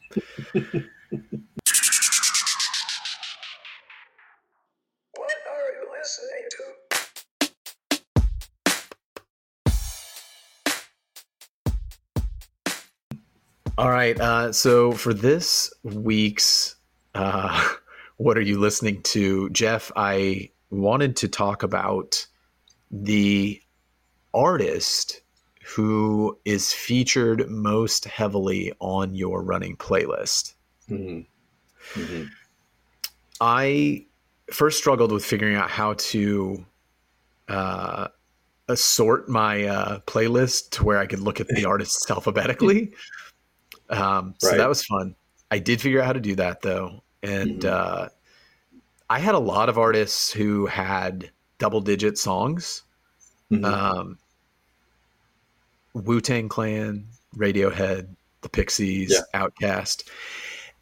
All 13.79 13.91
right. 13.91 14.19
Uh, 14.19 14.53
so 14.53 14.93
for 14.93 15.13
this 15.13 15.73
week's 15.83 16.77
uh, 17.15 17.75
What 18.17 18.39
Are 18.39 18.43
You 18.43 18.59
Listening 18.59 19.03
to, 19.03 19.51
Jeff, 19.51 19.93
I 19.97 20.51
wanted 20.71 21.17
to 21.17 21.29
talk 21.29 21.63
about 21.63 22.27
the 22.91 23.61
artist 24.33 25.21
who 25.63 26.39
is 26.47 26.73
featured 26.73 27.51
most 27.51 28.07
heavily 28.07 28.73
on 28.79 29.15
your 29.15 29.43
running 29.43 29.77
playlist. 29.77 30.55
hmm 30.89 31.21
hmm 31.93 32.25
I 33.41 34.07
first 34.51 34.79
struggled 34.79 35.13
with 35.13 35.25
figuring 35.25 35.57
out 35.57 35.69
how 35.69 35.95
to 35.99 36.65
uh, 37.49 38.09
assort 38.69 39.29
my 39.29 39.65
uh, 39.65 39.99
playlist 40.07 40.71
to 40.71 40.85
where 40.85 40.99
I 40.99 41.07
could 41.07 41.21
look 41.21 41.41
at 41.41 41.49
the 41.49 41.65
artists 41.67 42.11
alphabetically. 42.11 42.95
Um, 43.91 44.35
so 44.39 44.49
Right. 44.51 44.59
that 44.59 44.69
was 44.69 44.85
fun. 44.85 45.15
I 45.51 45.59
did 45.59 45.81
figure 45.81 46.01
out 46.01 46.07
how 46.07 46.13
to 46.13 46.21
do 46.21 46.35
that 46.37 46.63
though, 46.63 47.03
and 47.23 47.61
Mhm. 47.61 47.71
uh, 47.71 48.09
I 49.09 49.19
had 49.21 49.35
a 49.35 49.41
lot 49.41 49.69
of 49.69 49.79
artists 49.79 50.33
who 50.33 50.67
had 50.67 51.31
double-digit 51.59 52.19
songs. 52.19 52.83
Mhm. 53.53 53.65
Um, 53.65 54.19
Wu 55.95 56.21
Tang 56.21 56.49
Clan, 56.49 57.07
Radiohead, 57.37 58.09
The 58.43 58.49
Pixies, 58.49 59.13
Yeah. 59.13 59.49
OutKast, 59.49 60.05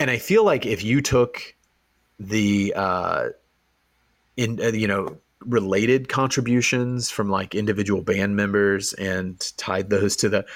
and 0.01 0.11
I 0.11 0.19
feel 0.19 0.45
like 0.45 0.67
if 0.67 0.83
you 0.83 1.01
took 1.03 1.55
the 2.19 2.73
uh, 2.75 3.29
in 4.37 4.61
uh, 4.61 4.69
you 4.69 4.89
know 4.89 5.19
related 5.41 6.09
contributions 6.09 7.11
from 7.11 7.29
like 7.29 7.55
individual 7.55 8.01
band 8.03 8.35
members 8.35 8.95
and 8.95 9.53
tied 9.59 9.91
those 9.91 10.17
to 10.17 10.29
the, 10.31 10.47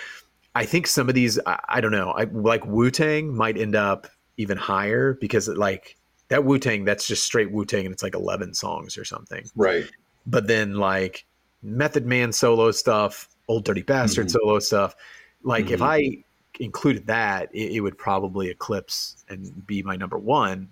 I 0.59 0.64
think 0.66 0.86
some 0.86 1.09
of 1.09 1.14
these 1.14 1.38
I, 1.46 1.61
I 1.68 1.80
don't 1.80 1.92
know 1.92 2.11
I 2.11 2.24
like 2.24 2.66
Wu 2.66 2.90
Tang 2.90 3.34
might 3.34 3.56
end 3.56 3.76
up 3.76 4.06
even 4.36 4.56
higher 4.59 5.14
because 5.20 5.48
it, 5.48 5.56
like 5.56 5.96
that 6.28 6.44
Wu 6.44 6.59
Tang 6.59 6.84
that's 6.84 7.06
just 7.06 7.24
straight 7.24 7.50
Wu 7.50 7.64
Tang 7.64 7.86
and 7.86 7.92
it's 7.92 8.02
like 8.02 8.14
eleven 8.14 8.54
songs 8.54 8.98
or 8.98 9.04
something 9.04 9.44
right. 9.56 9.84
but 10.26 10.46
then 10.46 10.74
like 10.74 11.24
Method 11.62 12.06
Man 12.06 12.32
solo 12.32 12.70
stuff, 12.70 13.28
Ol' 13.48 13.61
Dirty 13.61 13.82
Bastard 13.82 14.26
Mhm. 14.26 14.30
solo 14.30 14.59
stuff. 14.59 14.94
Like 15.42 15.70
if 15.70 15.80
Mhm. 15.80 15.86
I 15.86 16.24
included 16.61 17.06
that, 17.06 17.48
it, 17.52 17.72
it 17.76 17.80
would 17.80 17.98
probably 17.98 18.48
eclipse 18.48 19.24
and 19.28 19.66
be 19.66 19.82
my 19.82 19.96
number 19.96 20.18
one. 20.18 20.68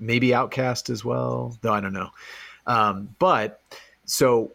Maybe 0.00 0.28
OutKast 0.28 0.90
as 0.90 1.04
well, 1.04 1.56
though 1.60 1.72
I 1.72 1.80
don't 1.80 1.92
know. 1.92 2.10
Um, 2.66 3.14
but 3.18 3.60
so 4.06 4.52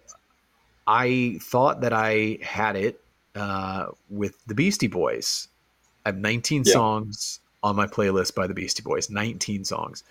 I 0.86 1.40
thought 1.42 1.82
that 1.82 1.94
I 1.94 2.40
had 2.42 2.76
it 2.76 3.00
uh, 3.38 3.88
with 4.10 4.44
the 4.48 4.56
Beastie 4.56 4.88
Boys. 4.88 5.48
I 6.06 6.10
have 6.10 6.18
19 6.18 6.64
Yeah. 6.66 6.74
songs 6.74 7.40
on 7.64 7.76
my 7.76 7.88
playlist 7.88 8.36
by 8.36 8.48
the 8.48 8.54
Beastie 8.54 8.84
Boys. 8.84 9.10
19 9.10 9.64
songs. 9.66 10.04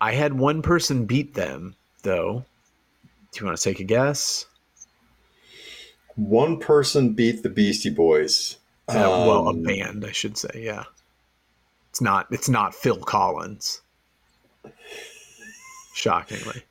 I 0.00 0.12
had 0.12 0.38
one 0.38 0.62
person 0.62 1.04
beat 1.06 1.34
them, 1.34 1.74
though. 2.02 2.44
Do 3.32 3.40
you 3.40 3.46
want 3.46 3.58
to 3.58 3.62
take 3.62 3.80
a 3.80 3.84
guess? 3.84 4.46
One 6.16 6.58
person 6.58 7.12
beat 7.12 7.42
the 7.42 7.48
Beastie 7.48 7.90
Boys. 7.90 8.56
Uh, 8.88 8.94
well, 8.94 9.46
a 9.46 9.50
Um, 9.50 9.62
band, 9.62 10.04
I 10.04 10.10
should 10.12 10.36
say. 10.36 10.50
Yeah, 10.54 10.84
it's 11.90 12.00
not. 12.00 12.26
It's 12.30 12.48
not 12.48 12.74
Phil 12.74 12.96
Collins. 12.98 13.82
Shockingly, 15.94 16.62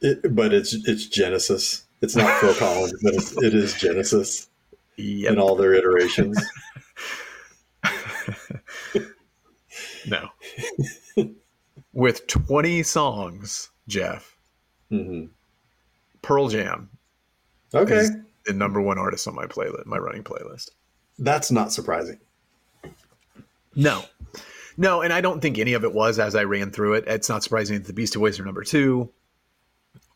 it- 0.00 0.34
but 0.34 0.52
it's 0.52 0.74
it's 0.88 1.06
Genesis. 1.06 1.83
It's 2.04 2.14
not 2.16 2.38
Phil 2.38 2.54
Collins, 2.54 2.92
but 3.02 3.14
it's, 3.14 3.42
it 3.42 3.54
is 3.54 3.72
Genesis 3.72 4.48
yep. 4.96 5.32
in 5.32 5.38
all 5.38 5.56
their 5.56 5.72
iterations. 5.72 6.38
no. 10.06 10.28
With 11.94 12.26
20 12.26 12.82
songs, 12.82 13.70
Jeff, 13.88 14.36
hmm 14.90 15.24
Pearl 16.20 16.48
Jam 16.48 16.90
Okay, 17.74 17.96
is 17.96 18.10
the 18.44 18.52
number 18.52 18.82
one 18.82 18.98
artist 18.98 19.26
on 19.26 19.34
my 19.34 19.46
playlist, 19.46 19.86
my 19.86 19.96
running 19.96 20.24
playlist. 20.24 20.72
that's 21.18 21.50
not 21.50 21.72
surprising. 21.72 22.18
No, 23.74 24.04
no, 24.76 25.00
and 25.00 25.10
I 25.10 25.22
don't 25.22 25.40
think 25.40 25.58
any 25.58 25.72
of 25.72 25.84
it 25.84 25.94
was 25.94 26.18
as 26.18 26.34
I 26.34 26.44
ran 26.44 26.70
through 26.70 26.94
it. 26.94 27.04
It's 27.06 27.30
not 27.30 27.42
surprising 27.42 27.78
that 27.78 27.86
the 27.86 27.94
Beastie 27.94 28.18
Boys 28.18 28.38
are 28.38 28.44
number 28.44 28.62
two, 28.62 29.10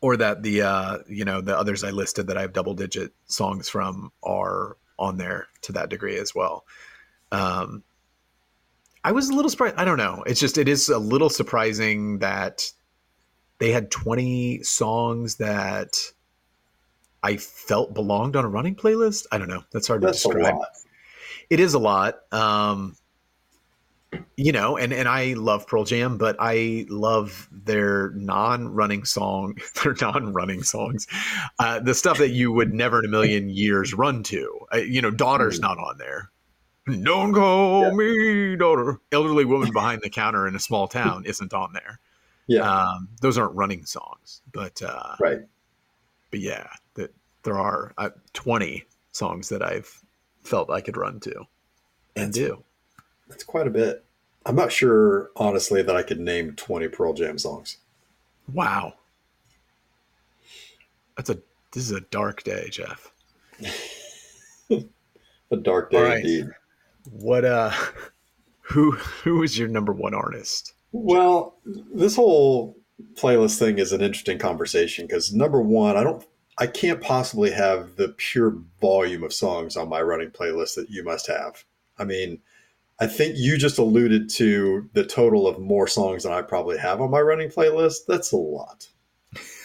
or 0.01 0.17
that 0.17 0.43
the 0.43 0.61
uh, 0.61 0.97
you 1.07 1.25
know 1.25 1.41
the 1.41 1.57
others 1.57 1.83
I 1.83 1.91
listed 1.91 2.27
that 2.27 2.37
I 2.37 2.41
have 2.41 2.53
double 2.53 2.73
digit 2.73 3.11
songs 3.25 3.69
from 3.69 4.11
are 4.23 4.77
on 4.97 5.17
there 5.17 5.47
to 5.61 5.73
that 5.73 5.89
degree 5.89 6.17
as 6.17 6.33
well. 6.33 6.65
Um, 7.31 7.83
I 9.03 9.11
was 9.11 9.29
a 9.29 9.33
little 9.33 9.49
surprised. 9.49 9.75
I 9.77 9.85
don't 9.85 9.97
know. 9.97 10.23
It's 10.25 10.39
just 10.39 10.57
it 10.57 10.67
is 10.67 10.89
a 10.89 10.99
little 10.99 11.29
surprising 11.29 12.19
that 12.19 12.71
they 13.59 13.71
had 13.71 13.91
twenty 13.91 14.63
songs 14.63 15.35
that 15.35 15.97
I 17.21 17.37
felt 17.37 17.93
belonged 17.93 18.35
on 18.35 18.45
a 18.45 18.49
running 18.49 18.75
playlist. 18.75 19.25
I 19.31 19.37
don't 19.37 19.49
know. 19.49 19.63
That's 19.71 19.87
hard 19.87 20.01
That's 20.01 20.23
to 20.23 20.29
describe 20.29 20.55
it 21.49 21.59
is 21.59 21.73
a 21.73 21.79
lot 21.79 22.19
um 22.31 22.95
you 24.37 24.51
know 24.51 24.75
and 24.77 24.91
and 24.91 25.07
i 25.07 25.33
love 25.33 25.67
pearl 25.67 25.83
jam 25.83 26.17
but 26.17 26.35
i 26.39 26.85
love 26.89 27.47
their 27.51 28.09
non-running 28.11 29.05
song 29.05 29.55
their 29.83 29.95
non-running 30.01 30.63
songs 30.63 31.07
uh 31.59 31.79
the 31.79 31.93
stuff 31.93 32.17
that 32.17 32.29
you 32.29 32.51
would 32.51 32.73
never 32.73 32.99
in 32.99 33.05
a 33.05 33.07
million 33.07 33.49
years 33.49 33.93
run 33.93 34.23
to 34.23 34.59
uh, 34.73 34.77
you 34.77 35.01
know 35.01 35.11
daughter's 35.11 35.59
Mhm. 35.59 35.63
not 35.63 35.77
on 35.77 35.97
there 35.97 36.31
don't 37.03 37.33
call 37.33 37.83
Yeah. 37.83 37.91
me 37.91 38.55
daughter 38.55 38.99
elderly 39.11 39.45
woman 39.45 39.71
behind 39.71 40.01
the 40.01 40.09
counter 40.09 40.47
in 40.47 40.55
a 40.55 40.59
small 40.59 40.87
town 40.87 41.23
isn't 41.25 41.53
on 41.53 41.73
there 41.73 41.99
Yeah, 42.47 42.61
um 42.61 43.09
those 43.21 43.37
aren't 43.37 43.53
running 43.55 43.85
songs 43.85 44.41
but 44.51 44.81
uh 44.81 45.15
right. 45.19 45.41
but 46.31 46.39
yeah 46.39 46.67
that 46.95 47.13
there 47.43 47.59
are 47.59 47.93
uh, 47.99 48.09
20 48.33 48.85
songs 49.11 49.49
that 49.49 49.61
i've 49.61 50.01
felt 50.43 50.71
i 50.71 50.81
could 50.81 50.97
run 50.97 51.19
to 51.19 51.35
and 52.15 52.33
That's- 52.33 52.33
do 52.33 52.63
That's 53.29 53.43
quite 53.43 53.67
a 53.67 53.71
bit. 53.71 54.03
I'm 54.45 54.55
not 54.55 54.71
sure, 54.71 55.29
honestly, 55.35 55.81
that 55.81 55.95
I 55.95 56.01
could 56.01 56.19
name 56.19 56.55
20 56.55 56.87
Pearl 56.89 57.13
Jam 57.13 57.37
songs. 57.37 57.77
Wow. 58.51 58.95
That's 61.15 61.29
a 61.29 61.39
this 61.71 61.83
is 61.83 61.91
a 61.91 62.01
dark 62.01 62.43
day, 62.43 62.69
Jeff. 62.69 63.11
A 65.51 65.57
dark 65.57 65.89
day 65.89 66.01
right. 66.01 66.17
indeed. 66.17 66.47
What 67.09 67.43
uh 67.43 67.71
who 68.61 68.91
who 68.91 69.41
is 69.41 69.57
your 69.57 69.67
number 69.67 69.91
one 69.91 70.13
artist? 70.13 70.73
Well, 70.91 71.55
this 71.65 72.15
whole 72.15 72.77
playlist 73.15 73.57
thing 73.57 73.79
is 73.79 73.91
an 73.91 74.01
interesting 74.01 74.37
conversation 74.37 75.05
because 75.05 75.33
number 75.33 75.61
one, 75.61 75.97
I 75.97 76.03
don't, 76.03 76.25
I 76.57 76.67
can't 76.67 77.01
possibly 77.01 77.51
have 77.51 77.95
the 77.95 78.09
pure 78.09 78.57
volume 78.81 79.23
of 79.23 79.33
songs 79.33 79.77
on 79.77 79.89
my 79.89 80.01
running 80.01 80.31
playlist 80.31 80.75
that 80.75 80.89
you 80.89 81.03
must 81.03 81.27
have. 81.27 81.63
I 81.97 82.05
mean, 82.05 82.39
I 82.99 83.07
think 83.07 83.35
you 83.37 83.57
just 83.57 83.77
alluded 83.77 84.29
to 84.31 84.89
the 84.93 85.05
total 85.05 85.47
of 85.47 85.59
more 85.59 85.87
songs 85.87 86.23
than 86.23 86.33
I 86.33 86.41
probably 86.41 86.77
have 86.77 86.99
on 86.99 87.11
my 87.11 87.21
running 87.21 87.49
playlist. 87.49 88.05
That's 88.07 88.33
a 88.33 88.37
lot. 88.37 88.87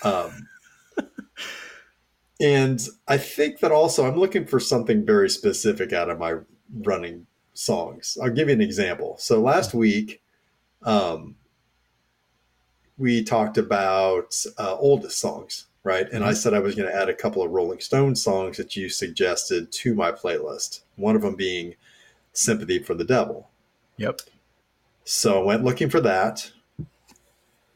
Um, 0.04 0.48
and 2.40 2.86
I 3.08 3.18
think 3.18 3.58
that 3.60 3.72
also 3.72 4.06
I'm 4.06 4.18
looking 4.18 4.46
for 4.46 4.60
something 4.60 5.04
very 5.04 5.28
specific 5.28 5.92
out 5.92 6.10
of 6.10 6.18
my 6.18 6.36
running 6.82 7.26
songs. 7.54 8.16
I'll 8.22 8.30
give 8.30 8.48
you 8.48 8.54
an 8.54 8.60
example. 8.60 9.16
So 9.18 9.40
last 9.40 9.74
week, 9.74 10.22
um, 10.84 11.34
we 12.98 13.24
talked 13.24 13.58
about 13.58 14.36
uh, 14.58 14.76
oldest 14.76 15.18
songs, 15.18 15.66
right? 15.82 16.06
And 16.12 16.24
I 16.24 16.34
said 16.34 16.54
I 16.54 16.60
was 16.60 16.76
going 16.76 16.88
to 16.88 16.94
add 16.94 17.08
a 17.08 17.14
couple 17.14 17.42
of 17.42 17.50
Rolling 17.50 17.80
Stones 17.80 18.22
songs 18.22 18.58
that 18.58 18.76
you 18.76 18.88
suggested 18.88 19.72
to 19.72 19.94
my 19.94 20.12
playlist. 20.12 20.82
One 20.94 21.16
of 21.16 21.22
them 21.22 21.34
being 21.34 21.74
"Sympathy 22.34 22.78
for 22.78 22.94
the 22.94 23.04
Devil." 23.04 23.48
Yep. 23.96 24.20
So 25.04 25.42
I 25.42 25.44
went 25.44 25.64
looking 25.64 25.90
for 25.90 26.00
that, 26.00 26.50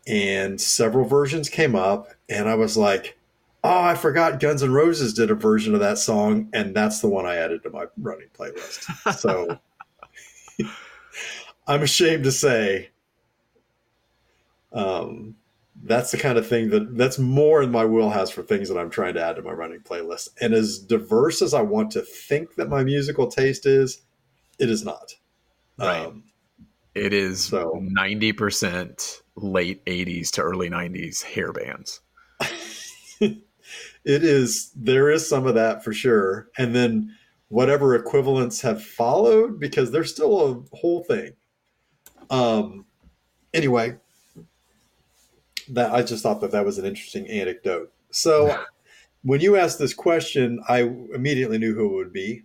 and 0.07 0.61
several 0.61 1.07
versions 1.07 1.49
came 1.49 1.75
up, 1.75 2.09
and 2.29 2.49
I 2.49 2.55
was 2.55 2.77
like, 2.77 3.19
oh, 3.65 3.81
I 3.83 3.95
forgot 3.95 4.41
Guns 4.41 4.63
N' 4.63 4.73
Roses 4.73 5.13
did 5.13 5.31
a 5.31 5.35
version 5.35 5.75
of 5.75 5.81
that 5.81 5.99
song, 5.99 6.49
and 6.53 6.75
that's 6.75 7.01
the 7.01 7.09
one 7.09 7.27
I 7.27 7.37
added 7.37 7.63
to 7.65 7.71
my 7.71 7.87
running 7.99 8.29
playlist. 8.39 9.19
So 9.19 9.59
I'm 11.67 11.83
ashamed 11.83 12.25
to 12.25 12.33
say, 12.33 12.91
um, 14.73 15.35
that's 15.85 16.11
the 16.11 16.19
kind 16.19 16.39
of 16.39 16.47
thing 16.47 16.71
that 16.71 16.97
that's 16.97 17.19
more 17.19 17.63
in 17.63 17.71
my 17.71 17.85
wheelhouse 17.85 18.31
for 18.31 18.43
things 18.43 18.69
that 18.69 18.79
I'm 18.79 18.91
trying 18.91 19.15
to 19.15 19.25
add 19.25 19.37
to 19.37 19.43
my 19.43 19.53
running 19.53 19.81
playlist. 19.81 20.31
And 20.41 20.53
as 20.53 20.79
diverse 20.79 21.41
as 21.41 21.55
I 21.55 21.63
want 21.63 21.91
to 21.93 22.03
think 22.03 22.57
that 22.57 22.69
my 22.69 22.83
musical 22.83 23.29
taste 23.29 23.67
is, 23.67 24.03
it 24.59 24.71
is 24.71 24.85
not. 24.85 25.15
Right. 25.79 26.07
Um, 26.07 26.25
It 26.95 27.13
is 27.13 27.45
So- 27.45 27.81
90% 27.81 29.23
late 29.37 29.85
80s 29.87 30.31
to 30.33 30.43
early 30.43 30.69
90s 30.69 31.23
hair 31.23 31.53
bands. 31.53 32.01
it 33.21 34.25
is 34.25 34.71
there 34.75 35.11
is 35.11 35.29
some 35.29 35.47
of 35.47 35.55
that 35.55 35.85
for 35.85 35.93
sure 35.93 36.49
and 36.57 36.75
then 36.75 37.15
whatever 37.49 37.95
equivalents 37.95 38.61
have 38.61 38.83
followed 38.83 39.59
because 39.61 39.91
there's 39.91 40.11
still 40.13 40.41
a 40.73 40.77
whole 40.77 41.03
thing 41.05 41.33
um 42.31 42.85
anyway 43.53 43.95
that 45.69 45.93
i 45.93 46.03
just 46.03 46.23
thought 46.23 46.41
that 46.41 46.53
that 46.53 46.65
was 46.65 46.79
an 46.79 46.87
interesting 46.87 47.27
anecdote 47.27 47.93
so 48.11 48.59
when 49.23 49.41
you 49.41 49.57
asked 49.57 49.79
this 49.79 49.95
question 49.95 50.61
i 50.69 50.81
immediately 51.15 51.59
knew 51.59 51.75
who 51.75 51.93
it 51.93 51.97
would 51.97 52.13
be 52.13 52.43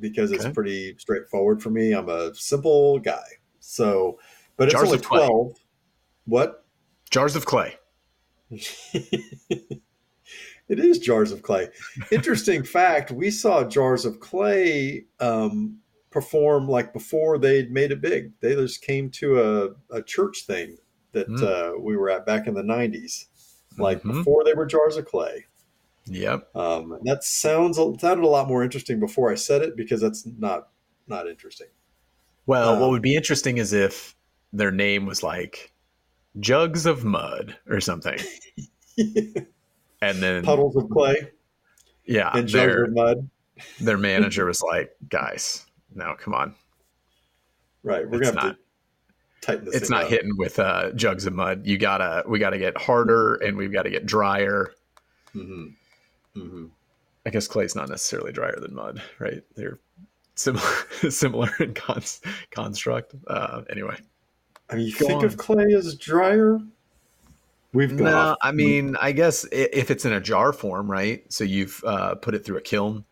because 0.00 0.32
it's 0.32 0.48
pretty 0.48 0.94
straightforward 0.98 1.62
for 1.62 1.70
me 1.70 1.92
i'm 1.92 2.08
a 2.08 2.34
simple 2.34 2.98
guy 2.98 3.22
so 3.60 4.18
but 4.56 4.64
it's 4.68 4.74
Jars 4.74 4.86
only 4.86 4.98
of 4.98 5.04
Clay. 5.04 5.26
12 5.26 5.52
what 6.26 6.64
Jars 7.10 7.36
of 7.36 7.44
Clay. 7.46 7.76
it 8.50 9.80
is 10.68 10.98
jars 10.98 11.32
of 11.32 11.42
clay. 11.42 11.68
Interesting 12.10 12.62
fact: 12.64 13.10
we 13.10 13.30
saw 13.30 13.64
jars 13.64 14.04
of 14.04 14.20
clay 14.20 15.04
um, 15.20 15.78
perform 16.10 16.68
like 16.68 16.92
before 16.92 17.38
they'd 17.38 17.70
made 17.72 17.90
it 17.92 18.00
big. 18.00 18.32
They 18.40 18.54
just 18.54 18.82
came 18.82 19.10
to 19.10 19.74
a, 19.90 19.96
a 19.98 20.02
church 20.02 20.44
thing 20.46 20.76
that 21.12 21.28
Mm. 21.28 21.42
uh, 21.42 21.78
we 21.80 21.96
were 21.96 22.10
at 22.10 22.26
back 22.26 22.46
in 22.46 22.54
the 22.54 22.62
'90s, 22.62 23.26
like 23.78 24.02
Mhm. 24.02 24.14
before 24.18 24.44
they 24.44 24.54
were 24.54 24.66
jars 24.66 24.96
of 24.96 25.04
clay. 25.06 25.44
Yep. 26.06 26.54
Um, 26.54 26.98
that 27.04 27.24
sounds 27.24 27.76
sounded 27.76 28.24
a 28.24 28.26
lot 28.28 28.46
more 28.48 28.62
interesting 28.62 29.00
before 29.00 29.30
I 29.32 29.36
said 29.36 29.62
it 29.62 29.76
because 29.76 30.00
that's 30.00 30.26
not 30.38 30.68
not 31.06 31.26
interesting. 31.28 31.68
Well, 32.46 32.74
what 32.74 32.82
Um, 32.84 32.90
would 32.90 33.02
be 33.02 33.16
interesting 33.16 33.56
is 33.58 33.72
if 33.72 34.14
their 34.52 34.70
name 34.70 35.06
was 35.06 35.22
like 35.22 35.72
Jugs 36.40 36.84
of 36.86 37.04
Mud 37.04 37.56
or 37.68 37.80
something. 37.80 38.18
And 40.00 40.18
then, 40.22 40.44
Puddles 40.44 40.76
of 40.76 40.90
clay 40.90 41.30
yeah, 42.04 42.30
and 42.34 42.46
jugs 42.46 42.74
of 42.74 42.92
mud. 42.92 43.30
their 43.80 43.96
manager 43.98 44.44
was 44.44 44.60
like, 44.60 44.94
guys, 45.08 45.64
no, 45.94 46.14
come 46.18 46.34
on. 46.34 46.54
Right, 47.82 48.06
we're 48.06 48.20
it's 48.20 48.30
gonna 48.30 48.40
have 48.42 48.50
not- 48.50 48.56
to 48.56 49.46
tighten 49.46 49.64
this. 49.64 49.74
It's 49.76 49.88
not 49.90 50.04
up. 50.04 50.10
hitting 50.10 50.36
with 50.36 50.58
uh, 50.58 50.92
jugs 50.92 51.24
of 51.24 51.32
mud. 51.32 51.62
You 51.64 51.78
gotta, 51.78 52.22
we 52.28 52.38
gotta 52.38 52.58
get 52.58 52.76
harder 52.76 53.36
and 53.36 53.56
we've 53.56 53.72
got 53.72 53.84
to 53.84 53.90
get 53.90 54.04
drier. 54.04 54.72
hmm 55.32 55.68
hmm 56.34 56.66
I 57.26 57.30
guess 57.30 57.48
clay's 57.48 57.74
not 57.74 57.88
necessarily 57.88 58.32
drier 58.32 58.58
than 58.60 58.74
mud, 58.74 59.00
right? 59.18 59.42
They're 59.56 59.78
similar, 60.34 60.68
similar 61.10 61.50
in 61.58 61.72
cons- 61.72 62.20
construct. 62.50 63.14
Uh, 63.26 63.62
anyway, 63.70 63.96
I 64.68 64.74
mean, 64.76 64.86
you 64.88 64.92
Go 64.98 65.06
think 65.06 65.18
on. 65.20 65.24
of 65.24 65.36
clay 65.38 65.72
as 65.74 65.94
drier? 65.96 66.60
We've 67.72 67.96
gone 67.96 68.04
no. 68.06 68.36
I 68.42 68.52
mean, 68.52 68.94
I 69.00 69.12
guess 69.12 69.44
if 69.50 69.90
it's 69.90 70.04
in 70.04 70.12
a 70.12 70.20
jar 70.20 70.52
form, 70.52 70.90
right? 70.90 71.24
So 71.32 71.44
you've 71.44 71.82
uh, 71.86 72.14
put 72.16 72.34
it 72.34 72.44
through 72.44 72.58
a 72.58 72.60
kiln. 72.60 73.04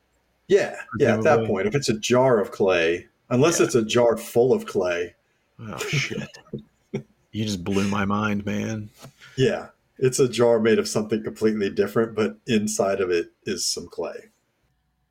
yeah, 0.46 0.76
yeah. 0.98 1.14
At 1.14 1.22
that 1.22 1.46
point, 1.46 1.66
if 1.66 1.74
it's 1.74 1.88
a 1.88 1.98
jar 1.98 2.38
of 2.38 2.50
clay, 2.52 3.08
unless 3.30 3.58
Yeah. 3.60 3.66
it's 3.66 3.74
a 3.76 3.82
jar 3.84 4.16
full 4.18 4.52
of 4.52 4.66
clay, 4.66 5.14
Oh 5.58 5.78
shit! 5.78 6.28
you 7.32 7.44
just 7.44 7.64
blew 7.64 7.88
my 7.88 8.04
mind, 8.04 8.44
man. 8.44 8.90
yeah, 9.36 9.68
it's 10.02 10.18
a 10.18 10.28
jar 10.28 10.58
made 10.60 10.78
of 10.78 10.86
something 10.86 11.22
completely 11.22 11.70
different, 11.70 12.14
but 12.14 12.36
inside 12.46 13.00
of 13.00 13.10
it 13.10 13.28
is 13.46 13.64
some 13.64 13.86
clay. 13.88 14.28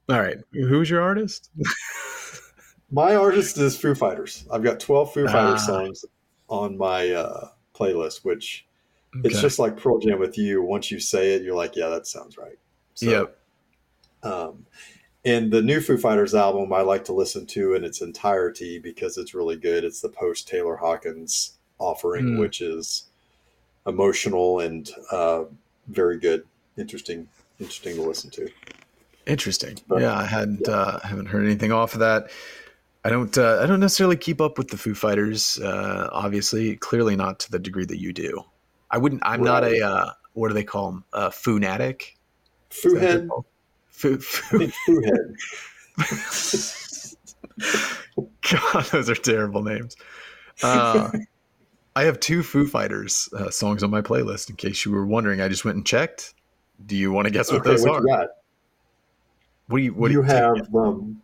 All 0.09 0.19
right, 0.19 0.37
who's 0.51 0.89
your 0.89 1.01
artist? 1.01 1.49
My 2.91 3.15
artist 3.15 3.57
is 3.57 3.77
Foo 3.77 3.95
Fighters. 3.95 4.45
I've 4.51 4.63
got 4.63 4.79
twelve 4.79 5.13
Foo 5.13 5.25
Fighters 5.27 5.61
Ah. 5.63 5.65
songs 5.65 6.05
on 6.49 6.77
my 6.77 7.09
uh, 7.11 7.47
playlist, 7.73 8.25
which 8.25 8.65
it's 9.23 9.39
just 9.41 9.59
like 9.59 9.77
Pearl 9.77 9.99
Jam 9.99 10.19
with 10.19 10.37
you. 10.37 10.61
Once 10.61 10.91
you 10.91 10.99
say 10.99 11.33
it, 11.35 11.41
you're 11.43 11.55
like, 11.55 11.75
yeah, 11.77 11.87
that 11.87 12.05
sounds 12.07 12.37
right. 12.37 12.57
So, 12.95 13.09
yep. 13.09 13.37
Um, 14.23 14.65
and 15.23 15.51
the 15.51 15.61
new 15.61 15.79
Foo 15.79 15.97
Fighters 15.97 16.35
album 16.35 16.73
I 16.73 16.81
like 16.81 17.05
to 17.05 17.13
listen 17.13 17.45
to 17.47 17.75
in 17.75 17.85
its 17.85 18.01
entirety 18.01 18.79
because 18.79 19.17
it's 19.17 19.33
really 19.33 19.55
good. 19.55 19.85
It's 19.85 20.01
the 20.01 20.09
post 20.09 20.49
Taylor 20.49 20.75
Hawkins 20.75 21.57
offering, 21.79 22.33
Hmm. 22.35 22.39
which 22.39 22.59
is 22.61 23.10
emotional 23.87 24.59
and 24.59 24.89
uh, 25.11 25.43
very 25.87 26.19
good, 26.19 26.45
interesting, 26.77 27.27
interesting 27.59 27.95
to 27.95 28.01
listen 28.01 28.29
to. 28.31 28.49
Interesting. 29.25 29.77
But- 29.87 30.01
yeah, 30.01 30.17
I 30.17 30.25
hadn't 30.25 30.67
uh, 30.67 30.99
haven't 30.99 31.27
heard 31.27 31.45
anything 31.45 31.71
off 31.71 31.93
of 31.93 31.99
that. 31.99 32.31
I 33.03 33.09
don't 33.09 33.35
uh, 33.37 33.59
I 33.61 33.65
don't 33.65 33.79
necessarily 33.79 34.17
keep 34.17 34.41
up 34.41 34.57
with 34.57 34.67
the 34.69 34.77
Foo 34.77 34.93
Fighters. 34.93 35.59
Uh, 35.59 36.09
obviously, 36.11 36.75
clearly 36.77 37.15
not 37.15 37.39
to 37.39 37.51
the 37.51 37.59
degree 37.59 37.85
that 37.85 37.99
you 37.99 38.13
do. 38.13 38.43
I 38.91 38.97
wouldn't. 38.97 39.21
I'm 39.25 39.43
not 39.43 39.63
a 39.63 39.81
uh, 39.81 40.11
what 40.33 40.49
do 40.49 40.53
they 40.53 40.63
call 40.63 40.91
them? 40.91 41.03
A 41.13 41.31
foonatic. 41.31 42.17
Foo 42.69 42.95
Head, 42.95 43.27
foo, 43.89 44.17
Foo 44.19 44.69
Head. 45.03 45.35
God, 48.51 48.85
those 48.91 49.09
are 49.09 49.15
terrible 49.15 49.63
names. 49.63 49.95
Uh, 50.63 51.11
I 51.95 52.03
have 52.03 52.19
two 52.19 52.41
Foo 52.43 52.65
Fighters 52.67 53.29
uh, 53.33 53.49
songs 53.49 53.83
on 53.83 53.89
my 53.89 54.01
playlist. 54.01 54.49
In 54.49 54.55
case 54.55 54.85
you 54.85 54.91
were 54.91 55.05
wondering, 55.05 55.41
I 55.41 55.47
just 55.49 55.65
went 55.65 55.75
and 55.75 55.85
checked. 55.85 56.33
Do 56.85 56.95
you 56.95 57.11
want 57.11 57.25
to 57.27 57.31
guess 57.31 57.51
what 57.51 57.61
Okay, 57.61 57.69
those 57.71 57.83
what 57.83 57.91
are? 57.91 58.01
you 58.01 58.07
got? 58.07 58.27
What 59.67 59.77
do 59.77 59.83
you? 59.83 59.93
What 59.93 60.07
do 60.07 60.13
you 60.13 60.21
you 60.21 60.25
have 60.27 60.75
um, 60.75 61.21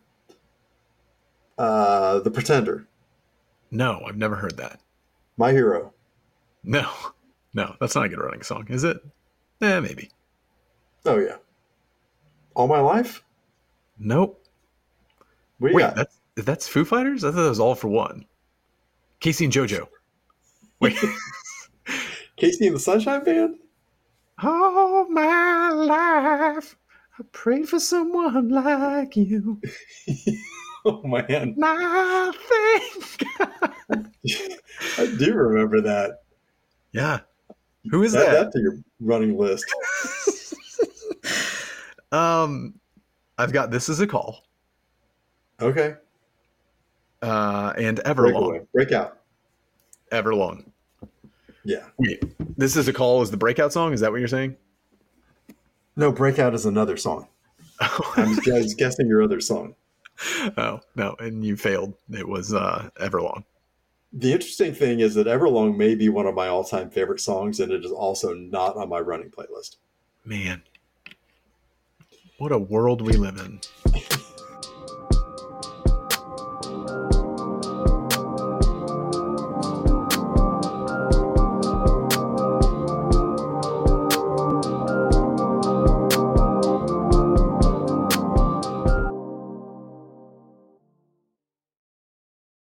uh, 1.57 2.19
the 2.19 2.29
Pretender, 2.31 2.87
No, 3.71 4.03
I've 4.07 4.17
never 4.17 4.35
heard 4.35 4.57
that. 4.57 4.79
My 5.37 5.51
Hero. 5.51 5.93
No, 6.63 6.89
no, 7.53 7.75
that's 7.79 7.95
not 7.95 8.05
a 8.05 8.09
good 8.09 8.19
running 8.19 8.43
song, 8.43 8.67
is 8.69 8.83
it? 8.83 8.97
Eh, 9.61 9.79
maybe. 9.79 10.11
Oh 11.05 11.17
yeah, 11.17 11.37
All 12.55 12.67
My 12.67 12.79
Life. 12.79 13.23
Nope. 13.97 14.43
What 15.59 15.69
do 15.69 15.71
you 15.71 15.75
Wait, 15.77 15.81
got? 15.83 15.95
that's 15.95 16.19
that's 16.35 16.67
Foo 16.67 16.85
Fighters. 16.85 17.23
I 17.23 17.31
thought 17.31 17.43
that 17.43 17.49
was 17.49 17.59
all 17.59 17.73
for 17.75 17.87
one. 17.87 18.25
K-Ci 19.21 19.45
and 19.45 19.53
JoJo. 19.53 19.87
Wait. 20.79 20.95
KC 22.37 22.67
and 22.67 22.75
the 22.75 22.79
Sunshine 22.79 23.23
Band. 23.23 23.55
all 24.43 25.09
my 25.09 25.69
life, 25.71 26.75
I 27.19 27.23
prayed 27.31 27.67
for 27.67 27.79
someone 27.79 28.49
like 28.49 29.15
you. 29.15 29.59
oh 30.85 31.01
man, 31.03 31.55
Nothing. 31.57 32.35
I 34.99 35.15
do 35.17 35.33
remember 35.33 35.81
that. 35.81 36.21
yeah. 36.91 37.19
Who 37.89 38.03
is 38.03 38.13
Add 38.15 38.21
that? 38.27 38.31
that 38.45 38.51
to 38.51 38.59
your 38.59 38.73
running 38.99 39.37
list. 39.37 39.65
um, 42.11 42.73
I've 43.37 43.53
got 43.53 43.71
this 43.71 43.87
is 43.89 43.99
a 44.01 44.07
call. 44.07 44.43
Okay. 45.61 45.95
Uh, 47.21 47.73
and 47.77 47.99
Everlong. 47.99 48.65
Breakaway. 48.73 48.89
Everlong. 48.89 49.16
Breakout. 50.09 50.25
Everlong. 50.25 50.71
Yeah. 51.63 51.85
Wait, 51.97 52.23
this 52.57 52.77
is 52.77 52.87
a 52.87 52.93
call 52.93 53.21
is 53.21 53.29
the 53.29 53.37
breakout 53.37 53.73
song? 53.73 53.93
Is 53.93 53.99
that 53.99 54.11
what 54.11 54.19
you're 54.19 54.27
saying? 54.27 54.55
No, 55.97 56.11
Breakout 56.11 56.53
is 56.53 56.65
another 56.65 56.95
song. 56.95 57.27
I'm 57.79 58.35
just 58.35 58.47
was 58.47 58.73
guessing 58.75 59.07
your 59.07 59.21
other 59.21 59.41
song. 59.41 59.75
oh 60.57 60.79
no, 60.95 61.15
and 61.19 61.43
you 61.43 61.57
failed. 61.57 61.93
It 62.11 62.27
was 62.27 62.53
uh, 62.53 62.89
Everlong. 63.01 63.43
The 64.13 64.31
interesting 64.31 64.73
thing 64.73 65.01
is 65.01 65.13
that 65.15 65.27
Everlong 65.27 65.75
may 65.75 65.93
be 65.93 66.09
one 66.09 66.25
of 66.25 66.33
my 66.33 66.47
all-time 66.47 66.89
favorite 66.89 67.19
songs, 67.19 67.59
and 67.59 67.71
it 67.71 67.83
is 67.83 67.91
also 67.91 68.33
not 68.33 68.77
on 68.77 68.89
my 68.89 68.99
running 68.99 69.29
playlist. 69.29 69.75
Man, 70.23 70.61
what 72.37 72.51
a 72.51 72.57
world 72.57 73.01
we 73.01 73.13
live 73.13 73.37
in. 73.37 73.59